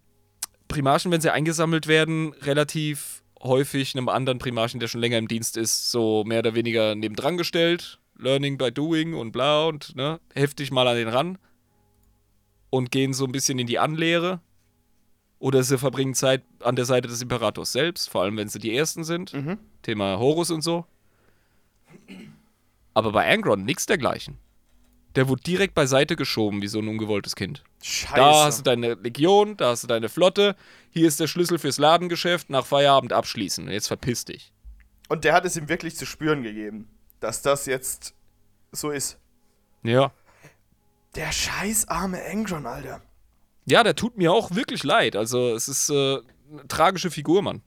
[0.66, 5.56] Primarchen, wenn sie eingesammelt werden, relativ häufig einem anderen Primarchen, der schon länger im Dienst
[5.56, 8.00] ist, so mehr oder weniger nebendran gestellt.
[8.18, 11.38] Learning by doing und bla und ne, heftig mal an den ran
[12.70, 14.40] und gehen so ein bisschen in die Anlehre.
[15.42, 18.76] Oder sie verbringen Zeit an der Seite des Imperators selbst, vor allem wenn sie die
[18.76, 19.32] Ersten sind.
[19.32, 19.58] Mhm.
[19.82, 20.86] Thema Horus und so.
[22.94, 24.38] Aber bei Angron nichts dergleichen.
[25.16, 27.64] Der wurde direkt beiseite geschoben, wie so ein ungewolltes Kind.
[27.82, 28.14] Scheiße.
[28.14, 30.54] Da hast du deine Legion, da hast du deine Flotte,
[30.90, 33.68] hier ist der Schlüssel fürs Ladengeschäft, nach Feierabend abschließen.
[33.68, 34.52] Jetzt verpiss dich.
[35.08, 36.88] Und der hat es ihm wirklich zu spüren gegeben,
[37.18, 38.14] dass das jetzt
[38.70, 39.18] so ist.
[39.82, 40.12] Ja.
[41.16, 43.02] Der scheiß arme Angron, Alter.
[43.64, 45.16] Ja, der tut mir auch wirklich leid.
[45.16, 46.18] Also, es ist äh,
[46.50, 47.62] eine tragische Figur, Mann.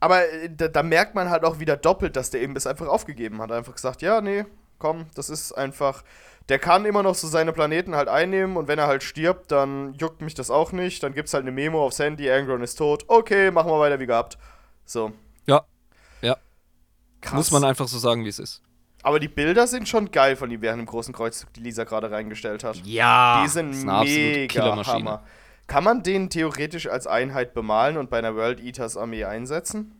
[0.00, 2.88] Aber äh, da, da merkt man halt auch wieder doppelt, dass der eben es einfach
[2.88, 3.50] aufgegeben hat.
[3.50, 4.44] Einfach gesagt, ja, nee,
[4.78, 6.04] komm, das ist einfach.
[6.50, 9.94] Der kann immer noch so seine Planeten halt einnehmen und wenn er halt stirbt, dann
[9.94, 11.02] juckt mich das auch nicht.
[11.02, 13.06] Dann gibt's halt eine Memo aufs Handy, Angron ist tot.
[13.08, 14.36] Okay, machen wir weiter wie gehabt.
[14.84, 15.12] So.
[15.46, 15.64] Ja.
[16.20, 16.36] Ja.
[17.22, 17.32] Krass.
[17.32, 18.60] Muss man einfach so sagen, wie es ist.
[19.04, 22.10] Aber die Bilder sind schon geil von ihm während dem großen Kreuzzug, die Lisa gerade
[22.10, 22.76] reingestellt hat.
[22.84, 23.42] Ja.
[23.44, 24.84] Die sind mega.
[24.86, 25.22] Hammer.
[25.66, 29.94] Kann man den theoretisch als Einheit bemalen und bei einer World Eaters Armee einsetzen?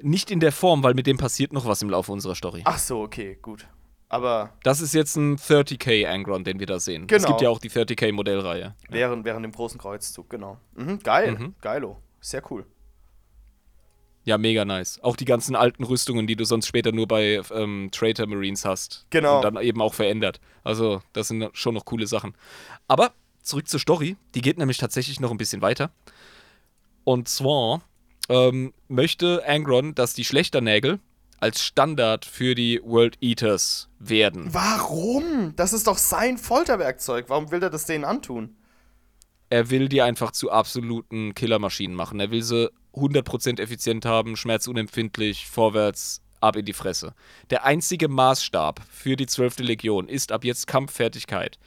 [0.00, 2.62] Nicht in der Form, weil mit dem passiert noch was im Laufe unserer Story.
[2.64, 3.66] Ach so, okay, gut.
[4.08, 7.02] Aber Das ist jetzt ein 30k Angron, den wir da sehen.
[7.02, 7.28] Es Genau.
[7.28, 8.74] gibt ja auch die 30k Modellreihe.
[8.88, 10.58] während, während dem großen Kreuzzug, genau.
[10.76, 11.54] Mhm, geil, Mhm.
[11.60, 12.00] geilo.
[12.20, 12.64] Sehr cool.
[14.28, 15.00] Ja, mega nice.
[15.02, 19.06] Auch die ganzen alten Rüstungen, die du sonst später nur bei ähm, Traitor Marines hast.
[19.08, 19.36] Genau.
[19.36, 20.38] Und dann eben auch verändert.
[20.64, 22.34] Also, das sind schon noch coole Sachen.
[22.88, 24.16] Aber zurück zur Story.
[24.34, 25.92] Die geht nämlich tatsächlich noch ein bisschen weiter.
[27.04, 27.80] Und zwar
[28.28, 30.98] ähm, möchte Angron, dass die Schlechternägel
[31.40, 34.52] als Standard für die World Eaters werden.
[34.52, 35.54] Warum?
[35.56, 37.30] Das ist doch sein Folterwerkzeug.
[37.30, 38.56] Warum will er das denen antun?
[39.48, 42.20] Er will die einfach zu absoluten Killermaschinen machen.
[42.20, 47.14] Er will sie 100% effizient haben, schmerzunempfindlich, vorwärts, ab in die Fresse.
[47.50, 49.58] Der einzige Maßstab für die 12.
[49.60, 51.58] Legion ist ab jetzt Kampffertigkeit.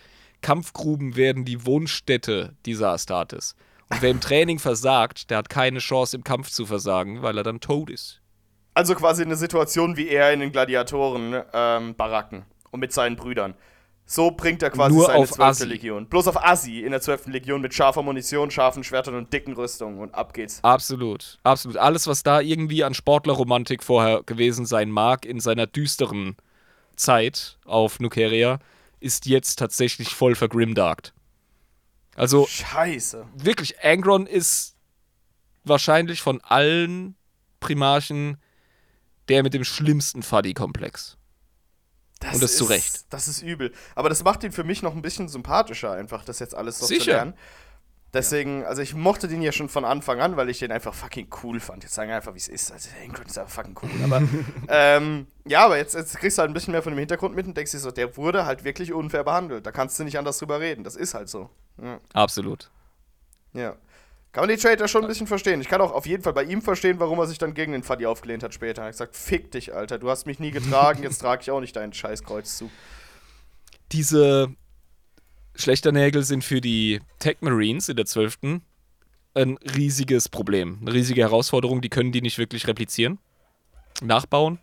[0.42, 3.56] Kampfgruben werden die Wohnstätte dieser Astartes.
[3.90, 7.44] Und wer im Training versagt, der hat keine Chance im Kampf zu versagen, weil er
[7.44, 8.22] dann tot ist.
[8.74, 13.54] Also quasi eine Situation wie er in den Gladiatoren-Baracken und mit seinen Brüdern.
[14.06, 15.40] So bringt er quasi Nur seine auf 12.
[15.40, 15.66] Assi.
[15.66, 16.08] Legion.
[16.08, 17.28] Bloß auf Assi in der 12.
[17.28, 20.00] Legion mit scharfer Munition, scharfen Schwertern und dicken Rüstungen.
[20.00, 20.62] Und ab geht's.
[20.64, 21.78] Absolut, absolut.
[21.78, 26.36] Alles, was da irgendwie an Sportlerromantik vorher gewesen sein mag in seiner düsteren
[26.98, 28.60] Zeit auf Nukeria,
[29.00, 31.14] ist jetzt tatsächlich voll vergrimdarkt.
[32.16, 33.26] Also Scheiße.
[33.36, 34.76] wirklich, Angron ist
[35.64, 37.16] wahrscheinlich von allen
[37.60, 38.38] Primarchen
[39.30, 41.18] der mit dem schlimmsten Fuddy-Komplex.
[42.22, 43.06] Das Und das ist, zu Recht.
[43.10, 43.74] Das ist übel.
[43.96, 46.86] Aber das macht ihn für mich noch ein bisschen sympathischer, einfach das jetzt alles so
[46.86, 47.14] zu Sicher.
[47.14, 47.34] lernen.
[48.14, 51.30] Deswegen, also ich mochte den ja schon von Anfang an, weil ich den einfach fucking
[51.44, 51.84] cool fand.
[51.84, 52.72] Jetzt sagen wir einfach, wie es ist.
[52.72, 53.90] Also Ingrid ist einfach fucking cool.
[54.04, 54.22] Aber
[54.68, 57.48] ähm, ja, aber jetzt, jetzt kriegst du halt ein bisschen mehr von dem Hintergrund mit
[57.48, 59.66] und denkst dir so, der wurde halt wirklich unfair behandelt.
[59.66, 60.84] Da kannst du nicht anders drüber reden.
[60.84, 61.50] Das ist halt so.
[61.82, 62.00] Ja.
[62.14, 62.70] Absolut.
[63.54, 63.76] ja.
[64.32, 65.60] Kann man die Trader schon ein bisschen verstehen.
[65.60, 67.84] Ich kann auch auf jeden Fall bei ihm verstehen, warum er sich dann gegen den
[67.84, 68.82] Fuddy aufgelehnt hat später.
[68.82, 70.00] Er hat gesagt, fick dich, Alter.
[70.00, 72.72] Du hast mich nie getragen, jetzt trage ich auch nicht deinen scheiß Kreuzzug.
[73.92, 74.56] Diese
[75.56, 78.62] Schlechternägel sind für die Tech Marines in der 12.
[79.34, 80.78] ein riesiges Problem.
[80.82, 81.82] Eine riesige Herausforderung.
[81.82, 83.20] Die können die nicht wirklich replizieren,
[84.02, 84.60] nachbauen.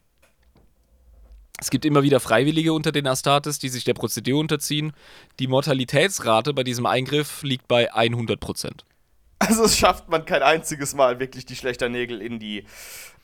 [1.60, 4.92] Es gibt immer wieder Freiwillige unter den Astartes, die sich der Prozedur unterziehen.
[5.40, 8.84] Die Mortalitätsrate bei diesem Eingriff liegt bei 100%.
[9.38, 12.64] Also es schafft man kein einziges Mal wirklich die schlechter Nägel in die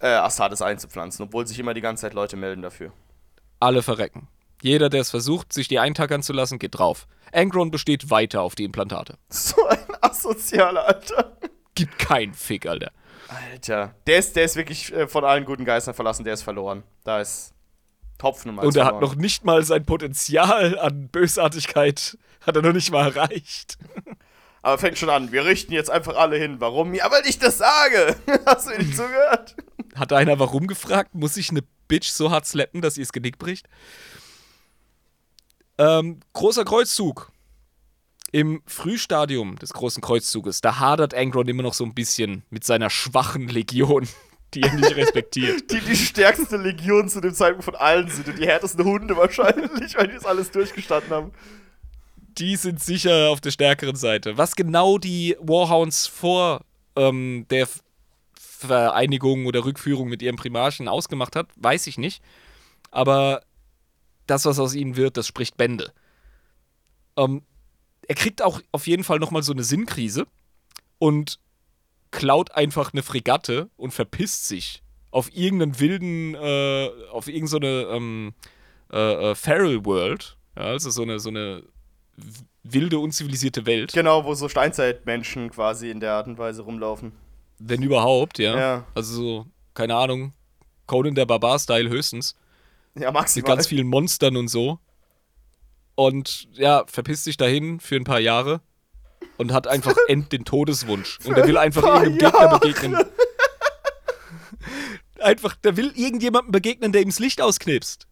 [0.00, 2.92] äh, Astartes einzupflanzen, obwohl sich immer die ganze Zeit Leute melden dafür.
[3.60, 4.28] Alle verrecken.
[4.62, 7.06] Jeder, der es versucht, sich die eintackern zu lassen, geht drauf.
[7.32, 9.18] Angron besteht weiter auf die Implantate.
[9.28, 11.36] So ein asozialer, Alter.
[11.74, 12.92] Gibt keinen Fick, Alter.
[13.28, 13.94] Alter.
[14.06, 16.84] Der ist, der ist wirklich äh, von allen guten Geistern verlassen, der ist verloren.
[17.02, 17.52] Da ist
[18.18, 22.16] Topfen Und er hat noch nicht mal sein Potenzial an Bösartigkeit,
[22.46, 23.76] hat er noch nicht mal erreicht.
[24.64, 26.56] Aber fängt schon an, wir richten jetzt einfach alle hin.
[26.58, 26.94] Warum?
[26.94, 28.16] Ja, weil ich das sage.
[28.46, 29.56] Hast du nicht zugehört?
[29.94, 31.14] Hat einer warum gefragt?
[31.14, 33.68] Muss ich eine Bitch so hart slappen, dass ihr das Genick bricht?
[35.76, 37.30] Ähm, großer Kreuzzug.
[38.32, 42.88] Im Frühstadium des großen Kreuzzuges, da hadert Angron immer noch so ein bisschen mit seiner
[42.88, 44.08] schwachen Legion,
[44.54, 45.70] die er nicht respektiert.
[45.70, 49.94] Die die stärkste Legion zu dem Zeitpunkt von allen sind und die härtesten Hunde wahrscheinlich,
[49.94, 51.32] weil die das alles durchgestanden haben.
[52.38, 54.36] Die sind sicher auf der stärkeren Seite.
[54.36, 56.60] Was genau die Warhounds vor
[56.96, 57.68] ähm, der
[58.38, 62.22] Vereinigung oder Rückführung mit ihrem Primarchen ausgemacht hat, weiß ich nicht.
[62.90, 63.42] Aber
[64.26, 65.92] das, was aus ihnen wird, das spricht Bände.
[67.16, 67.42] Ähm,
[68.06, 70.26] er kriegt auch auf jeden Fall nochmal so eine Sinnkrise
[70.98, 71.38] und
[72.10, 78.34] klaut einfach eine Fregatte und verpisst sich auf irgendeinen wilden, äh, auf irgendeine ähm,
[78.92, 80.36] äh, äh, Feral World.
[80.56, 81.64] Ja, also so eine, so eine
[82.62, 83.92] wilde, unzivilisierte Welt.
[83.92, 87.12] Genau, wo so Steinzeitmenschen quasi in der Art und Weise rumlaufen.
[87.58, 88.58] Wenn überhaupt, ja.
[88.58, 88.86] Ja.
[88.94, 90.32] Also so, keine Ahnung,
[90.86, 92.36] Conan der Barbar-Style höchstens.
[92.94, 93.56] Ja, Mit maximal.
[93.56, 94.78] ganz vielen Monstern und so.
[95.94, 98.60] Und ja, verpisst sich dahin für ein paar Jahre
[99.36, 101.18] und hat einfach end den Todeswunsch.
[101.24, 103.04] Und er will einfach irgendeinem Gegner begegnen.
[105.20, 108.06] Einfach, der will irgendjemandem begegnen, der ihm das Licht ausknipst.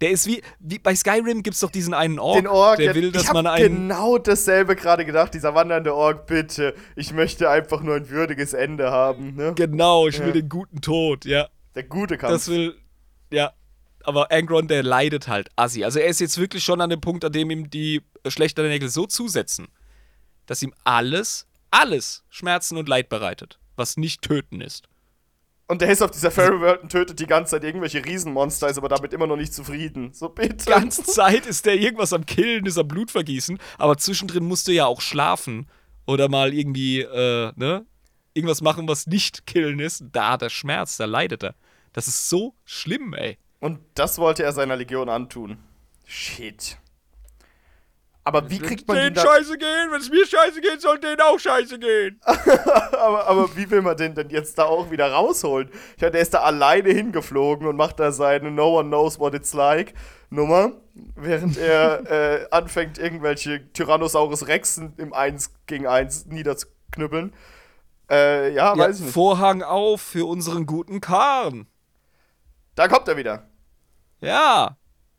[0.00, 2.94] Der ist wie, wie bei Skyrim gibt es doch diesen einen Ork, Den Ork, der
[2.94, 3.88] will, dass ich man einen.
[3.88, 5.32] genau dasselbe gerade gedacht.
[5.32, 6.74] Dieser wandernde Ork, bitte.
[6.96, 9.34] Ich möchte einfach nur ein würdiges Ende haben.
[9.36, 9.54] Ne?
[9.54, 10.32] Genau, ich will Ja.
[10.34, 11.48] den guten Tod, ja.
[11.74, 12.32] Der gute Kampf.
[12.32, 12.76] Das will,
[13.30, 13.52] ja.
[14.04, 15.82] Aber Angron, der leidet halt assi.
[15.82, 18.88] Also er ist jetzt wirklich schon an dem Punkt, an dem ihm die schlechteren Nägel
[18.88, 19.66] so zusetzen,
[20.46, 24.84] dass ihm alles, alles Schmerzen und Leid bereitet, was nicht töten ist.
[25.68, 28.78] Und der ist auf dieser Fairy World und tötet die ganze Zeit irgendwelche Riesenmonster, ist
[28.78, 30.12] aber damit immer noch nicht zufrieden.
[30.12, 30.56] So bitte.
[30.56, 34.72] Die ganze Zeit ist der irgendwas am Killen, ist am Blutvergießen, aber zwischendrin musst du
[34.72, 35.68] ja auch schlafen
[36.06, 37.84] oder mal irgendwie, äh, ne,
[38.34, 40.04] irgendwas machen, was nicht killen ist.
[40.12, 41.54] Da hat er Schmerz, da leidet er.
[41.92, 43.38] Das ist so schlimm, ey.
[43.58, 45.58] Und das wollte er seiner Legion antun.
[46.04, 46.78] Shit.
[48.26, 49.92] Aber wie kriegt man den denen da, scheiße gehen?
[49.92, 52.20] Wenn es mir scheiße geht, soll denen auch scheiße gehen.
[52.24, 55.70] aber, aber wie will man den denn jetzt da auch wieder rausholen?
[55.94, 59.34] Ich meine, der ist da alleine hingeflogen und macht da seine No One Knows What
[59.34, 59.94] It's Like
[60.28, 60.72] Nummer,
[61.14, 62.10] während er
[62.42, 67.32] äh, anfängt, irgendwelche Tyrannosaurus Rexen im 1 gegen 1 niederzuknüppeln.
[68.10, 69.14] Äh, ja, Ja, weiß ich nicht.
[69.14, 71.68] Vorhang auf für unseren guten Karn.
[72.74, 73.48] Da kommt er wieder.
[74.20, 74.76] Ja,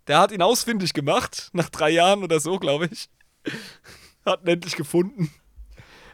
[0.08, 3.10] der hat ihn ausfindig gemacht, nach drei Jahren oder so, glaube ich.
[4.26, 5.32] Hat ihn endlich gefunden.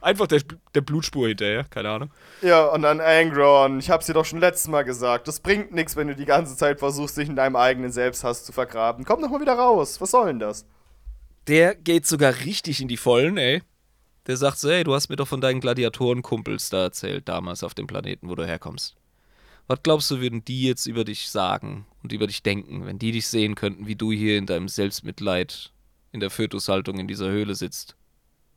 [0.01, 0.41] Einfach der,
[0.75, 2.11] der Blutspur hinterher, keine Ahnung.
[2.41, 3.79] Ja, und dann Angron.
[3.79, 5.29] Ich hab's dir doch schon letztes Mal gesagt.
[5.29, 8.51] Das bringt nichts, wenn du die ganze Zeit versuchst, dich in deinem eigenen Selbsthass zu
[8.51, 9.05] vergraben.
[9.05, 10.01] Komm doch mal wieder raus.
[10.01, 10.65] Was soll denn das?
[11.47, 13.61] Der geht sogar richtig in die Vollen, ey.
[14.27, 17.73] Der sagt so, ey, du hast mir doch von deinen Gladiatorenkumpels da erzählt, damals auf
[17.73, 18.95] dem Planeten, wo du herkommst.
[19.67, 23.11] Was glaubst du, würden die jetzt über dich sagen und über dich denken, wenn die
[23.11, 25.71] dich sehen könnten, wie du hier in deinem Selbstmitleid
[26.11, 27.95] in der Fötushaltung in dieser Höhle sitzt?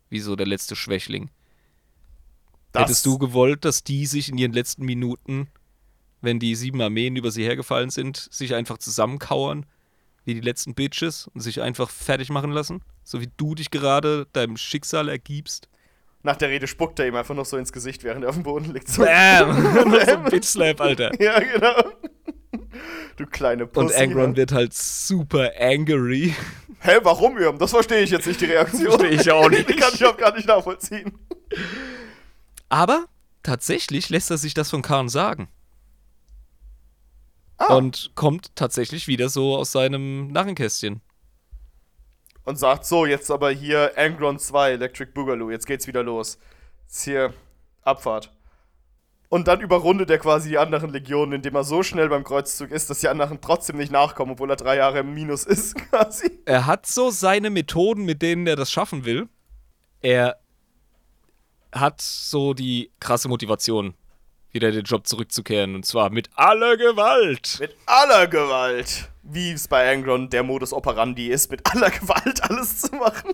[0.09, 1.29] Wie so der letzte Schwächling.
[2.71, 5.47] Das- Hättest du gewollt, dass die sich in ihren letzten Minuten,
[6.21, 9.65] wenn die sieben Armeen über sie hergefallen sind, sich einfach zusammenkauern,
[10.25, 12.81] wie die letzten Bitches und sich einfach fertig machen lassen?
[13.03, 15.69] So wie du dich gerade deinem Schicksal ergibst?
[16.27, 18.43] Nach der Rede spuckt er ihm einfach noch so ins Gesicht, während er auf dem
[18.43, 18.89] Boden liegt.
[18.89, 19.01] So.
[19.01, 19.63] Bam!
[20.05, 21.11] So ein Bitch-Slap, Alter.
[21.23, 21.73] ja, genau.
[23.15, 23.85] Du kleine Pussy.
[23.85, 24.35] Und Angron ja.
[24.35, 26.35] wird halt super angry.
[26.79, 27.57] Hä, warum, Irm?
[27.57, 28.99] Das verstehe ich jetzt nicht, die Reaktion.
[28.99, 29.69] Verstehe ich auch nicht.
[29.69, 31.17] Die kann ich auch gar nicht nachvollziehen.
[32.67, 33.05] Aber
[33.41, 35.47] tatsächlich lässt er sich das von Khan sagen.
[37.57, 37.73] Ah.
[37.73, 40.99] Und kommt tatsächlich wieder so aus seinem Narrenkästchen.
[42.47, 46.39] Und sagt so, jetzt aber hier Angron 2, Electric Boogaloo, jetzt geht's wieder los.
[46.83, 47.33] Jetzt hier
[47.81, 48.31] Abfahrt.
[49.27, 52.89] Und dann überrundet er quasi die anderen Legionen, indem er so schnell beim Kreuzzug ist,
[52.89, 56.39] dass die anderen trotzdem nicht nachkommen, obwohl er drei Jahre im Minus ist, quasi.
[56.45, 59.27] Er hat so seine Methoden, mit denen er das schaffen will.
[59.99, 60.37] Er
[61.73, 63.93] hat so die krasse Motivation,
[64.53, 65.75] wieder den Job zurückzukehren.
[65.75, 67.57] Und zwar mit aller Gewalt.
[67.59, 69.09] Mit aller Gewalt.
[69.29, 73.33] Wie es bei Angron der Modus operandi ist, mit aller Gewalt alles zu machen.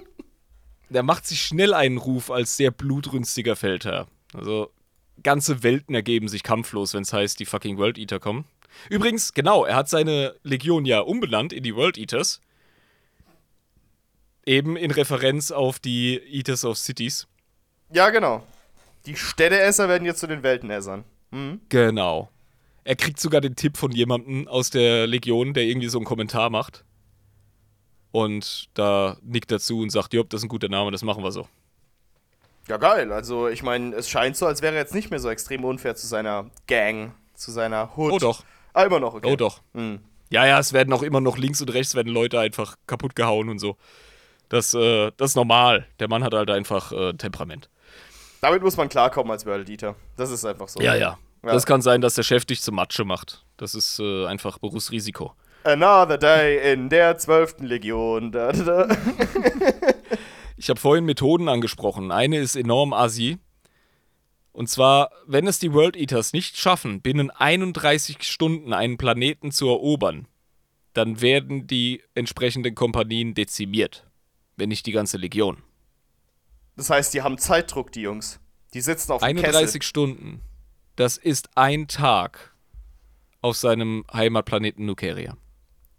[0.89, 4.07] Der macht sich schnell einen Ruf als sehr blutrünstiger Feldherr.
[4.33, 4.71] Also
[5.21, 8.45] ganze Welten ergeben sich kampflos, wenn es heißt, die fucking World Eater kommen.
[8.89, 12.41] Übrigens, genau, er hat seine Legion ja umbenannt in die World Eaters.
[14.45, 17.27] Eben in Referenz auf die Eaters of Cities.
[17.91, 18.43] Ja, genau.
[19.05, 21.03] Die Städteesser werden jetzt zu den Weltenessern.
[21.31, 21.61] Mhm.
[21.69, 22.29] Genau.
[22.84, 26.49] Er kriegt sogar den Tipp von jemandem aus der Legion, der irgendwie so einen Kommentar
[26.49, 26.84] macht.
[28.11, 31.23] Und da nickt er zu und sagt, Job, das ist ein guter Name, das machen
[31.23, 31.47] wir so.
[32.68, 33.11] Ja, geil.
[33.11, 35.95] Also, ich meine, es scheint so, als wäre er jetzt nicht mehr so extrem unfair
[35.95, 38.14] zu seiner Gang, zu seiner Hood.
[38.14, 38.43] Oh doch,
[38.73, 39.31] Ah, immer noch, okay.
[39.31, 39.61] oh doch.
[39.73, 39.99] Hm.
[40.30, 43.49] Ja, ja, es werden auch immer noch links und rechts werden Leute einfach kaputt gehauen
[43.49, 43.77] und so.
[44.49, 45.88] Das, äh, das ist normal.
[45.99, 47.69] Der Mann hat halt einfach äh, Temperament.
[48.41, 49.95] Damit muss man klarkommen als World Eater.
[50.18, 50.81] Das ist einfach so.
[50.81, 51.18] Ja, ja.
[51.43, 51.51] Ja.
[51.51, 53.45] Das kann sein, dass der Chef dich zum Matsche macht.
[53.57, 55.33] Das ist äh, einfach Berufsrisiko.
[55.65, 57.59] Another day in der 12.
[57.59, 58.31] Legion.
[58.31, 58.87] Da, da.
[60.55, 62.11] Ich habe vorhin Methoden angesprochen.
[62.11, 63.37] Eine ist enorm assi.
[64.53, 69.67] Und zwar, wenn es die World Eaters nicht schaffen, binnen 31 Stunden einen Planeten zu
[69.67, 70.27] erobern,
[70.93, 74.05] dann werden die entsprechenden Kompanien dezimiert.
[74.55, 75.57] Wenn nicht die ganze Legion.
[76.77, 78.39] Das heißt, die haben Zeitdruck, die Jungs.
[78.73, 79.81] Die sitzen auf dem 31 Kessel.
[79.81, 80.41] Stunden.
[80.95, 82.53] Das ist ein Tag
[83.41, 85.37] auf seinem Heimatplaneten Nukeria.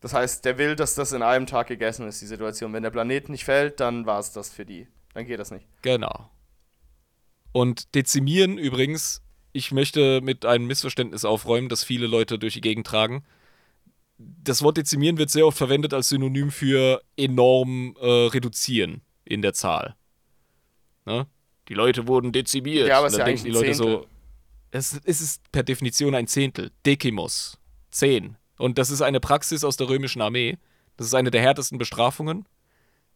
[0.00, 2.72] Das heißt, der will, dass das in einem Tag gegessen ist, die Situation.
[2.72, 4.86] Wenn der Planet nicht fällt, dann war es das für die.
[5.14, 5.66] Dann geht das nicht.
[5.82, 6.30] Genau.
[7.52, 9.22] Und dezimieren übrigens,
[9.52, 13.24] ich möchte mit einem Missverständnis aufräumen, das viele Leute durch die Gegend tragen.
[14.18, 19.54] Das Wort dezimieren wird sehr oft verwendet als Synonym für enorm äh, reduzieren in der
[19.54, 19.96] Zahl.
[21.06, 21.26] Ne?
[21.68, 22.88] Die Leute wurden dezimiert.
[22.88, 24.06] Ja, aber es ist ja denken die Leute ein so,
[24.74, 26.72] es, es ist per Definition ein Zehntel.
[26.84, 27.58] Decimos.
[27.90, 28.36] Zehn.
[28.58, 30.58] Und das ist eine Praxis aus der römischen Armee.
[30.96, 32.44] Das ist eine der härtesten Bestrafungen.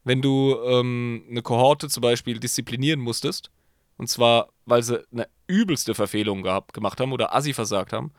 [0.04, 3.50] Wenn du ähm, eine Kohorte zum Beispiel disziplinieren musstest,
[3.96, 8.12] und zwar, weil sie eine übelste Verfehlung gehabt, gemacht haben oder Assi versagt haben,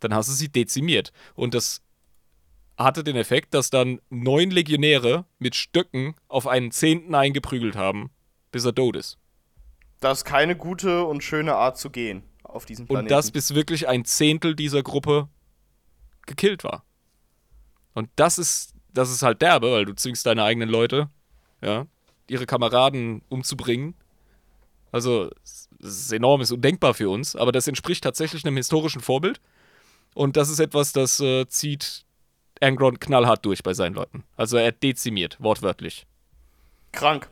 [0.00, 1.12] dann hast du sie dezimiert.
[1.34, 1.82] Und das
[2.78, 8.08] hatte den Effekt, dass dann neun Legionäre mit Stöcken auf einen Zehnten eingeprügelt haben,
[8.52, 9.18] bis er tot ist.
[10.00, 12.22] Das ist keine gute und schöne Art zu gehen
[12.54, 13.06] auf diesem Planeten.
[13.06, 15.28] Und das bis wirklich ein Zehntel dieser Gruppe
[16.26, 16.84] gekillt war.
[17.94, 21.08] Und das ist, das ist halt derbe, weil du zwingst deine eigenen Leute,
[21.62, 21.86] ja,
[22.28, 23.94] ihre Kameraden umzubringen.
[24.92, 29.40] Also, es ist enorm, ist undenkbar für uns, aber das entspricht tatsächlich einem historischen Vorbild.
[30.14, 32.04] Und das ist etwas, das äh, zieht
[32.60, 34.24] Angron knallhart durch bei seinen Leuten.
[34.36, 36.06] Also er dezimiert, wortwörtlich.
[36.92, 37.30] krank.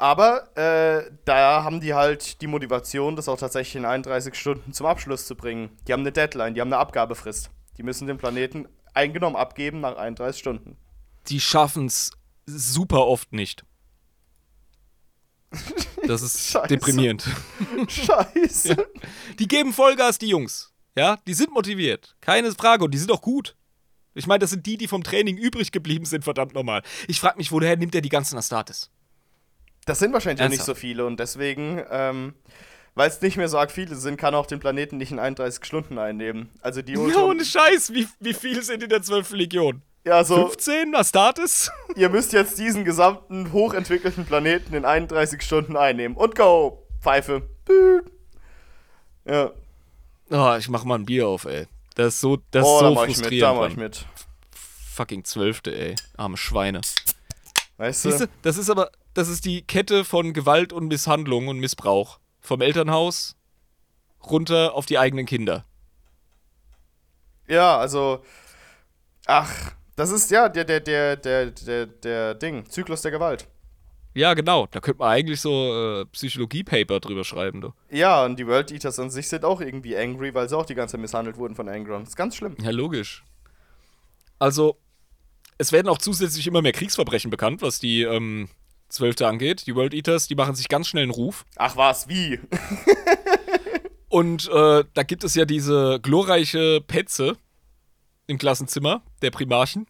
[0.00, 4.86] Aber äh, da haben die halt die Motivation, das auch tatsächlich in 31 Stunden zum
[4.86, 5.76] Abschluss zu bringen.
[5.86, 7.50] Die haben eine Deadline, die haben eine Abgabefrist.
[7.76, 10.78] Die müssen den Planeten eingenommen abgeben nach 31 Stunden.
[11.28, 12.12] Die schaffen es
[12.46, 13.66] super oft nicht.
[16.06, 16.68] Das ist Scheiße.
[16.68, 17.28] deprimierend.
[17.88, 18.76] Scheiße.
[19.38, 20.72] Die geben Vollgas, die Jungs.
[20.96, 22.16] Ja, die sind motiviert.
[22.22, 22.84] Keine Frage.
[22.84, 23.54] Und die sind auch gut.
[24.14, 26.82] Ich meine, das sind die, die vom Training übrig geblieben sind, verdammt nochmal.
[27.06, 28.90] Ich frage mich, woher nimmt er die ganzen Astartes?
[29.90, 32.34] Das sind wahrscheinlich auch nicht so viele und deswegen, ähm,
[32.94, 35.64] weil es nicht mehr so arg viele sind, kann auch den Planeten nicht in 31
[35.64, 36.48] Stunden einnehmen.
[36.62, 39.32] Also die Ja, Ultra ohne Scheiß, wie, wie viele sind in der 12.
[39.32, 39.82] Legion?
[40.06, 41.72] Ja, so, 15 Astartes?
[41.96, 46.16] ihr müsst jetzt diesen gesamten hochentwickelten Planeten in 31 Stunden einnehmen.
[46.16, 46.86] Und go!
[47.00, 47.42] Pfeife.
[49.24, 49.50] Ja.
[50.30, 51.66] Oh, ich mach mal ein Bier auf, ey.
[51.96, 53.58] Das ist so, das oh, ist da so mach ich mit, da frustrierend.
[53.58, 54.06] mach ich mit.
[54.94, 55.96] Fucking Zwölfte, ey.
[56.16, 56.80] Arme Schweine.
[57.76, 58.26] Weißt Siehst du?
[58.26, 62.18] du, das ist aber, das ist die Kette von Gewalt und Misshandlung und Missbrauch.
[62.40, 63.36] Vom Elternhaus
[64.28, 65.64] runter auf die eigenen Kinder.
[67.48, 68.22] Ja, also.
[69.26, 72.68] Ach, das ist ja der, der, der, der, der, der Ding.
[72.68, 73.46] Zyklus der Gewalt.
[74.14, 74.66] Ja, genau.
[74.70, 77.72] Da könnte man eigentlich so äh, Psychologie-Paper drüber schreiben, du.
[77.90, 80.74] Ja, und die World Eaters an sich sind auch irgendwie angry, weil sie auch die
[80.74, 82.02] ganze Zeit misshandelt wurden von Angron.
[82.02, 82.56] Ist ganz schlimm.
[82.60, 83.24] Ja, logisch.
[84.38, 84.78] Also,
[85.58, 88.48] es werden auch zusätzlich immer mehr Kriegsverbrechen bekannt, was die ähm,
[88.90, 89.66] Zwölfte angeht.
[89.66, 91.44] Die World Eaters, die machen sich ganz schnell einen Ruf.
[91.56, 92.40] Ach was, wie?
[94.08, 97.36] Und äh, da gibt es ja diese glorreiche Petze
[98.26, 99.86] im Klassenzimmer der Primarchen.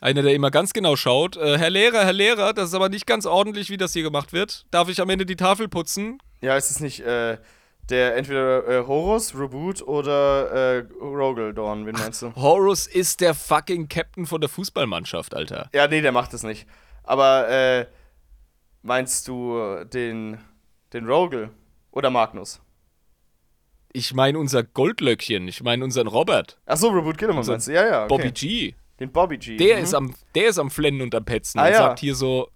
[0.00, 1.36] Einer, der immer ganz genau schaut.
[1.36, 4.32] Äh, Herr Lehrer, Herr Lehrer, das ist aber nicht ganz ordentlich, wie das hier gemacht
[4.32, 4.66] wird.
[4.72, 6.18] Darf ich am Ende die Tafel putzen?
[6.40, 7.38] Ja, ist es nicht äh,
[7.90, 12.34] der entweder äh, Horus, Reboot oder äh, Rogaldorn, wen meinst du?
[12.34, 15.68] Horus ist der fucking Captain von der Fußballmannschaft, Alter.
[15.72, 16.66] Ja, nee, der macht es nicht.
[17.02, 17.86] Aber äh,
[18.82, 20.38] meinst du den,
[20.92, 21.50] den Rogel
[21.90, 22.60] oder Magnus?
[23.92, 26.58] Ich meine unser Goldlöckchen, ich meine unseren Robert.
[26.64, 27.72] Achso, Reboot Gilliman Unser meinst du?
[27.72, 28.08] Ja, ja, okay.
[28.08, 28.74] Bobby G.
[28.98, 29.56] Den Bobby G.
[29.56, 29.84] Der mhm.
[29.84, 31.78] ist am, der ist am Flennen und am Petzen Ah, und ja.
[31.78, 32.48] sagt hier so,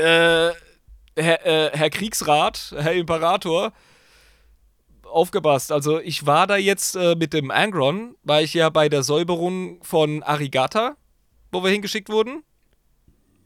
[0.00, 0.50] äh,
[1.16, 3.72] Herr, äh, Herr Kriegsrat, Herr Imperator,
[5.04, 5.72] aufgepasst.
[5.72, 9.82] Also ich war da jetzt äh, mit dem Angron, war ich ja bei der Säuberung
[9.82, 10.96] von Arigata,
[11.50, 12.44] wo wir hingeschickt wurden.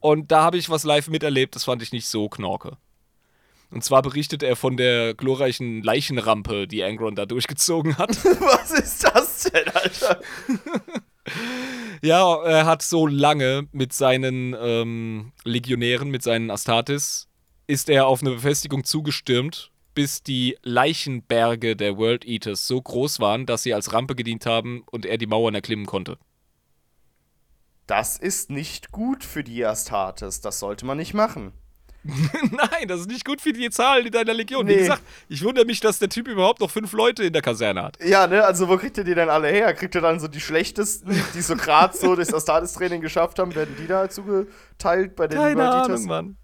[0.06, 2.76] Und da habe ich was live miterlebt, das fand ich nicht so knorke.
[3.72, 8.10] Und zwar berichtet er von der glorreichen Leichenrampe, die Angron da durchgezogen hat.
[8.24, 10.20] Was ist das denn, Alter?
[12.02, 17.26] Ja, er hat so lange mit seinen ähm, Legionären, mit seinen Astartes,
[17.66, 23.44] ist er auf eine Befestigung zugestürmt, bis die Leichenberge der World Eaters so groß waren,
[23.44, 26.16] dass sie als Rampe gedient haben und er die Mauern erklimmen konnte.
[27.86, 30.40] Das ist nicht gut für die Astartes.
[30.40, 31.52] Das sollte man nicht machen.
[32.04, 34.66] Nein, das ist nicht gut für die Zahlen in deiner Legion.
[34.68, 34.78] Wie Nee.
[34.78, 37.98] gesagt, ich wundere mich, dass der Typ überhaupt noch fünf Leute in der Kaserne hat.
[38.04, 39.74] Ja, ne, also wo kriegt ihr die denn alle her?
[39.74, 43.74] Kriegt ihr dann so die schlechtesten, die so gerade so durchs Astartes-Training geschafft haben, werden
[43.80, 45.68] die da zugeteilt bei den Keine?
[45.68, 46.36] Ahnung, Mann.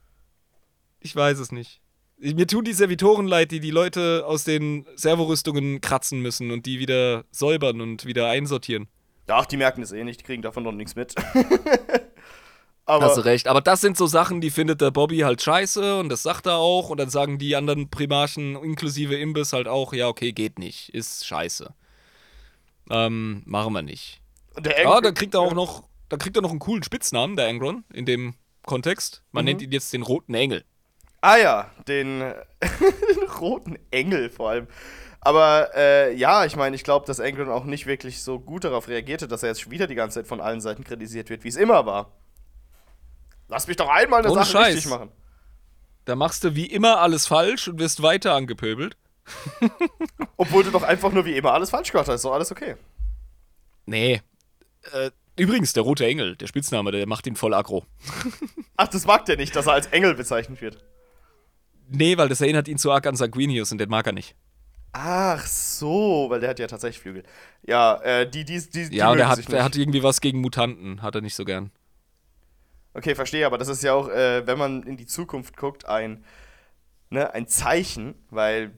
[0.98, 1.80] Ich weiß es nicht.
[2.18, 6.78] Mir tun die Servitoren leid, die die Leute aus den Servorüstungen kratzen müssen und die
[6.78, 8.88] wieder säubern und wieder einsortieren.
[9.28, 11.14] Ach, die merken es eh nicht, die kriegen davon noch nichts mit.
[12.84, 13.46] Aber Hast du recht.
[13.46, 16.56] Aber das sind so Sachen, die findet der Bobby halt scheiße und das sagt er
[16.56, 16.90] auch.
[16.90, 20.88] Und dann sagen die anderen Primarchen, inklusive Imbiss, halt auch, ja, okay, geht nicht.
[20.88, 21.72] Ist scheiße.
[22.90, 24.20] Ähm, machen wir nicht.
[24.58, 27.48] der Ja, dann kriegt er auch noch, dann kriegt er noch einen coolen Spitznamen, der
[27.48, 28.34] Angron, in dem
[28.64, 29.22] Kontext.
[29.30, 30.64] Man nennt ihn jetzt den Roten Engel.
[31.20, 34.66] Ah ja, den, den roten Engel vor allem.
[35.24, 38.88] Aber äh, ja, ich meine, ich glaube, dass Angron auch nicht wirklich so gut darauf
[38.88, 41.54] reagierte, dass er jetzt wieder die ganze Zeit von allen Seiten kritisiert wird, wie es
[41.56, 42.10] immer war.
[43.46, 44.76] Lass mich doch einmal eine Ohne Sache Scheiß.
[44.76, 45.12] richtig machen.
[46.06, 48.96] Da machst du wie immer alles falsch und wirst weiter angepöbelt.
[50.36, 52.74] Obwohl du doch einfach nur wie immer alles falsch gemacht hast, ist doch alles okay.
[53.86, 54.22] Nee.
[54.92, 57.86] Äh, übrigens, der Rote Engel, der Spitzname, der macht ihn voll aggro.
[58.76, 60.84] Ach, das mag der nicht, dass er als Engel bezeichnet wird.
[61.88, 64.34] Nee, weil das erinnert ihn zu arg an Sanguinius und den mag er nicht.
[64.92, 67.22] Ach so, weil der hat ja tatsächlich Flügel.
[67.62, 70.40] Ja, äh, die, die, die, die Ja, und er hat, er hat irgendwie was gegen
[70.40, 71.70] Mutanten, hat er nicht so gern.
[72.94, 76.24] Okay, verstehe, aber das ist ja auch, äh, wenn man in die Zukunft guckt, ein,
[77.08, 78.72] ne, ein Zeichen, weil,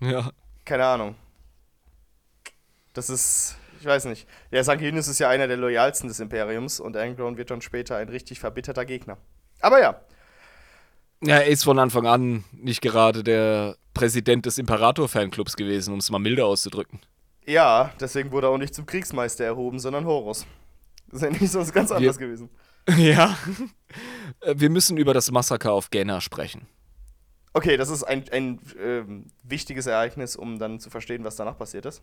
[0.00, 0.30] Ja.
[0.64, 1.14] keine Ahnung.
[2.94, 4.26] Das ist, ich weiß nicht.
[4.50, 8.08] Der Sanguinius ist ja einer der loyalsten des Imperiums und Angron wird dann später ein
[8.08, 9.18] richtig verbitterter Gegner.
[9.60, 10.00] Aber ja,
[11.22, 16.10] Ja, er ist von Anfang an nicht gerade der Präsident des Imperator-Fanclubs gewesen, um es
[16.10, 17.00] mal milder auszudrücken.
[17.46, 20.46] ja, deswegen wurde er auch nicht zum Kriegsmeister erhoben, sondern Horus.
[21.08, 22.48] Das ist ja nicht sonst ganz anders gewesen.
[22.96, 23.36] Ja.
[24.40, 26.66] Äh, Wir müssen über das Massaker auf Genna sprechen.
[27.52, 31.84] Okay, das ist ein, ein ähm, wichtiges Ereignis, um dann zu verstehen, was danach passiert
[31.84, 32.02] ist.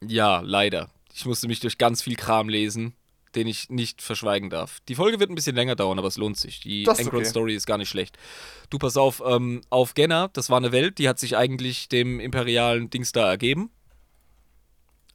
[0.00, 0.90] Ja, leider.
[1.12, 2.94] Ich musste mich durch ganz viel Kram lesen,
[3.34, 4.80] den ich nicht verschweigen darf.
[4.88, 6.60] Die Folge wird ein bisschen länger dauern, aber es lohnt sich.
[6.60, 7.02] Die okay.
[7.02, 8.16] Angron-Story ist gar nicht schlecht.
[8.70, 12.20] Du, pass auf, ähm, auf Genna, das war eine Welt, die hat sich eigentlich dem
[12.20, 13.70] imperialen Dings da ergeben.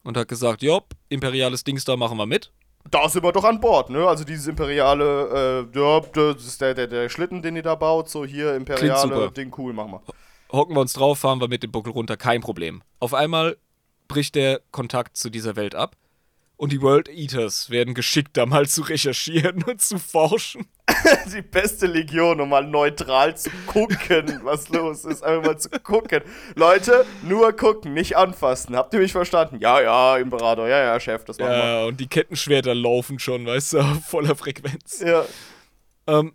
[0.02, 2.52] Und hat gesagt, jopp, imperiales Dings da machen wir mit.
[2.90, 4.06] Da sind wir doch an Bord, ne?
[4.06, 8.08] Also dieses imperiale, äh, ja, das ist der, der, der Schlitten, den ihr da baut,
[8.08, 9.30] so hier imperiale.
[9.32, 10.02] Ding, cool, machen wir.
[10.50, 12.82] Hocken wir uns drauf, fahren wir mit dem Buckel runter, kein Problem.
[13.00, 13.58] Auf einmal
[14.06, 15.96] bricht der Kontakt zu dieser Welt ab
[16.58, 20.66] und die World Eaters werden geschickt, da mal zu recherchieren und zu forschen.
[21.32, 25.22] Die beste Legion, um mal neutral zu gucken, was los ist.
[25.22, 26.20] Einfach mal zu gucken.
[26.56, 28.74] Leute, nur gucken, nicht anfassen.
[28.74, 29.58] Habt ihr mich verstanden?
[29.60, 31.58] Ja, ja, Imperator, ja, ja, Chef, das machen wir.
[31.58, 35.00] Ja, und die Kettenschwerter laufen schon, weißt du, voller Frequenz.
[35.00, 35.24] Ja.
[36.08, 36.32] Ähm,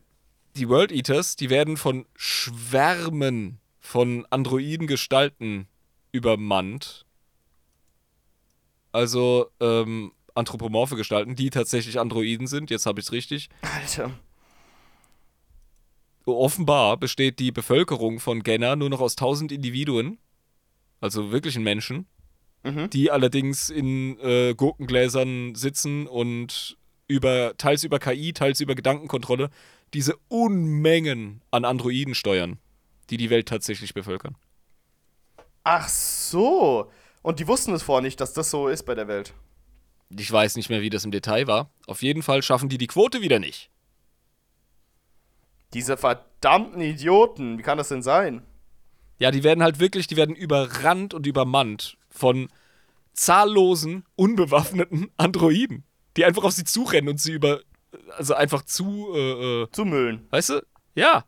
[0.55, 5.67] die World Eaters, die werden von Schwärmen von androiden Gestalten
[6.13, 7.05] übermannt.
[8.93, 12.69] Also ähm, anthropomorphe Gestalten, die tatsächlich Androiden sind.
[12.69, 13.49] Jetzt habe ich es richtig.
[13.61, 14.11] Alter.
[16.25, 20.17] Offenbar besteht die Bevölkerung von Genna nur noch aus 1000 Individuen,
[21.01, 22.07] also wirklichen Menschen,
[22.63, 22.89] Mhm.
[22.91, 26.77] die allerdings in äh, Gurkengläsern sitzen und
[27.09, 29.49] über teils über KI, teils über Gedankenkontrolle
[29.93, 32.57] diese Unmengen an Androiden steuern,
[33.09, 34.37] die die Welt tatsächlich bevölkern.
[35.65, 36.89] Ach so.
[37.23, 39.33] Und die wussten es vorher nicht, dass das so ist bei der Welt.
[40.09, 41.71] Ich weiß nicht mehr, wie das im Detail war.
[41.87, 43.71] Auf jeden Fall schaffen die die Quote wieder nicht.
[45.73, 48.43] Diese verdammten Idioten, wie kann das denn sein?
[49.17, 52.49] Ja, die werden halt wirklich, die werden überrannt und übermannt von
[53.13, 55.83] zahllosen, unbewaffneten Androiden,
[56.17, 57.61] die einfach auf sie zurennen und sie über,
[58.17, 60.27] also einfach zu, äh, äh, Zu Müllen.
[60.29, 60.65] weißt du?
[60.93, 61.25] Ja.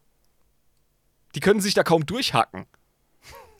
[1.33, 2.65] Die können sich da kaum durchhacken.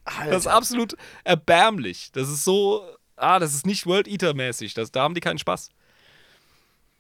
[0.06, 0.32] Alter.
[0.32, 2.12] Das ist absolut erbärmlich.
[2.14, 4.74] Das ist so, ah, das ist nicht World Eater mäßig.
[4.74, 5.70] Das, da haben die keinen Spaß.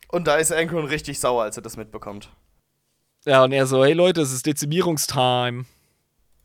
[0.10, 2.30] Und da ist Ankron richtig sauer, als er das mitbekommt.
[3.26, 5.66] Ja, und er so, hey Leute, es ist Dezimierungstime.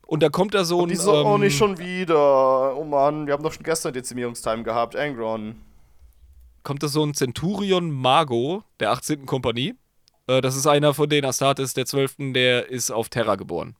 [0.07, 0.89] Und da kommt da so Und ein.
[0.89, 2.75] die so, oh, ähm, nicht schon wieder.
[2.75, 5.61] Oh Mann, wir haben doch schon gestern Dezimierungstime gehabt, Angron.
[6.63, 9.25] kommt da so ein Centurion Mago der 18.
[9.25, 9.75] Kompanie.
[10.27, 13.75] Äh, das ist einer von den Astartes der 12., der ist auf Terra geboren.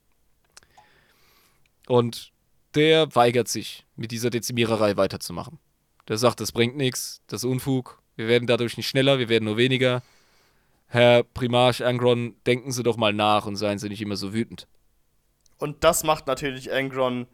[1.87, 2.31] Und
[2.75, 5.59] der weigert sich, mit dieser Dezimiererei weiterzumachen.
[6.07, 9.45] Der sagt, das bringt nichts, das ist Unfug, wir werden dadurch nicht schneller, wir werden
[9.45, 10.01] nur weniger.
[10.87, 14.67] Herr Primarch Angron, denken Sie doch mal nach und seien Sie nicht immer so wütend.
[15.57, 17.27] Und das macht natürlich Angron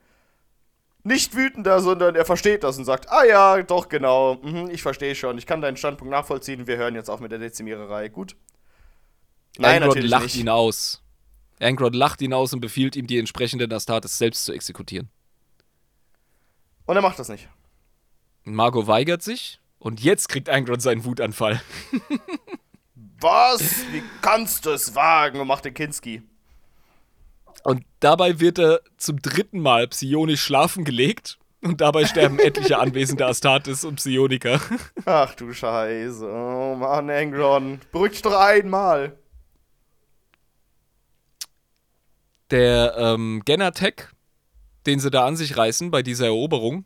[1.04, 5.16] nicht wütender, sondern er versteht das und sagt, ah ja, doch, genau, mhm, ich verstehe
[5.16, 8.36] schon, ich kann deinen Standpunkt nachvollziehen, wir hören jetzt auf mit der Dezimiererei, gut?
[9.58, 10.36] Nein, Angron lacht nicht.
[10.38, 11.02] ihn aus.
[11.60, 15.10] Angron lacht ihn aus und befiehlt ihm, die entsprechenden Astartes selbst zu exekutieren.
[16.88, 17.48] Und er macht das nicht.
[18.44, 21.62] Margot weigert sich und jetzt kriegt Angron seinen Wutanfall.
[23.20, 23.62] Was?
[23.92, 25.40] Wie kannst du es wagen?
[25.40, 26.24] Und macht den Kinski.
[27.64, 33.26] Und dabei wird er zum dritten Mal psionisch schlafen gelegt und dabei sterben etliche anwesende
[33.26, 34.62] Astartes und Psioniker.
[35.06, 36.26] Ach du Scheiße.
[36.26, 37.82] Oh Mann, Angron.
[37.92, 39.18] Beruhig dich doch einmal.
[42.52, 44.08] Der ähm, Genatech,
[44.88, 46.86] den sie da an sich reißen bei dieser Eroberung,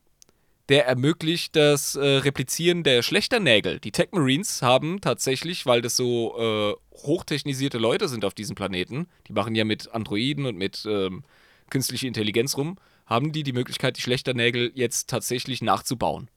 [0.70, 3.80] der ermöglicht das äh, Replizieren der Schlechternägel.
[3.80, 9.08] Die Tech Marines haben tatsächlich, weil das so äh, hochtechnisierte Leute sind auf diesem Planeten,
[9.28, 11.24] die machen ja mit Androiden und mit ähm,
[11.70, 16.30] künstlicher Intelligenz rum, haben die die Möglichkeit, die Schlechternägel jetzt tatsächlich nachzubauen.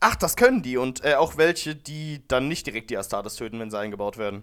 [0.00, 0.76] Ach, das können die.
[0.76, 4.42] Und äh, auch welche, die dann nicht direkt die Astartes töten, wenn sie eingebaut werden.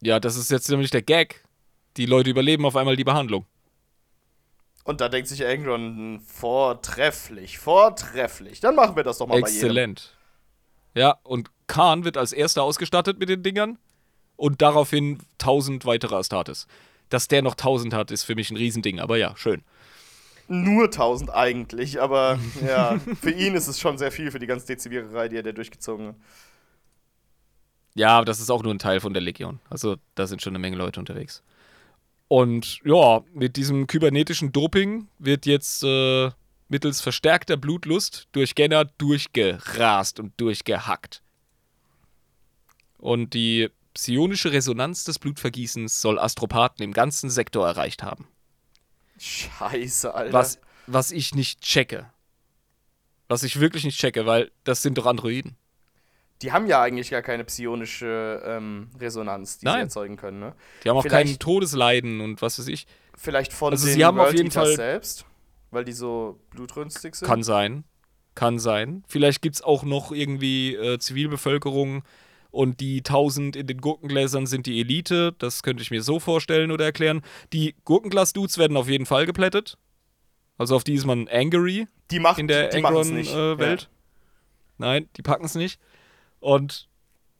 [0.00, 1.44] Ja, das ist jetzt nämlich der Gag.
[1.96, 3.46] Die Leute überleben auf einmal die Behandlung.
[4.84, 8.60] Und da denkt sich Angron, vortrefflich, vortrefflich.
[8.60, 9.54] Dann machen wir das doch mal bei jedem.
[9.54, 10.16] Exzellent.
[10.94, 13.78] Ja, und Khan wird als erster ausgestattet mit den Dingern
[14.36, 16.66] und daraufhin 1000 weitere Astartes.
[17.10, 19.62] Dass der noch 1000 hat, ist für mich ein Riesending, aber ja, schön.
[20.48, 24.66] Nur 1000 eigentlich, aber ja, für ihn ist es schon sehr viel für die ganze
[24.66, 26.16] Dezimiererei, die er da durchgezogen hat.
[27.94, 29.60] Ja, aber das ist auch nur ein Teil von der Legion.
[29.68, 31.42] Also da sind schon eine Menge Leute unterwegs.
[32.30, 36.30] Und ja, mit diesem kybernetischen Doping wird jetzt äh,
[36.68, 41.24] mittels verstärkter Blutlust durch Genner durchgerast und durchgehackt.
[42.98, 48.28] Und die psionische Resonanz des Blutvergießens soll Astropathen im ganzen Sektor erreicht haben.
[49.18, 50.32] Scheiße, Alter.
[50.32, 52.12] Was, was ich nicht checke.
[53.26, 55.56] Was ich wirklich nicht checke, weil das sind doch Androiden.
[56.42, 59.80] Die haben ja eigentlich gar keine psionische ähm, Resonanz, die sie Nein.
[59.82, 60.54] erzeugen können, ne?
[60.84, 62.86] Die haben auch Vielleicht- kein Todesleiden und was weiß ich.
[63.16, 65.26] Vielleicht von Also den sie haben auf World jeden Eaters Fall- selbst,
[65.70, 67.28] weil die so blutrünstig sind.
[67.28, 67.84] Kann sein.
[68.34, 69.04] Kann sein.
[69.08, 72.02] Vielleicht gibt es auch noch irgendwie äh, Zivilbevölkerung
[72.50, 75.34] und die 1000 in den Gurkengläsern sind die Elite.
[75.38, 77.20] Das könnte ich mir so vorstellen oder erklären.
[77.52, 79.76] Die Gurkenglas-Dudes werden auf jeden Fall geplättet.
[80.56, 83.32] Also auf die ist man angry die macht in der die machen's nicht.
[83.34, 83.88] Angron-Welt.
[84.78, 85.78] Nein, die packen es nicht.
[86.40, 86.88] Und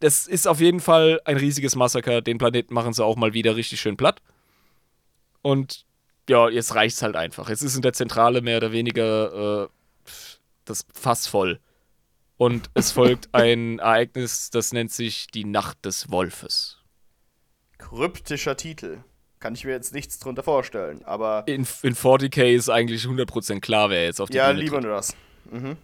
[0.00, 2.22] das ist auf jeden Fall ein riesiges Massaker.
[2.22, 4.22] Den Planeten machen sie auch mal wieder richtig schön platt.
[5.42, 5.84] Und
[6.28, 7.48] ja, jetzt reicht's halt einfach.
[7.48, 9.68] Jetzt ist in der Zentrale mehr oder weniger äh,
[10.64, 11.58] das Fass voll.
[12.36, 16.78] Und es folgt ein Ereignis, das nennt sich die Nacht des Wolfes.
[17.78, 18.98] Kryptischer Titel.
[19.40, 21.44] Kann ich mir jetzt nichts drunter vorstellen, aber.
[21.46, 24.84] In, in 40k ist eigentlich 100% klar, wer jetzt auf die Ja, Bühne lieber tritt.
[24.84, 25.16] nur das.
[25.50, 25.76] Mhm.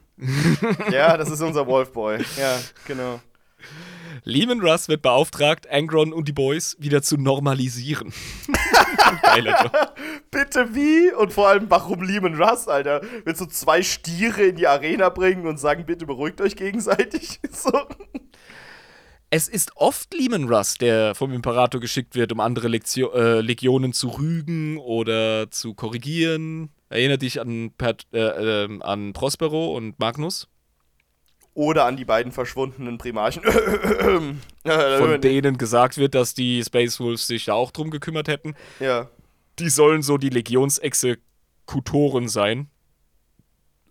[0.90, 2.18] Ja, das ist unser Wolfboy.
[2.38, 3.20] Ja, genau.
[4.24, 8.12] Lehman Russ wird beauftragt, Angron und die Boys wieder zu normalisieren.
[9.22, 9.94] Geiler Job.
[10.32, 11.12] Bitte wie?
[11.12, 13.02] Und vor allem, warum Lehman Russ, Alter?
[13.24, 17.38] Willst du zwei Stiere in die Arena bringen und sagen, bitte beruhigt euch gegenseitig?
[17.52, 17.70] so.
[19.30, 23.92] Es ist oft Lehman Russ, der vom Imperator geschickt wird, um andere Lektio äh, Legionen
[23.92, 26.70] zu rügen oder zu korrigieren.
[26.88, 30.48] Erinnere dich an, Pat äh, ähm, an Prospero und Magnus,
[31.54, 33.42] Oder an die beiden verschwundenen Primarchen.
[34.64, 38.54] von denen gesagt wird, dass die Space Wolves sich da auch drum gekümmert hätten.
[38.78, 39.08] Ja.
[39.58, 42.68] Die sollen so die Legionsexekutoren sein.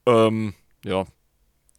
[0.05, 0.53] Ähm,
[0.84, 1.05] ja.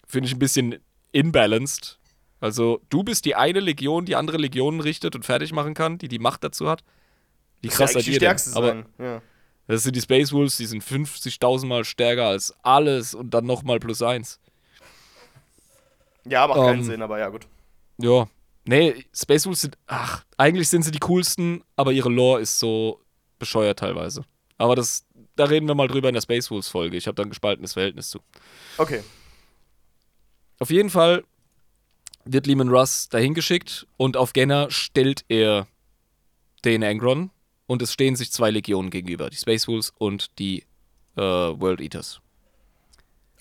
[0.08, 0.76] Finde ich ein bisschen
[1.12, 2.00] imbalanced.
[2.40, 6.08] Also, du bist die eine Legion, die andere Legionen richtet und fertig machen kann, die
[6.08, 6.84] die Macht dazu hat.
[7.62, 7.68] Die
[8.12, 8.16] denn?
[8.16, 8.84] stärkste Aber.
[8.98, 9.22] Ja.
[9.66, 13.78] Das sind die Space Wolves, die sind 50.000 Mal stärker als alles und dann nochmal
[13.80, 14.38] plus eins.
[16.24, 17.46] ja, macht keinen Ähm, Sinn, aber ja, gut.
[17.98, 18.28] Ja.
[18.64, 23.00] Nee, Space Wolves sind, ach, eigentlich sind sie die coolsten, aber ihre Lore ist so
[23.38, 24.24] bescheuert teilweise.
[24.58, 25.04] Aber das,
[25.36, 26.96] da reden wir mal drüber in der Space Wolves Folge.
[26.96, 28.20] Ich habe da ein gespaltenes Verhältnis zu.
[28.78, 29.02] Okay.
[30.58, 31.22] Auf jeden Fall
[32.24, 35.68] wird Lehman Russ dahin geschickt und auf Genner stellt er
[36.64, 37.30] den Angron
[37.66, 40.64] und es stehen sich zwei Legionen gegenüber, die Space Wolves und die
[41.16, 42.20] äh, World Eaters.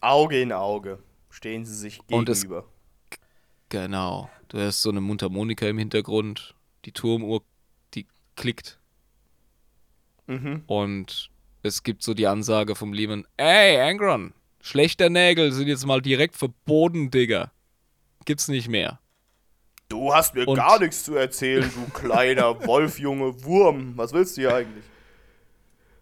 [0.01, 0.99] Auge in Auge
[1.29, 2.65] stehen sie sich Und es- gegenüber.
[3.69, 4.29] Genau.
[4.49, 6.53] Du hast so eine Mundharmonika im Hintergrund,
[6.85, 7.41] die Turmuhr,
[7.93, 8.79] die klickt
[10.27, 10.63] Mhm.
[10.67, 11.29] und
[11.63, 16.35] es gibt so die Ansage vom Lehman, ey Angron, schlechter Nägel sind jetzt mal direkt
[16.35, 17.51] verboten, Digga.
[18.25, 18.99] Gibt's nicht mehr.
[19.95, 23.93] Du hast mir Und- gar nichts zu erzählen, du kleiner Wolfjunge Wurm.
[23.97, 24.83] Was willst du hier eigentlich?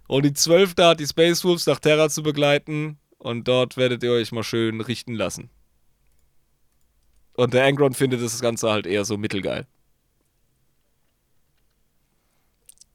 [0.07, 4.11] Und die Zwölfte hat die Space Wolves nach Terra zu begleiten und dort werdet ihr
[4.11, 5.51] euch mal schön richten lassen.
[7.35, 9.67] Und der Angron findet das Ganze halt eher so mittelgeil.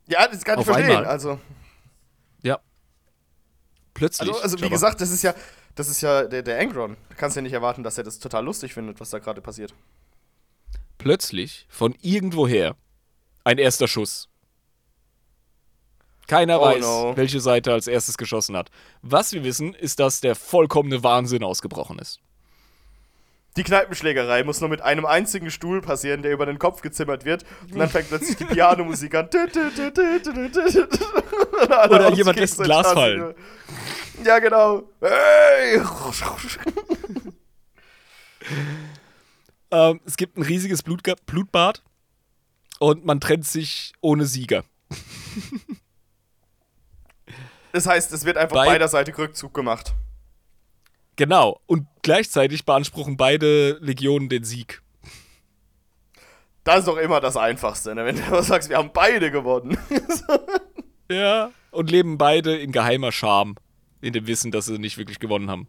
[0.08, 0.90] Ja, das kann ich Auf verstehen.
[0.96, 1.04] einmal.
[1.06, 1.38] Also,
[2.42, 2.58] Ja.
[3.94, 4.28] Plötzlich.
[4.28, 5.34] also, also wie gesagt, das ist ja,
[5.76, 6.96] das ist ja der, der Angron.
[7.10, 9.72] Du kannst ja nicht erwarten, dass er das total lustig findet, was da gerade passiert.
[10.98, 12.76] Plötzlich von irgendwoher
[13.44, 14.28] ein erster Schuss.
[16.26, 17.16] Keiner Oh weiß, no.
[17.16, 18.70] welche Seite als erstes geschossen hat.
[19.00, 22.20] Was wir wissen, ist, dass der vollkommene Wahnsinn ausgebrochen ist.
[23.56, 27.44] Die Kneipenschlägerei muss nur mit einem einzigen Stuhl passieren, der über den Kopf gezimmert wird.
[27.72, 29.28] Und dann fängt plötzlich die Pianomusik an.
[31.88, 33.34] Oder jemand lässt ein Glas fallen.
[34.24, 34.82] Ja, genau.
[35.00, 35.80] Hey!
[39.70, 41.82] Ähm, es gibt ein riesiges Blutga Blutbad
[42.78, 44.64] und man trennt sich ohne Sieger.
[47.72, 49.94] Das heißt, es wird einfach Bei- beiderseitig Rückzug gemacht.
[51.16, 51.60] Genau.
[51.66, 54.82] Und gleichzeitig beanspruchen beide Legionen den Sieg.
[56.64, 58.04] Das ist doch immer das Einfachste, ne?
[58.04, 59.76] wenn du sagst, wir haben beide gewonnen.
[61.10, 61.52] Ja.
[61.70, 63.56] Und leben beide in geheimer Scham.
[64.02, 65.66] In dem Wissen, dass sie nicht wirklich gewonnen haben.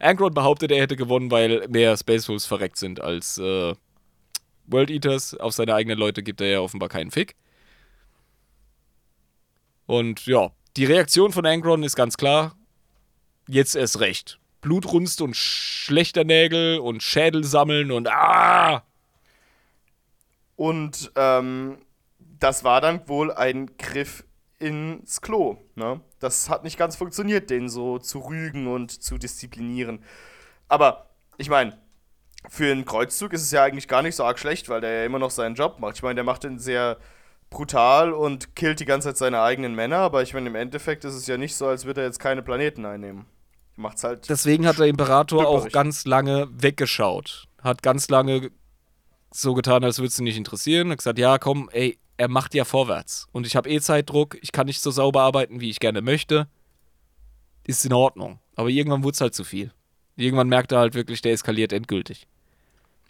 [0.00, 3.74] Angron behauptet, er hätte gewonnen, weil mehr Space Wolves verreckt sind als äh,
[4.66, 5.34] World Eaters.
[5.34, 7.34] Auf seine eigenen Leute gibt er ja offenbar keinen Fick.
[9.86, 12.54] Und ja, die Reaktion von Angron ist ganz klar.
[13.48, 14.38] Jetzt erst recht.
[14.60, 18.84] Blutrunst und schlechter Nägel und Schädel sammeln und ah!
[20.56, 21.78] Und ähm,
[22.18, 24.24] das war dann wohl ein Griff
[24.58, 25.58] ins Klo.
[25.74, 26.00] Ne?
[26.18, 30.02] Das hat nicht ganz funktioniert, den so zu rügen und zu disziplinieren.
[30.68, 31.78] Aber ich meine,
[32.48, 35.04] für einen Kreuzzug ist es ja eigentlich gar nicht so arg schlecht, weil der ja
[35.04, 35.96] immer noch seinen Job macht.
[35.96, 36.98] Ich meine, der macht den sehr
[37.50, 41.14] brutal und killt die ganze Zeit seine eigenen Männer, aber ich meine, im Endeffekt ist
[41.14, 43.26] es ja nicht so, als würde er jetzt keine Planeten einnehmen.
[43.76, 44.28] Macht's halt.
[44.28, 47.46] Deswegen hat der Imperator auch ganz lange weggeschaut.
[47.62, 48.50] Hat ganz lange
[49.30, 50.90] so getan, als würde es ihn nicht interessieren.
[50.90, 53.28] Hat gesagt, ja, komm, ey, er macht ja vorwärts.
[53.32, 54.36] Und ich habe eh Zeitdruck.
[54.42, 56.48] Ich kann nicht so sauber arbeiten, wie ich gerne möchte.
[57.64, 58.40] Ist in Ordnung.
[58.56, 59.72] Aber irgendwann wurde es halt zu viel.
[60.16, 62.26] Irgendwann merkte er halt wirklich, der eskaliert endgültig.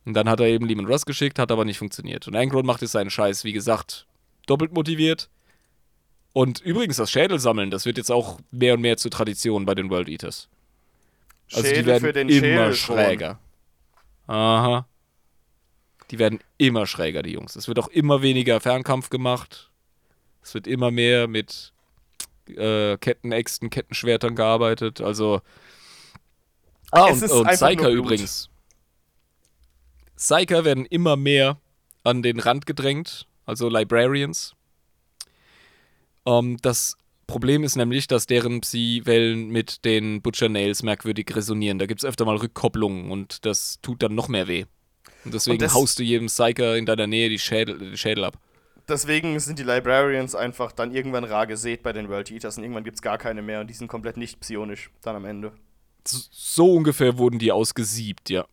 [0.04, 2.28] Und dann hat er eben Lehman Russ geschickt, hat aber nicht funktioniert.
[2.28, 4.06] Und Angron macht jetzt seinen Scheiß, wie gesagt,
[4.46, 5.30] doppelt motiviert.
[6.34, 9.90] Und übrigens, das Schädelsammeln, das wird jetzt auch mehr und mehr zur Tradition bei den
[9.90, 10.48] World Eaters.
[11.52, 13.38] Also die Schädel werden für den immer Schädel schräger.
[14.26, 14.86] Aha.
[16.10, 17.56] Die werden immer schräger, die Jungs.
[17.56, 19.70] Es wird auch immer weniger Fernkampf gemacht.
[20.42, 21.72] Es wird immer mehr mit
[22.48, 25.00] äh, Kettenäxten, Kettenschwertern gearbeitet.
[25.00, 25.40] Also.
[26.90, 28.48] Ah, und, und Psyker übrigens.
[30.16, 31.60] Psyker werden immer mehr
[32.02, 34.54] an den Rand gedrängt, also Librarians.
[36.26, 41.78] Ähm, das Problem ist nämlich, dass deren Psi-Wellen mit den Butcher Nails merkwürdig resonieren.
[41.78, 44.64] Da gibt es öfter mal Rückkopplungen und das tut dann noch mehr weh.
[45.24, 48.24] Und deswegen Und das- haust du jedem Psyker in deiner Nähe die Schädel, die Schädel
[48.24, 48.38] ab.
[48.88, 52.84] Deswegen sind die Librarians einfach dann irgendwann rar gesät bei den World Eaters und irgendwann
[52.84, 55.52] gibt es gar keine mehr und die sind komplett nicht psionisch dann am Ende.
[56.06, 58.46] So ungefähr wurden die ausgesiebt, ja.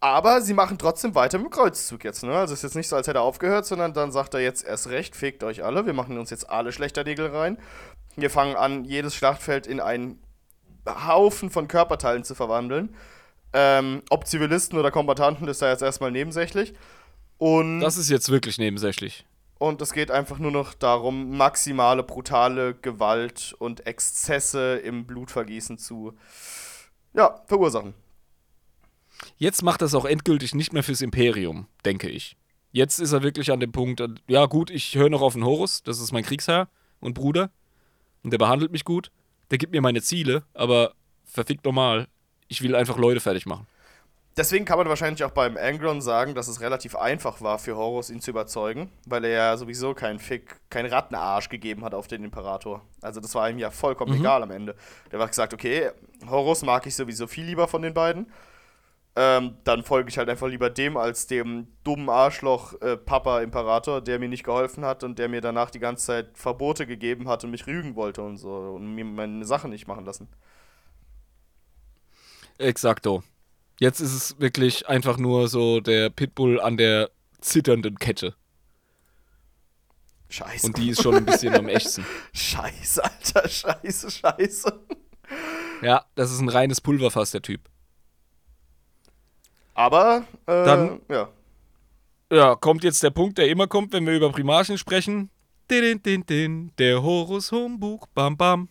[0.00, 2.32] Aber sie machen trotzdem weiter mit dem Kreuzzug jetzt, ne?
[2.36, 4.62] Also es ist jetzt nicht so, als hätte er aufgehört, sondern dann sagt er jetzt
[4.62, 7.56] erst recht, fegt euch alle, wir machen uns jetzt alle Schlechterdegel rein.
[8.16, 10.22] Wir fangen an, jedes Schlachtfeld in einen
[10.86, 12.94] Haufen von Körperteilen zu verwandeln.
[13.54, 16.74] Ähm, ob Zivilisten oder Kombattanten ist da jetzt erstmal nebensächlich.
[17.38, 19.24] Und Das ist jetzt wirklich nebensächlich.
[19.58, 26.12] Und es geht einfach nur noch darum, maximale brutale Gewalt und Exzesse im Blutvergießen zu
[27.14, 27.94] ja, verursachen.
[29.36, 32.36] Jetzt macht das auch endgültig nicht mehr fürs Imperium, denke ich.
[32.72, 35.84] Jetzt ist er wirklich an dem Punkt, ja gut, ich höre noch auf den Horus,
[35.84, 36.68] das ist mein Kriegsherr
[36.98, 37.50] und Bruder.
[38.24, 39.12] Und der behandelt mich gut.
[39.50, 40.94] Der gibt mir meine Ziele, aber
[41.24, 42.08] verfickt normal.
[42.48, 43.66] Ich will einfach Leute fertig machen.
[44.36, 48.10] Deswegen kann man wahrscheinlich auch beim Angron sagen, dass es relativ einfach war für Horus,
[48.10, 52.24] ihn zu überzeugen, weil er ja sowieso keinen Fick, keinen Rattenarsch gegeben hat auf den
[52.24, 52.82] Imperator.
[53.00, 54.74] Also das war ihm ja vollkommen egal am Ende.
[55.12, 55.90] Der hat gesagt, okay,
[56.28, 58.26] Horus mag ich sowieso viel lieber von den beiden.
[59.16, 64.00] Ähm, dann folge ich halt einfach lieber dem als dem dummen Arschloch äh, Papa Imperator,
[64.00, 67.44] der mir nicht geholfen hat und der mir danach die ganze Zeit Verbote gegeben hat
[67.44, 70.28] und mich rügen wollte und so und mir meine Sachen nicht machen lassen.
[72.58, 73.22] Exakto.
[73.80, 77.10] Jetzt ist es wirklich einfach nur so der Pitbull an der
[77.40, 78.34] zitternden Kette.
[80.28, 80.66] Scheiße.
[80.66, 82.04] Und die ist schon ein bisschen am ächzen.
[82.32, 84.80] Scheiße, Alter, scheiße, scheiße.
[85.82, 87.60] Ja, das ist ein reines Pulverfass, der Typ.
[89.74, 91.28] Aber, äh, Dann- ja.
[92.32, 95.30] Ja, kommt jetzt der Punkt, der immer kommt, wenn wir über Primarchen sprechen.
[95.70, 98.68] Din, din, din, der Horus Humbug, bam bam.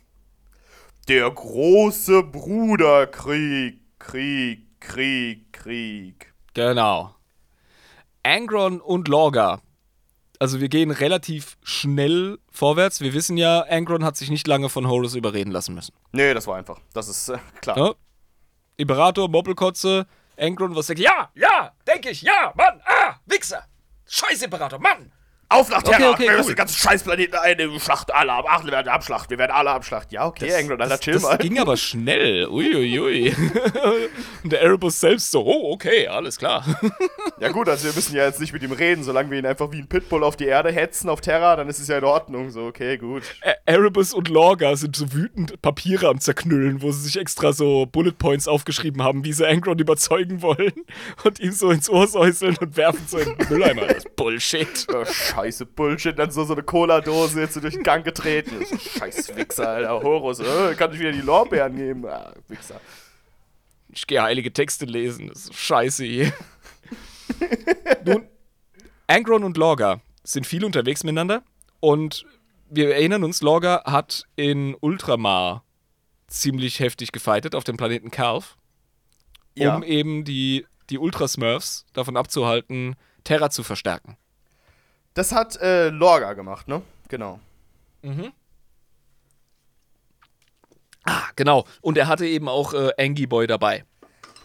[1.09, 6.33] Der große Bruderkrieg, Krieg, Krieg, Krieg.
[6.53, 7.13] Genau.
[8.23, 9.61] Angron und Lorga.
[10.39, 13.01] Also wir gehen relativ schnell vorwärts.
[13.01, 15.93] Wir wissen ja, Angron hat sich nicht lange von Horus überreden lassen müssen.
[16.13, 16.79] Nee, das war einfach.
[16.93, 17.77] Das ist äh, klar.
[17.77, 17.93] Ja?
[18.77, 20.07] Imperator, Moppelkotze,
[20.37, 23.65] Angron, was sagt Ja, ja, denke ich, ja, Mann, ah, Wichser.
[24.05, 25.11] Scheiß Imperator, Mann.
[25.53, 26.11] Auf nach Terra!
[26.11, 26.37] okay, wir cool.
[26.37, 28.45] müssen den ganzen Scheißplaneten eine Schlacht alle ab.
[28.49, 29.29] Ach, wir werden abschlachten.
[29.31, 30.13] Wir werden alle abschlachten.
[30.13, 31.37] Ja, okay, England, Alter, chill das mal.
[31.37, 32.47] ging aber schnell.
[32.47, 33.33] Uiuiui.
[34.43, 36.63] Und der Erebus selbst so, oh, okay, alles klar.
[37.39, 39.03] Ja gut, also wir müssen ja jetzt nicht mit ihm reden.
[39.03, 41.79] Solange wir ihn einfach wie ein Pitbull auf die Erde hetzen, auf Terra, dann ist
[41.79, 42.51] es ja in Ordnung.
[42.51, 43.23] So, okay, gut.
[43.41, 47.85] Ä- Erebus und Lorga sind so wütend Papiere am Zerknüllen, wo sie sich extra so
[47.85, 50.71] Bullet Points aufgeschrieben haben, wie sie Angron überzeugen wollen
[51.25, 53.87] und ihm so ins Ohr säuseln und werfen so in den Mülleimer.
[53.87, 54.87] Das ist Bullshit.
[54.93, 55.42] Oh, scheiße
[55.75, 58.65] Bullshit, dann so, so eine Cola-Dose jetzt so durch den Gang getreten.
[58.65, 62.05] Scheiß Wichser, Alter, Horus, äh, kann ich wieder die Lorbeeren geben?
[62.07, 62.79] Ah, Wichser.
[63.89, 65.27] Ich gehe heilige Texte lesen.
[65.27, 66.33] Das ist scheiße hier.
[68.05, 68.27] Nun,
[69.07, 71.43] Angron und Lorga sind viel unterwegs miteinander
[71.79, 72.25] und
[72.69, 75.63] wir erinnern uns, Lorga hat in Ultramar
[76.27, 78.57] ziemlich heftig gefightet auf dem Planeten Calf,
[79.55, 79.75] Ja.
[79.75, 84.17] um eben die, die Ultrasmurfs davon abzuhalten, Terra zu verstärken.
[85.13, 86.81] Das hat äh, Lorga gemacht, ne?
[87.09, 87.39] Genau.
[91.03, 91.65] Ah, genau.
[91.81, 93.85] Und er hatte eben auch äh, Angie Boy dabei.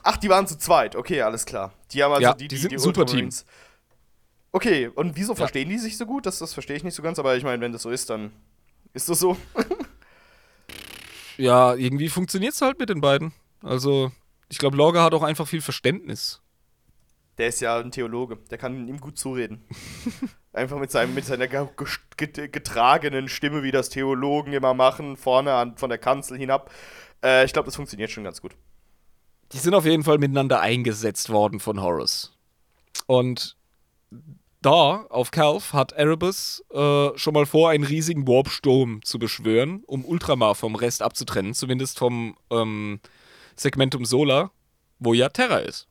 [0.03, 0.97] Ach, die waren zu zweit.
[0.97, 1.73] Okay, alles klar.
[1.93, 3.45] Die haben also Ja, die, die die, sind die super Ultramarines.
[4.53, 6.27] Okay, und wieso verstehen die sich so gut?
[6.27, 8.33] Das, das verstehe ich nicht so ganz, aber ich meine, wenn das so ist, dann
[8.95, 9.37] ist das so.
[11.37, 13.33] Ja, irgendwie funktioniert es halt mit den beiden.
[13.63, 14.11] Also,
[14.49, 16.41] ich glaube, Lorga hat auch einfach viel Verständnis.
[17.37, 19.65] Der ist ja ein Theologe, der kann ihm gut zureden.
[20.59, 21.69] Einfach mit, seinem, mit seiner ge-
[22.17, 26.71] get- getragenen Stimme, wie das Theologen immer machen, vorne an, von der Kanzel hinab.
[27.25, 28.57] Äh, ich glaube, das funktioniert schon ganz gut.
[29.53, 32.37] Die sind auf jeden Fall miteinander eingesetzt worden von Horus.
[33.07, 33.57] Und
[34.61, 40.05] da, auf Calf, hat Erebus äh, schon mal vor, einen riesigen Warpsturm zu beschwören, um
[40.05, 43.01] Ultramar vom Rest abzutrennen, zumindest vom ähm,
[43.55, 44.51] Segmentum Solar,
[44.99, 45.87] wo ja Terra ist.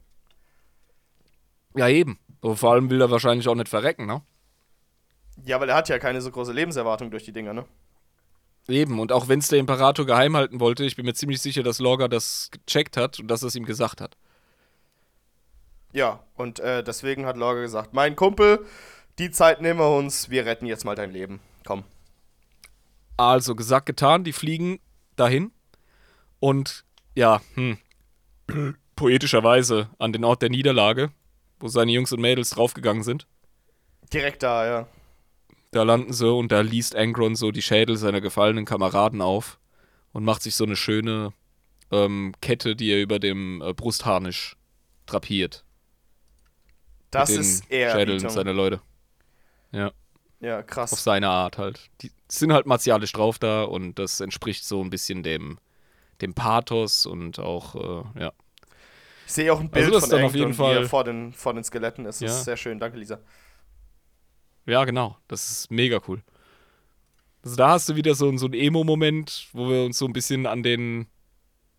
[1.75, 2.19] Ja, eben.
[2.41, 4.21] Und vor allem will er wahrscheinlich auch nicht verrecken, ne?
[5.43, 7.65] Ja, weil er hat ja keine so große Lebenserwartung durch die Dinger, ne?
[8.69, 11.63] Eben, und auch wenn es der Imperator geheim halten wollte, ich bin mir ziemlich sicher,
[11.63, 14.15] dass Lorga das gecheckt hat und dass es ihm gesagt hat.
[15.91, 18.65] Ja, und äh, deswegen hat Lorga gesagt, mein Kumpel,
[19.17, 21.39] die Zeit nehmen wir uns, wir retten jetzt mal dein Leben.
[21.65, 21.83] Komm.
[23.17, 24.79] Also, gesagt, getan, die fliegen
[25.15, 25.51] dahin
[26.39, 26.85] und
[27.15, 27.77] ja, hm,
[28.95, 31.11] poetischerweise an den Ort der Niederlage
[31.59, 33.27] wo seine Jungs und Mädels draufgegangen sind.
[34.13, 34.87] Direkt da, ja.
[35.71, 39.59] Da landen sie und da liest Angron so die Schädel seiner gefallenen Kameraden auf
[40.13, 41.33] und macht sich so eine schöne
[41.91, 44.55] ähm, Kette, die er über dem äh, Brustharnisch
[45.05, 45.63] drapiert.
[47.11, 48.81] Das ist eher Schädeln seiner Leute.
[49.71, 49.91] Ja.
[50.39, 50.93] Ja, krass.
[50.93, 51.89] Auf seine Art halt.
[52.01, 55.59] Die sind halt martialisch drauf da und das entspricht so ein bisschen dem,
[56.21, 57.75] dem Pathos und auch,
[58.15, 58.31] äh, ja,
[59.29, 62.07] ich sehe auch ein Bild also von Angton, wie er vor den, vor den Skeletten
[62.07, 62.19] ist.
[62.19, 62.35] Das ja.
[62.35, 62.79] ist sehr schön.
[62.79, 63.19] Danke, Lisa.
[64.69, 65.17] Ja, genau.
[65.27, 66.21] Das ist mega cool.
[67.43, 70.45] Also da hast du wieder so, so einen Emo-Moment, wo wir uns so ein bisschen
[70.45, 71.07] an den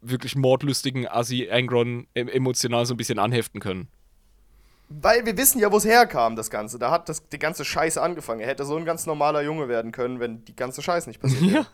[0.00, 3.88] wirklich mordlustigen Assi Angron emotional so ein bisschen anheften können.
[4.88, 6.78] Weil wir wissen ja, wo es herkam, das Ganze.
[6.80, 8.40] Da hat das, die ganze Scheiße angefangen.
[8.40, 11.42] Er hätte so ein ganz normaler Junge werden können, wenn die ganze Scheiße nicht passiert
[11.42, 11.52] wäre.
[11.62, 11.66] Ja.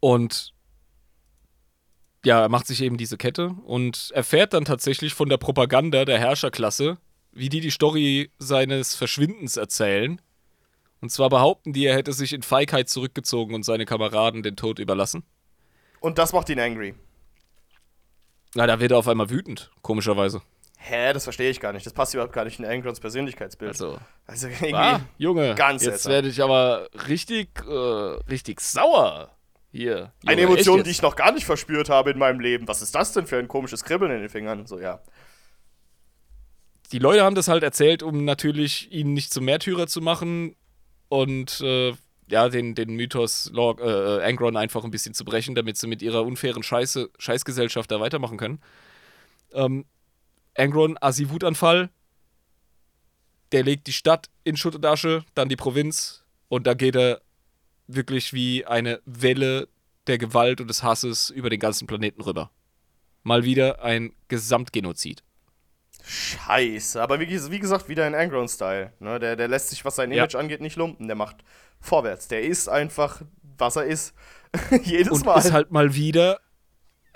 [0.00, 0.54] Und
[2.24, 6.18] ja, er macht sich eben diese Kette und erfährt dann tatsächlich von der Propaganda der
[6.18, 6.98] Herrscherklasse,
[7.38, 10.20] wie die die Story seines Verschwindens erzählen.
[11.00, 14.78] Und zwar behaupten die, er hätte sich in Feigheit zurückgezogen und seine Kameraden den Tod
[14.80, 15.22] überlassen.
[16.00, 16.94] Und das macht ihn angry.
[18.54, 20.42] Na, da wird er auf einmal wütend, komischerweise.
[20.78, 21.84] Hä, das verstehe ich gar nicht.
[21.84, 23.72] Das passt überhaupt gar nicht in Angrons Persönlichkeitsbild.
[23.72, 27.72] Also, also irgendwie ah, Junge, ganz jetzt werde ich aber richtig, äh,
[28.30, 29.30] richtig sauer.
[29.70, 30.12] Hier.
[30.22, 32.66] Junge, Eine Emotion, die ich noch gar nicht verspürt habe in meinem Leben.
[32.68, 34.66] Was ist das denn für ein komisches Kribbeln in den Fingern?
[34.66, 35.00] So, ja.
[36.92, 40.56] Die Leute haben das halt erzählt, um natürlich ihn nicht zum Märtyrer zu machen
[41.08, 41.94] und äh,
[42.30, 46.02] ja, den, den Mythos Lord, äh, Angron einfach ein bisschen zu brechen, damit sie mit
[46.02, 48.60] ihrer unfairen Scheiße, Scheißgesellschaft da weitermachen können.
[49.52, 49.84] Ähm,
[50.56, 51.90] Angron, Asi-Wutanfall,
[53.52, 57.20] der legt die Stadt in Schutt und Asche, dann die Provinz und da geht er
[57.86, 59.68] wirklich wie eine Welle
[60.06, 62.50] der Gewalt und des Hasses über den ganzen Planeten rüber.
[63.22, 65.22] Mal wieder ein Gesamtgenozid.
[66.10, 68.94] Scheiße, aber wie, wie gesagt, wieder ein Angron-Style.
[68.98, 69.18] Ne?
[69.18, 70.40] Der, der lässt sich, was sein Image ja.
[70.40, 71.06] angeht, nicht lumpen.
[71.06, 71.44] Der macht
[71.80, 72.28] vorwärts.
[72.28, 73.20] Der ist einfach,
[73.58, 74.14] was er ist.
[74.84, 75.38] Jedes und Mal.
[75.38, 76.40] ist halt mal wieder.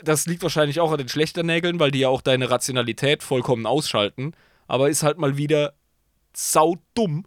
[0.05, 4.35] Das liegt wahrscheinlich auch an den Schlechternägeln, weil die ja auch deine Rationalität vollkommen ausschalten.
[4.67, 5.73] Aber ist halt mal wieder
[6.35, 7.25] saudumm.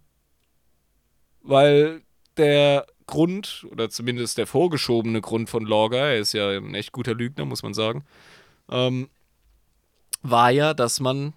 [1.42, 2.04] Weil
[2.38, 7.16] der Grund, oder zumindest der vorgeschobene Grund von Lorga, er ist ja ein echt guter
[7.16, 8.04] Lügner, muss man sagen,
[8.70, 9.10] ähm,
[10.22, 11.34] war ja, dass man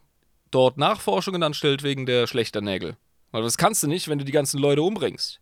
[0.51, 2.97] dort Nachforschungen anstellt wegen der schlechter Nägel.
[3.31, 5.41] Weil das kannst du nicht, wenn du die ganzen Leute umbringst.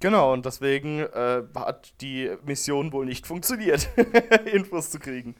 [0.00, 3.88] Genau, und deswegen äh, hat die Mission wohl nicht funktioniert,
[4.52, 5.36] Infos zu kriegen.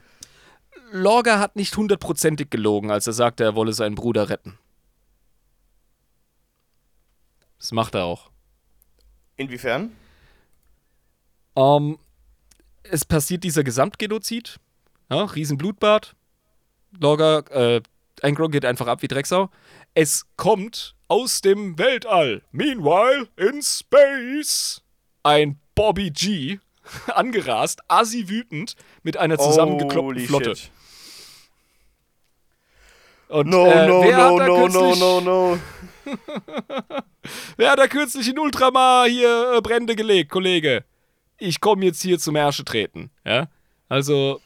[0.91, 4.57] Lorga hat nicht hundertprozentig gelogen, als er sagte, er wolle seinen Bruder retten.
[7.59, 8.29] Das macht er auch.
[9.35, 9.91] Inwiefern?
[11.55, 11.97] Ähm,
[12.83, 14.59] es passiert dieser Gesamtgenozid.
[15.09, 16.15] Ja, Riesenblutbad.
[16.99, 17.81] Logger, äh,
[18.23, 19.49] Angron geht einfach ab wie Drecksau.
[19.93, 22.41] Es kommt aus dem Weltall.
[22.51, 24.81] Meanwhile, in Space,
[25.23, 26.59] ein Bobby G,
[27.13, 30.55] angerast, assi wütend, mit einer zusammengekloppten Flotte.
[30.55, 30.71] shit.
[33.27, 35.59] Und, No, äh, no, no, no, no, no, no.
[37.57, 40.83] Wer hat da kürzlich in Ultramar hier äh, Brände gelegt, Kollege?
[41.39, 43.09] Ich komme jetzt hier zum Ärsche treten.
[43.25, 43.47] Ja?
[43.89, 44.39] Also,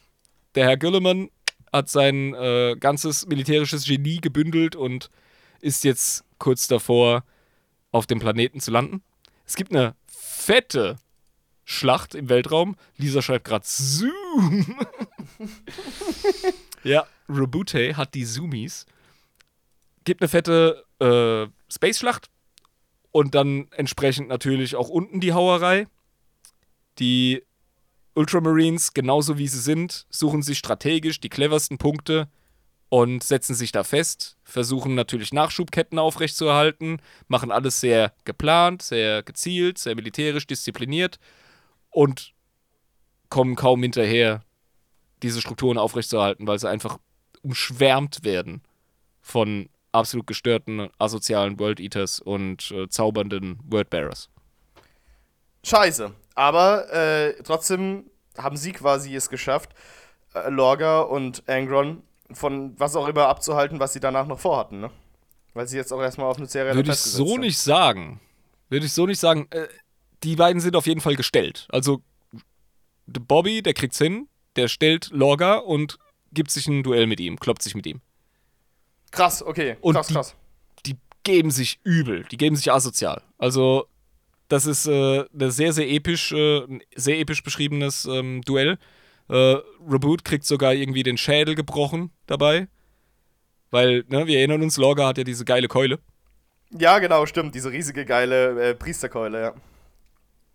[0.56, 1.30] der Herr Güllemann
[1.72, 5.10] hat sein äh, ganzes militärisches Genie gebündelt und
[5.62, 7.24] ist jetzt kurz davor,
[7.92, 9.02] auf dem Planeten zu landen.
[9.46, 10.98] Es gibt eine fette
[11.64, 12.76] Schlacht im Weltraum.
[12.98, 14.80] Lisa schreibt gerade Zoom.
[16.84, 18.86] ja, Robute hat die Zoomies.
[20.06, 22.30] Gibt eine fette äh, Space-Schlacht
[23.12, 25.88] und dann entsprechend natürlich auch unten die Hauerei.
[27.00, 27.44] Die
[28.18, 32.28] Ultramarines, genauso wie sie sind, suchen sich strategisch die cleversten Punkte
[32.90, 39.78] und setzen sich da fest, versuchen natürlich Nachschubketten aufrechtzuerhalten, machen alles sehr geplant, sehr gezielt,
[39.78, 41.20] sehr militärisch diszipliniert
[41.92, 42.34] und
[43.30, 44.44] kommen kaum hinterher,
[45.22, 46.98] diese Strukturen aufrechtzuerhalten, weil sie einfach
[47.42, 48.62] umschwärmt werden
[49.22, 54.30] von absolut gestörten, asozialen World Eaters und äh, zaubernden Wordbearers.
[55.68, 56.14] Scheiße.
[56.36, 59.72] Aber äh, trotzdem haben sie quasi es geschafft,
[60.34, 64.92] äh, Lorga und Angron von was auch immer abzuhalten, was sie danach noch vorhatten, ne?
[65.54, 67.40] Weil sie jetzt auch erstmal auf Nuceria Würde ich so sind.
[67.42, 68.20] nicht sagen.
[68.70, 69.48] Würde ich so nicht sagen.
[69.50, 69.68] Äh,
[70.24, 71.68] die beiden sind auf jeden Fall gestellt.
[71.72, 72.02] Also
[73.08, 75.98] Bobby, der kriegt's hin, der stellt Lorga und
[76.34, 78.02] gibt sich ein Duell mit ihm, kloppt sich mit ihm.
[79.12, 79.78] Krass, okay.
[79.82, 80.36] Und krass, die- krass.
[80.86, 83.22] Die geben sich übel, die geben sich asozial.
[83.38, 83.88] Also
[84.48, 88.78] das ist äh, eine sehr, sehr episch, äh, ein sehr episch beschriebenes ähm, Duell.
[89.30, 89.56] Äh,
[89.86, 92.68] Reboot kriegt sogar irgendwie den Schädel gebrochen dabei.
[93.72, 96.00] Weil, ne, wir erinnern uns, Lorga hat ja diese geile Keule.
[96.72, 97.56] Ja, genau, stimmt.
[97.56, 99.54] Diese riesige, geile äh, Priesterkeule, ja.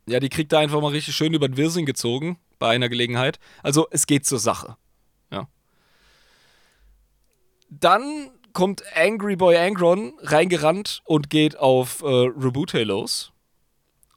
[0.06, 3.38] Ja, die kriegt da einfach mal richtig schön über den Wirsing gezogen bei einer Gelegenheit.
[3.62, 4.76] Also es geht zur Sache.
[5.30, 5.48] Ja.
[7.68, 13.31] Dann kommt Angry Boy Angron reingerannt und geht auf äh, Rebute los.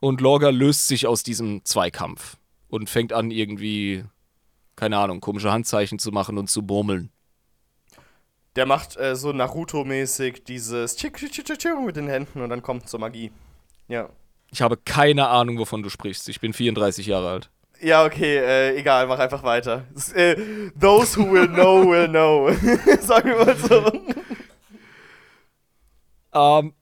[0.06, 2.38] Und Lorga löst sich aus diesem Zweikampf
[2.70, 4.04] und fängt an irgendwie,
[4.76, 7.10] keine Ahnung, komische Handzeichen zu machen und zu murmeln.
[8.56, 12.62] Der macht äh, so Naruto-mäßig dieses Tschick, tschick, tschick, tschick mit den Händen und dann
[12.62, 13.32] kommt zur Magie.
[13.88, 14.10] Ja.
[14.52, 16.30] Ich habe keine Ahnung, wovon du sprichst.
[16.30, 17.50] Ich bin 34 Jahre alt.
[17.82, 19.86] Ja, okay, äh, egal, mach einfach weiter.
[19.96, 20.36] S- Äh,
[20.80, 22.52] those who will know, will know.
[23.02, 23.92] Sagen wir mal so.
[26.32, 26.74] Ähm,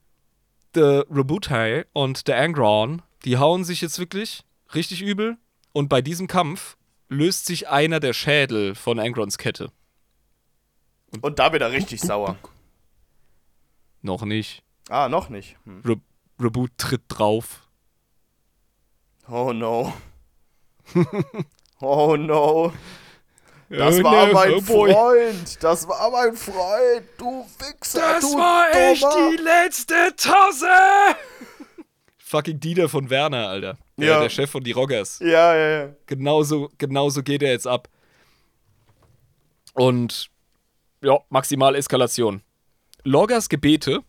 [0.75, 4.43] der Rebutai und der Angron, die hauen sich jetzt wirklich
[4.73, 5.37] richtig übel.
[5.71, 6.77] Und bei diesem Kampf
[7.09, 9.71] löst sich einer der Schädel von Angrons Kette.
[11.21, 12.37] Und da wird er richtig sauer.
[14.01, 14.63] Noch nicht.
[14.89, 15.57] Ah, noch nicht.
[15.65, 15.81] Hm.
[15.85, 15.95] Re
[16.39, 17.61] Reboot tritt drauf.
[19.29, 19.93] Oh no.
[21.79, 22.73] oh no.
[23.69, 24.91] Das Oh war mein boy.
[24.91, 25.63] Freund.
[25.63, 27.05] Das war mein Freund.
[27.17, 27.99] Du Wichser.
[28.01, 29.29] Das du war echt Dummer.
[29.31, 30.67] die letzte Tasse!
[32.33, 33.77] Fucking Dieter von Werner, Alter.
[33.95, 34.19] Der, Ja.
[34.19, 35.19] der Chef von die Roggers.
[35.19, 35.89] Ja, ja, ja.
[36.07, 37.87] Genauso, genauso geht er jetzt ab.
[39.73, 40.31] Und
[41.03, 42.41] ja, maximal Eskalation.
[43.03, 43.99] Lorgas Gebete,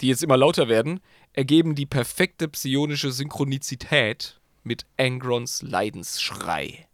[0.00, 0.98] die jetzt immer lauter werden,
[1.34, 6.88] ergeben die perfekte psionische Synchronizität mit Angrons Leidensschrei.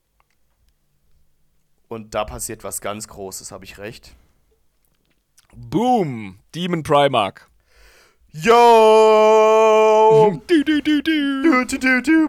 [1.89, 4.15] Und da passiert was ganz Großes, habe ich recht?
[5.57, 6.41] Boom!
[6.55, 7.49] Demon Primark.
[8.37, 10.41] Yo!
[10.49, 11.43] Du, du, du, du.
[11.43, 12.05] Du, du, du,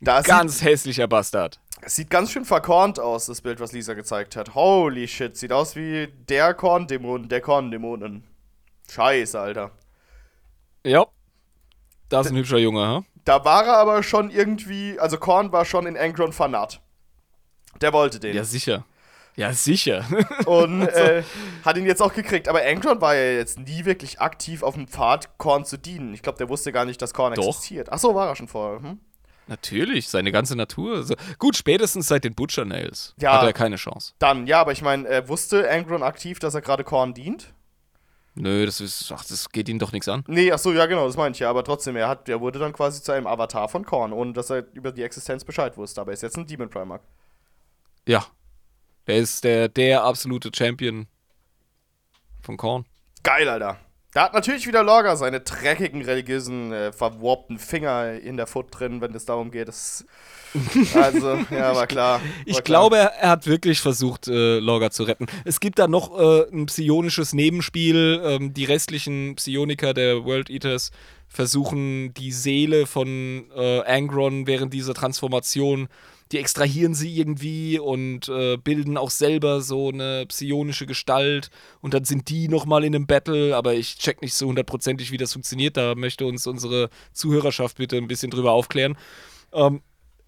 [0.00, 1.58] sieht, Ganz hässlicher Bastard.
[1.86, 4.54] sieht ganz schön verkornt aus, das Bild, was Lisa gezeigt hat.
[4.54, 8.24] Holy shit, sieht aus wie der Korndämon der Korndämonen.
[8.90, 9.70] Scheiße, Alter.
[10.84, 11.06] Ja.
[12.10, 13.04] Das ist ein hübscher Junge, ha?
[13.24, 16.80] Da war er aber schon irgendwie, also Korn war schon in Angron Fanat.
[17.80, 18.36] Der wollte den.
[18.36, 18.84] Ja, sicher.
[19.36, 20.04] Ja, sicher.
[20.46, 21.22] Und äh,
[21.64, 22.48] hat ihn jetzt auch gekriegt.
[22.48, 26.14] Aber Angron war ja jetzt nie wirklich aktiv auf dem Pfad, Korn zu dienen.
[26.14, 27.46] Ich glaube, der wusste gar nicht, dass Korn Doch.
[27.46, 27.92] existiert.
[27.92, 28.80] Ach so, war er schon vorher.
[28.80, 28.98] Hm?
[29.46, 31.02] Natürlich, seine ganze Natur.
[31.02, 33.34] So, gut, spätestens seit den Butcher Nails Ja.
[33.34, 34.14] hat er keine Chance.
[34.18, 37.52] Dann, ja, aber ich meine, äh, wusste Angron aktiv, dass er gerade Korn dient?
[38.34, 40.24] Nö, das ist, ach, das geht ihn doch nichts an.
[40.26, 41.48] Nee, ach so, ja, genau, das meine ich ja.
[41.48, 44.50] Aber trotzdem, er, hat, er wurde dann quasi zu einem Avatar von Korn, ohne dass
[44.50, 46.00] er über die Existenz Bescheid wusste.
[46.00, 47.02] Aber er ist jetzt ein Demon Primark.
[48.06, 48.26] Ja.
[49.06, 51.06] Er ist der, der absolute Champion
[52.42, 52.84] von Korn.
[53.22, 53.78] Geil, Alter.
[54.12, 59.02] Da hat natürlich wieder Lorga seine dreckigen, religiösen, äh, verwarpten Finger in der Foot drin,
[59.02, 59.68] wenn es darum geht.
[59.68, 60.06] Das,
[60.94, 62.20] also, ja, war klar.
[62.20, 62.62] War Ich klar.
[62.62, 65.26] glaube, er, hat wirklich versucht, äh, Lorga zu retten.
[65.44, 68.22] Es gibt da noch äh, ein psionisches Nebenspiel.
[68.24, 70.92] Ähm, die restlichen Psioniker der World Eaters
[71.28, 75.88] versuchen die Seele von äh, Angron während dieser Transformation,
[76.32, 81.50] die extrahieren sie irgendwie und äh, bilden auch selber so eine psionische Gestalt.
[81.80, 85.18] Und dann sind die nochmal in einem Battle, aber ich check nicht so hundertprozentig, wie
[85.18, 85.76] das funktioniert.
[85.76, 88.98] Da möchte uns unsere Zuhörerschaft bitte ein bisschen drüber aufklären.
[89.52, 89.82] Ähm,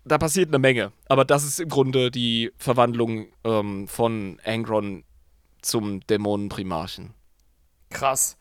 [0.04, 0.92] da passiert eine Menge.
[1.08, 5.04] Aber das ist im Grunde die Verwandlung ähm, von Angron
[5.62, 7.12] zum Dämonenprimarchen.
[7.90, 8.37] Krass.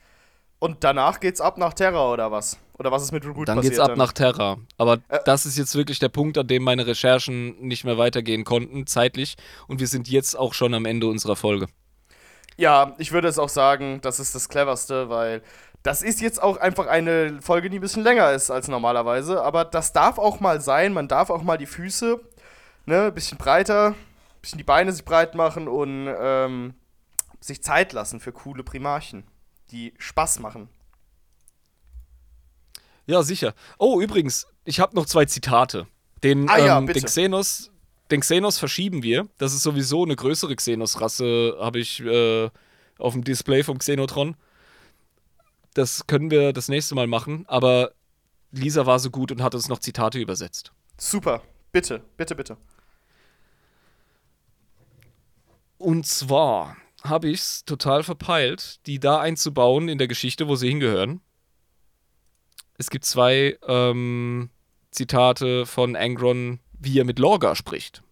[0.59, 2.57] Und danach geht's ab nach Terra oder was?
[2.79, 3.73] Oder was ist mit Reboot Dann passiert?
[3.73, 3.97] geht's ab dann?
[3.97, 4.57] nach Terra.
[4.77, 5.19] Aber Äh.
[5.25, 9.35] das ist jetzt wirklich der Punkt, an dem meine Recherchen nicht mehr weitergehen konnten, zeitlich.
[9.67, 11.67] Und wir sind jetzt auch schon am Ende unserer Folge.
[12.55, 15.43] Ja, ich würde es auch sagen, das ist das Cleverste, weil
[15.84, 19.43] das ist jetzt auch einfach eine Folge, die ein bisschen länger ist als normalerweise.
[19.43, 20.91] Aber das darf auch mal sein.
[20.93, 22.19] Man darf auch mal die Füße
[22.88, 23.95] ne, ein bisschen breiter, ein
[24.41, 26.73] bisschen die Beine sich breit machen und ähm,
[27.39, 29.23] sich Zeit lassen für coole Primarchen,
[29.72, 30.69] die Spaß machen.
[33.06, 33.53] Ja, sicher.
[33.77, 35.88] Oh, übrigens, ich habe noch zwei Zitate.
[36.23, 37.72] Den, Ah ja, ähm, den Xenos.
[38.11, 39.27] Den Xenos verschieben wir.
[39.38, 42.49] Das ist sowieso eine größere Xenos-Rasse, habe ich äh,
[42.98, 44.35] auf dem Display vom Xenotron.
[45.73, 47.91] Das können wir das nächste Mal machen, aber
[48.52, 50.72] Lisa war so gut und hat uns noch Zitate übersetzt.
[50.98, 51.41] Super.
[51.72, 52.57] Bitte, bitte, bitte.
[55.77, 56.77] Und zwar
[57.09, 61.21] habe ich es total verpeilt, die da einzubauen in der Geschichte, wo sie hingehören.
[62.77, 64.49] Es gibt zwei ähm,
[64.91, 68.03] Zitate von Angron, wie er mit Lorga spricht.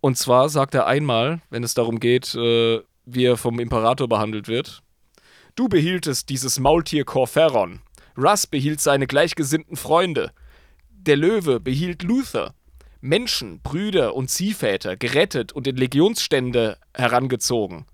[0.00, 4.48] Und zwar sagt er einmal, wenn es darum geht, äh, wie er vom Imperator behandelt
[4.48, 4.82] wird:
[5.54, 7.80] Du behieltest dieses Maultier Corferon.
[8.16, 10.32] Russ behielt seine gleichgesinnten Freunde.
[10.90, 12.54] Der Löwe behielt Luther.
[13.04, 17.84] Menschen, Brüder und Ziehväter gerettet und in Legionsstände herangezogen.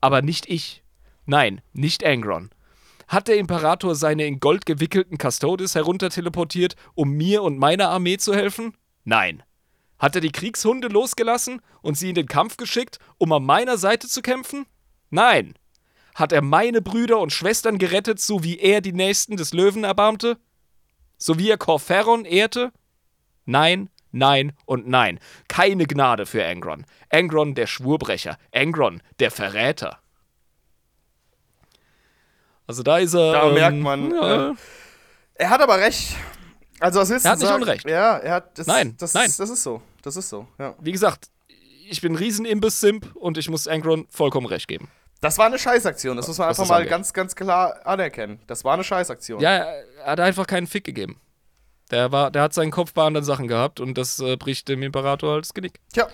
[0.00, 0.82] Aber nicht ich.
[1.24, 2.50] Nein, nicht Angron.
[3.06, 8.34] Hat der Imperator seine in Gold gewickelten Custodes herunterteleportiert, um mir und meiner Armee zu
[8.34, 8.76] helfen?
[9.04, 9.44] Nein.
[10.00, 14.08] Hat er die Kriegshunde losgelassen und sie in den Kampf geschickt, um an meiner Seite
[14.08, 14.66] zu kämpfen?
[15.10, 15.54] Nein.
[16.16, 20.38] Hat er meine Brüder und Schwestern gerettet, so wie er die Nächsten des Löwen erbarmte?
[21.18, 22.72] So wie er Corferon ehrte?
[23.44, 25.18] Nein, nein und nein.
[25.48, 26.84] Keine Gnade für Angron.
[27.10, 28.38] Angron der Schwurbrecher.
[28.54, 29.98] Angron der Verräter.
[32.66, 33.32] Also da ist er.
[33.32, 34.54] Da ähm, merkt man, Ja, äh,
[35.34, 36.16] Er hat aber recht.
[36.80, 37.62] Also, was willst Er du hat nicht sagen?
[37.62, 37.88] Unrecht.
[37.88, 38.58] Ja, er hat.
[38.58, 39.26] Das, Nein, das, nein.
[39.26, 39.82] Ist, das ist so.
[40.02, 40.74] Das ist so, ja.
[40.80, 41.26] wie gesagt,
[41.88, 44.88] ich bin ein riesen Imbiss-Simp und ich muss Angron vollkommen recht geben.
[45.20, 46.16] Das war eine Scheißaktion.
[46.16, 48.40] Das muss man Was einfach mal ganz, ganz klar anerkennen.
[48.48, 49.40] Das war eine Scheißaktion.
[49.40, 51.20] Ja, er hat einfach keinen Fick gegeben.
[51.92, 54.82] Der, war, der hat seinen Kopf bei anderen Sachen gehabt und das äh, bricht dem
[54.82, 55.78] Imperator halt das Genick.
[55.92, 56.08] Tja,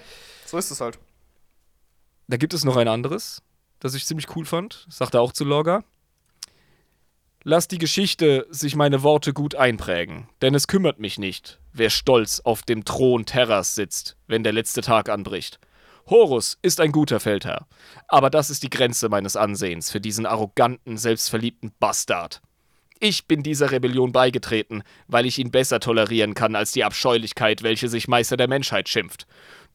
[0.45, 0.99] so ist es halt.
[2.27, 3.43] Da gibt es noch ein anderes,
[3.79, 4.85] das ich ziemlich cool fand.
[4.87, 5.85] Das sagt er auch zu Lorga.
[7.45, 12.41] Lass die Geschichte sich meine Worte gut einprägen, denn es kümmert mich nicht, wer stolz
[12.41, 15.61] auf dem Thron Terras sitzt, wenn der letzte Tag anbricht.
[16.11, 17.69] Horus ist ein guter Feldherr,
[18.09, 22.43] aber das ist die Grenze meines Ansehens für diesen arroganten, selbstverliebten Bastard.
[23.01, 27.89] Ich bin dieser Rebellion beigetreten, weil ich ihn besser tolerieren kann als die Abscheulichkeit, welche
[27.89, 29.27] sich Meister der Menschheit schimpft.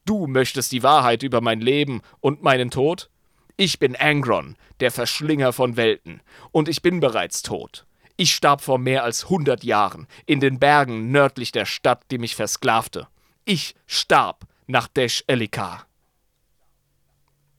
[0.05, 3.09] Du möchtest die Wahrheit über mein Leben und meinen Tod?
[3.55, 6.21] Ich bin Angron, der Verschlinger von Welten,
[6.51, 7.85] und ich bin bereits tot.
[8.17, 12.35] Ich starb vor mehr als hundert Jahren in den Bergen nördlich der Stadt, die mich
[12.35, 13.07] versklavte.
[13.45, 15.87] Ich starb nach Desh Elikar.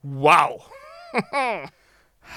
[0.03, 0.70] Wow!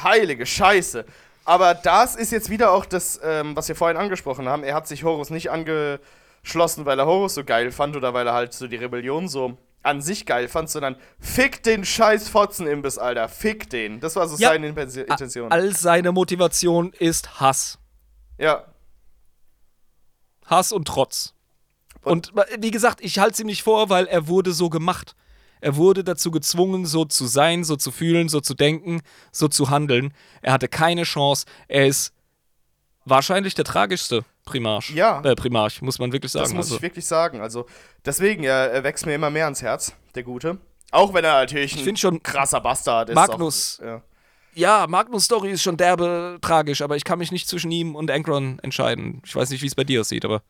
[0.04, 1.06] Heilige Scheiße.
[1.48, 4.64] Aber das ist jetzt wieder auch das, ähm, was wir vorhin angesprochen haben.
[4.64, 8.34] Er hat sich Horus nicht angeschlossen, weil er Horus so geil fand oder weil er
[8.34, 13.30] halt so die Rebellion so an sich geil fand, sondern fick den scheiß Fotzenimbiss, Alter.
[13.30, 14.02] Fick den.
[14.02, 14.49] Das war so Ja.
[14.49, 15.49] seine Intention.
[15.49, 17.80] All seine Motivation ist Hass.
[18.38, 18.65] ja.
[20.45, 21.34] Hass und Trotz.
[22.03, 25.15] Und wie gesagt, ich halte es ihm nicht vor, weil er wurde so gemacht.
[25.61, 29.01] Er wurde dazu gezwungen, so zu sein, so zu fühlen, so zu denken,
[29.31, 30.13] so zu handeln.
[30.41, 31.45] Er hatte keine Chance.
[31.67, 32.13] Er ist
[33.05, 34.91] wahrscheinlich der tragischste Primarch.
[34.91, 35.21] Ja.
[35.21, 36.45] Äh, Primarch, muss man wirklich sagen.
[36.45, 37.41] Das muss also, ich wirklich sagen.
[37.41, 37.65] Also,
[38.05, 40.57] deswegen, er, er wächst mir immer mehr ans Herz, der Gute.
[40.91, 43.15] Auch wenn er natürlich ich ein finde schon, krasser Bastard ist.
[43.15, 44.01] Magnus- Auch, ja.
[44.53, 48.09] ja, Magnus Story ist schon derbe tragisch, aber ich kann mich nicht zwischen ihm und
[48.09, 49.21] Angron entscheiden.
[49.25, 50.43] Ich weiß nicht, wie es bei dir aussieht, aber.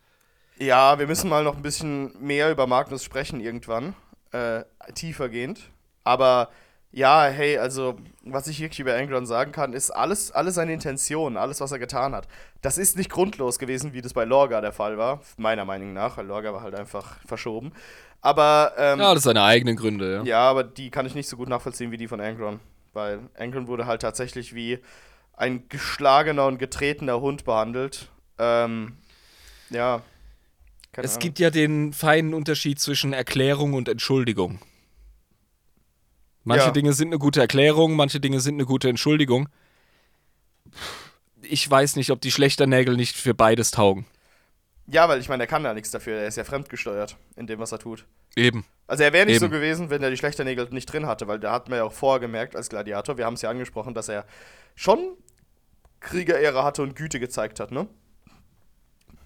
[0.60, 3.96] ja, wir müssen mal noch ein bisschen mehr über Magnus sprechen irgendwann.
[4.32, 4.64] Äh,
[4.94, 5.62] tiefergehend.
[6.04, 6.50] Aber
[6.92, 11.36] Ja, hey, also, was ich wirklich über Angron sagen kann, ist alles, alles seine Intention,
[11.36, 12.28] alles, was er getan hat.
[12.62, 16.18] Das ist nicht grundlos gewesen, wie das bei Lorga der Fall war, meiner Meinung nach,
[16.18, 17.74] weil Lorga war halt einfach verschoben.
[18.22, 20.24] Aber, ähm, Ja, das sind seine eigenen Gründe, ja.
[20.24, 22.62] ja, aber die kann ich nicht so gut nachvollziehen wie die von Angron.
[22.94, 24.80] Weil Angron wurde halt tatsächlich wie
[25.34, 28.10] ein geschlagener und getretener Hund behandelt.
[28.40, 28.98] Ähm,
[29.70, 30.02] ja.
[30.98, 31.20] Keine Es Ahnung.
[31.22, 34.58] gibt ja den feinen Unterschied zwischen Erklärung und Entschuldigung.
[36.44, 36.72] Manche Ja.
[36.72, 39.48] Dinge sind eine gute Erklärung, manche Dinge sind eine gute Entschuldigung.
[41.44, 44.08] Ich weiß nicht, ob die Schlechternägel nicht für beides taugen.
[44.88, 46.18] Ja, weil ich meine, er kann ja nichts dafür.
[46.18, 48.08] Er ist ja fremdgesteuert in dem, was er tut.
[48.36, 48.66] Eben.
[48.88, 49.54] Also er wäre nicht so Eben.
[49.54, 52.20] gewesen, wenn er die Schlechternägel nicht drin hatte, weil da hat man ja auch vorher
[52.20, 54.26] gemerkt als Gladiator, wir haben es ja angesprochen, dass er
[54.74, 55.16] schon
[56.00, 57.88] Kriegerehre hatte und Güte gezeigt hat, ne?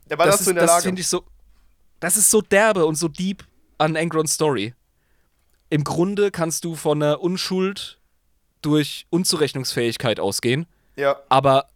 [0.09, 0.83] Er war das dazu in der das Lage.
[0.83, 1.23] finde ich so.
[2.01, 3.45] Das ist so derbe und so deep
[3.77, 4.73] an Angrons Story.
[5.69, 7.99] Im Grunde kannst du von einer Unschuld
[8.61, 10.65] durch Unzurechnungsfähigkeit ausgehen,
[10.97, 11.67] ja, aber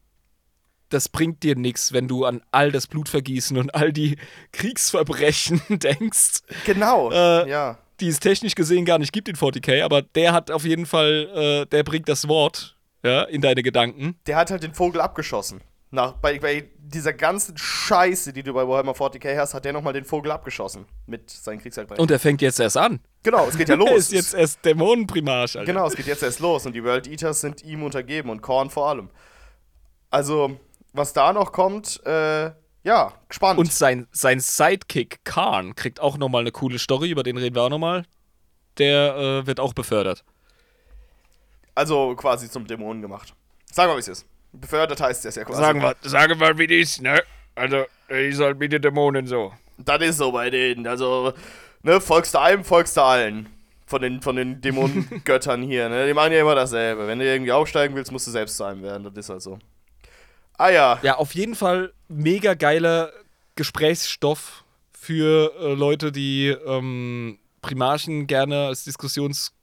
[0.90, 4.18] das bringt dir nichts, wenn du an all das Blutvergießen und all die
[4.52, 7.12] Kriegsverbrechen denkst, genau.
[7.12, 7.78] Äh, ja.
[8.00, 11.30] die es technisch gesehen gar nicht gibt in 40k, aber der hat auf jeden Fall,
[11.34, 14.16] äh, der bringt das Wort ja, in deine Gedanken.
[14.26, 15.62] Der hat halt den Vogel abgeschossen.
[15.96, 19.94] Nach, bei, bei dieser ganzen Scheiße, die du bei Warhammer 40k hast, hat der nochmal
[19.94, 22.02] den Vogel abgeschossen mit seinen Kriegsverbrechen.
[22.02, 23.00] Und er fängt jetzt erst an.
[23.24, 23.98] genau, es geht ja Er los.
[23.98, 25.66] ist jetzt erst Dämonenprimarch, Alter.
[25.66, 28.70] Genau, es geht jetzt erst los und die World Eaters sind ihm untergeben und Korn
[28.70, 29.10] vor allem.
[30.12, 30.60] Also,
[30.94, 32.52] was da noch kommt, äh,
[32.84, 33.58] ja, gespannt.
[33.60, 37.64] Und sein, sein Sidekick Khan kriegt auch nochmal eine coole Story, über den reden wir
[37.64, 38.04] auch nochmal.
[38.78, 40.24] Der äh, wird auch befördert.
[41.74, 43.34] also quasi zum Dämonen gemacht.
[43.72, 44.26] Sagen wir, wie es ist.
[44.60, 45.60] Befördert heißt es ja quasi.
[45.60, 47.22] Sagen wir, sagen wir, wie das ist, ne?
[47.56, 49.54] Also, die ist halt mit den Dämonen so.
[49.78, 50.86] Das ist so bei denen.
[50.88, 51.34] Also,
[51.84, 53.50] ne, folgst du einem, folgst du allen.
[53.88, 56.08] Von den, von den Dämonengöttern hier, ne?
[56.08, 57.06] Die machen ja immer dasselbe.
[57.08, 59.04] Wenn du irgendwie aufsteigen willst, musst du selbst zu einem werden.
[59.04, 59.60] Das ist halt so.
[60.58, 61.00] Ah ja.
[61.04, 63.12] Ja, auf jeden Fall mega geiler
[63.56, 69.54] Gesprächsstoff für äh, Leute, die ähm, Primarchen gerne als Diskussionsstoff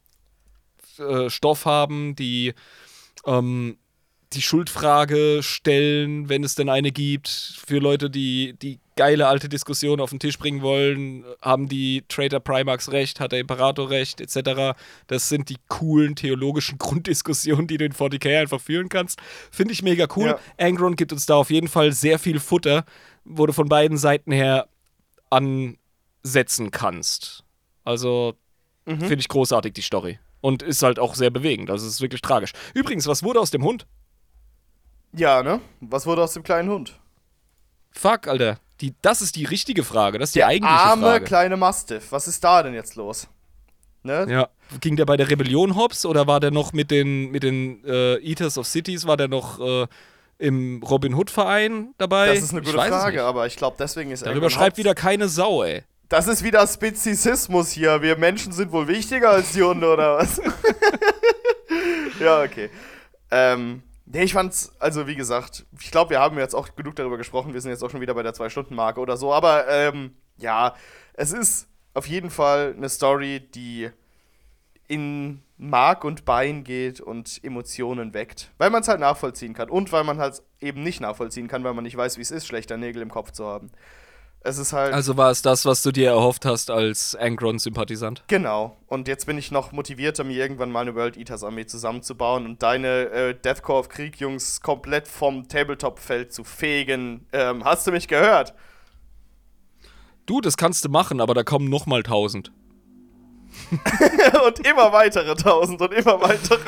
[0.99, 2.53] äh, haben, die
[3.25, 3.77] ähm,
[4.35, 9.99] die Schuldfrage stellen, wenn es denn eine gibt, für Leute, die die geile alte Diskussion
[9.99, 14.77] auf den Tisch bringen wollen, haben die Traitor Primax recht, hat der Imperator recht, etc.
[15.07, 19.19] Das sind die coolen theologischen Grunddiskussionen, die du in 40k einfach führen kannst.
[19.51, 20.27] Finde ich mega cool.
[20.27, 20.39] Ja.
[20.57, 22.85] Angron gibt uns da auf jeden Fall sehr viel Futter,
[23.25, 24.67] wo du von beiden Seiten her
[25.29, 27.43] ansetzen kannst.
[27.83, 28.35] Also
[28.85, 30.19] finde ich großartig, die Story.
[30.41, 31.69] Und ist halt auch sehr bewegend.
[31.69, 32.51] Also es ist wirklich tragisch.
[32.73, 33.87] Übrigens, was wurde aus dem Hund?
[35.15, 35.59] Ja, ne?
[35.81, 36.99] Was wurde aus dem kleinen Hund?
[37.91, 38.57] Fuck, Alter.
[38.81, 40.17] Die, das ist die richtige Frage.
[40.19, 41.25] Das ist die Der eigentliche arme Frage.
[41.25, 42.11] kleine Mastiff.
[42.11, 43.27] Was ist da denn jetzt los?
[44.01, 44.25] Ne?
[44.29, 44.49] Ja.
[44.81, 48.15] Ging der bei der Rebellion hops oder war der noch mit den, mit den äh,
[48.17, 49.87] Eaters of Cities, war der noch äh,
[50.39, 52.33] im Robin Hood Verein dabei?
[52.33, 54.95] Das ist eine gute Frage, aber ich glaube, deswegen ist Darüber Angron schreibt Haupt- wieder
[54.95, 55.83] keine Sau, ey.
[56.09, 58.01] Das ist wieder Spezizismus hier.
[58.01, 60.41] Wir Menschen sind wohl wichtiger als die Hunde, oder was?
[62.19, 62.69] ja, okay.
[63.31, 63.81] Ähm,
[64.13, 67.53] nee, ich fand's, also wie gesagt, ich glaube, wir haben jetzt auch genug darüber gesprochen.
[67.53, 69.33] Wir sind jetzt auch schon wieder bei der Zwei-Stunden-Marke oder so.
[69.33, 70.75] Aber ähm, ja,
[71.13, 73.89] es ist auf jeden Fall eine Story, die
[74.87, 78.51] in Mark und Bein geht und Emotionen weckt.
[78.57, 79.69] Weil man es halt nachvollziehen kann.
[79.69, 82.45] Und weil man halt eben nicht nachvollziehen kann, weil man nicht weiß, wie es ist,
[82.45, 83.71] schlechter Nägel im Kopf zu haben.
[84.45, 84.93] Es ist halt.
[84.93, 88.23] Also war es das, was du dir erhofft hast als Angron-Sympathisant?
[88.27, 88.75] Genau.
[88.87, 92.61] Und jetzt bin ich noch motivierter, mir irgendwann mal eine World Eaters Armee zusammenzubauen und
[92.61, 97.25] deine äh, Deathcore of Krieg Jungs komplett vom Tabletop-Feld zu fegen.
[97.31, 98.53] Ähm, hast du mich gehört?
[100.25, 102.51] Du, das kannst du machen, aber da kommen noch mal tausend.
[104.47, 106.59] und immer weitere tausend und immer weitere.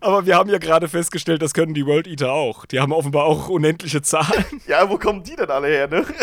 [0.00, 2.66] Aber wir haben ja gerade festgestellt, das können die World Eater auch.
[2.66, 4.44] Die haben offenbar auch unendliche Zahlen.
[4.66, 6.04] Ja, wo kommen die denn alle her, ne?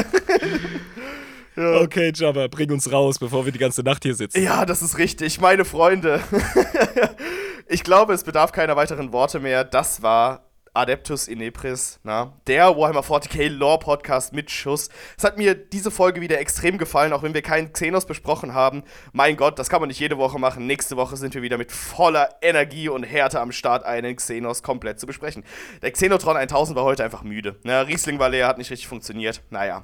[1.55, 4.41] Okay, Jabba, bring uns raus, bevor wir die ganze Nacht hier sitzen.
[4.41, 5.41] Ja, das ist richtig.
[5.41, 6.21] Meine Freunde.
[7.67, 9.65] ich glaube, es bedarf keiner weiteren Worte mehr.
[9.65, 12.31] Das war Adeptus Inepris, na?
[12.47, 14.87] der Warhammer 40k Lore Podcast mit Schuss.
[15.17, 18.83] Es hat mir diese Folge wieder extrem gefallen, auch wenn wir keinen Xenos besprochen haben.
[19.11, 20.67] Mein Gott, das kann man nicht jede Woche machen.
[20.67, 24.97] Nächste Woche sind wir wieder mit voller Energie und Härte am Start, einen Xenos komplett
[24.99, 25.43] zu besprechen.
[25.81, 27.59] Der Xenotron 1000 war heute einfach müde.
[27.63, 29.41] Na, Riesling war leer, hat nicht richtig funktioniert.
[29.49, 29.83] Naja.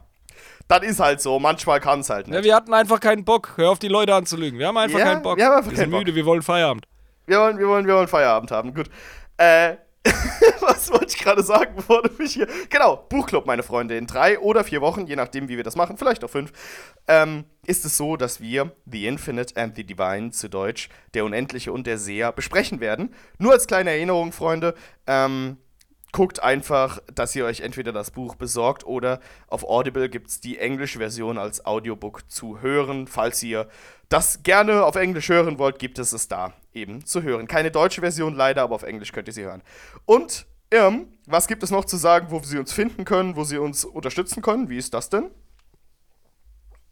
[0.70, 2.36] Das ist halt so, manchmal kann es halt nicht.
[2.38, 3.54] Ja, wir hatten einfach keinen Bock.
[3.58, 4.58] Hör auf, die Leute anzulügen.
[4.58, 5.38] Wir haben einfach Ja, keinen Bock.
[5.38, 6.00] wir haben einfach wir sind Bock.
[6.00, 6.86] müde, wir wollen Feierabend.
[7.26, 8.74] Wir wollen, wir wollen, wir wollen Feierabend haben.
[8.74, 8.90] Gut.
[9.38, 9.76] Äh,
[10.62, 12.48] was wollte ich gerade sagen, bevor du mich hier.
[12.70, 13.98] Genau, Buchclub, meine Freunde.
[13.98, 16.52] In drei oder vier Wochen, je nachdem, wie wir das machen, vielleicht auch fünf,
[17.08, 21.72] ähm, ist es so, dass wir The Infinite and the Divine zu Deutsch, der Unendliche
[21.72, 23.14] und der Seher, besprechen werden.
[23.38, 24.74] Nur als kleine Erinnerung, Freunde.
[25.06, 25.58] Ähm,
[26.18, 29.20] guckt einfach, dass ihr euch entweder das Buch besorgt oder
[29.50, 33.06] auf Audible gibt es die englische Version als Audiobook zu hören.
[33.06, 33.70] Falls ihr
[34.10, 37.48] das gerne auf Englisch hören wollt, gibt es es da eben zu hören.
[37.48, 39.62] Keine deutsche Version leider, aber auf Englisch könnt ihr sie hören.
[40.06, 43.60] Und ähm, was gibt es noch zu sagen, wo Sie uns finden können, wo Sie
[43.60, 44.72] uns unterstützen können?
[44.72, 45.30] Wie ist das denn?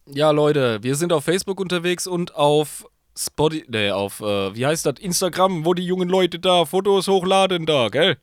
[0.05, 2.85] Ja, Leute, wir sind auf Facebook unterwegs und auf
[3.17, 7.65] Spotify, nee, auf, äh, wie heißt das, Instagram, wo die jungen Leute da Fotos hochladen
[7.65, 8.19] da, gell?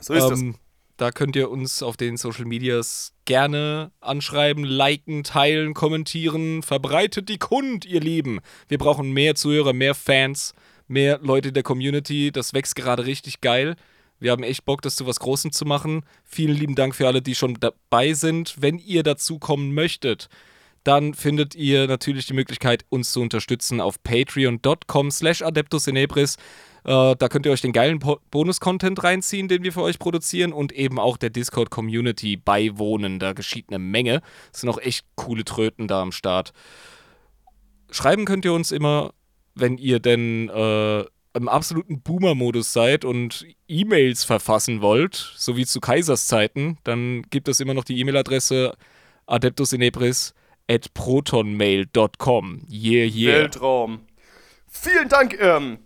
[0.00, 0.60] So ist ähm, das.
[0.98, 6.62] Da könnt ihr uns auf den Social Medias gerne anschreiben, liken, teilen, kommentieren.
[6.62, 8.40] Verbreitet die Kund, ihr Lieben.
[8.66, 10.54] Wir brauchen mehr Zuhörer, mehr Fans,
[10.88, 12.32] mehr Leute der Community.
[12.32, 13.76] Das wächst gerade richtig geil.
[14.18, 16.02] Wir haben echt Bock, das zu was Großem zu machen.
[16.24, 18.56] Vielen lieben Dank für alle, die schon dabei sind.
[18.58, 20.28] Wenn ihr dazu kommen möchtet,
[20.82, 26.36] dann findet ihr natürlich die Möglichkeit, uns zu unterstützen auf patreon.com slash adeptusinebris.
[26.84, 27.98] Äh, da könnt ihr euch den geilen
[28.30, 33.18] Bonus-Content reinziehen, den wir für euch produzieren und eben auch der Discord-Community beiwohnen.
[33.18, 34.22] Da geschieht eine Menge.
[34.52, 36.52] Es sind auch echt coole Tröten da am Start.
[37.90, 39.12] Schreiben könnt ihr uns immer,
[39.54, 45.80] wenn ihr denn äh, im absoluten Boomer-Modus seid und E-Mails verfassen wollt, so wie zu
[45.80, 48.74] Kaisers Zeiten, dann gibt es immer noch die E-Mail-Adresse
[49.26, 50.34] adeptusinebris
[50.68, 52.66] at protonmail.com.
[52.70, 53.34] Yeah, yeah.
[53.34, 54.00] Weltraum.
[54.66, 55.78] Vielen Dank, ähm,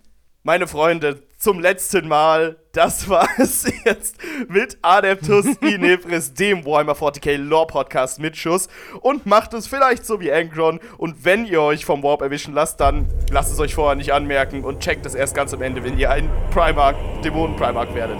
[0.43, 2.57] meine Freunde, zum letzten Mal.
[2.73, 4.17] Das war es jetzt
[4.49, 8.67] mit Adeptus Inebris, dem Warhammer 40k Lore Podcast mit Schuss.
[9.01, 10.79] Und macht es vielleicht so wie Angron.
[10.97, 14.63] Und wenn ihr euch vom Warp erwischen lasst, dann lasst es euch vorher nicht anmerken
[14.63, 18.19] und checkt es erst ganz am Ende, wenn ihr ein Primark, Dämonen Primark werdet.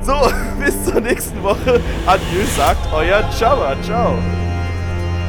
[0.00, 1.80] So, bis zur nächsten Woche.
[2.06, 3.76] Adieu, sagt euer Java.
[3.82, 4.18] Ciao.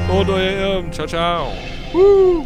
[0.09, 0.91] Und euer Irm.
[0.91, 1.51] Ciao, ciao.
[1.91, 2.45] Woo.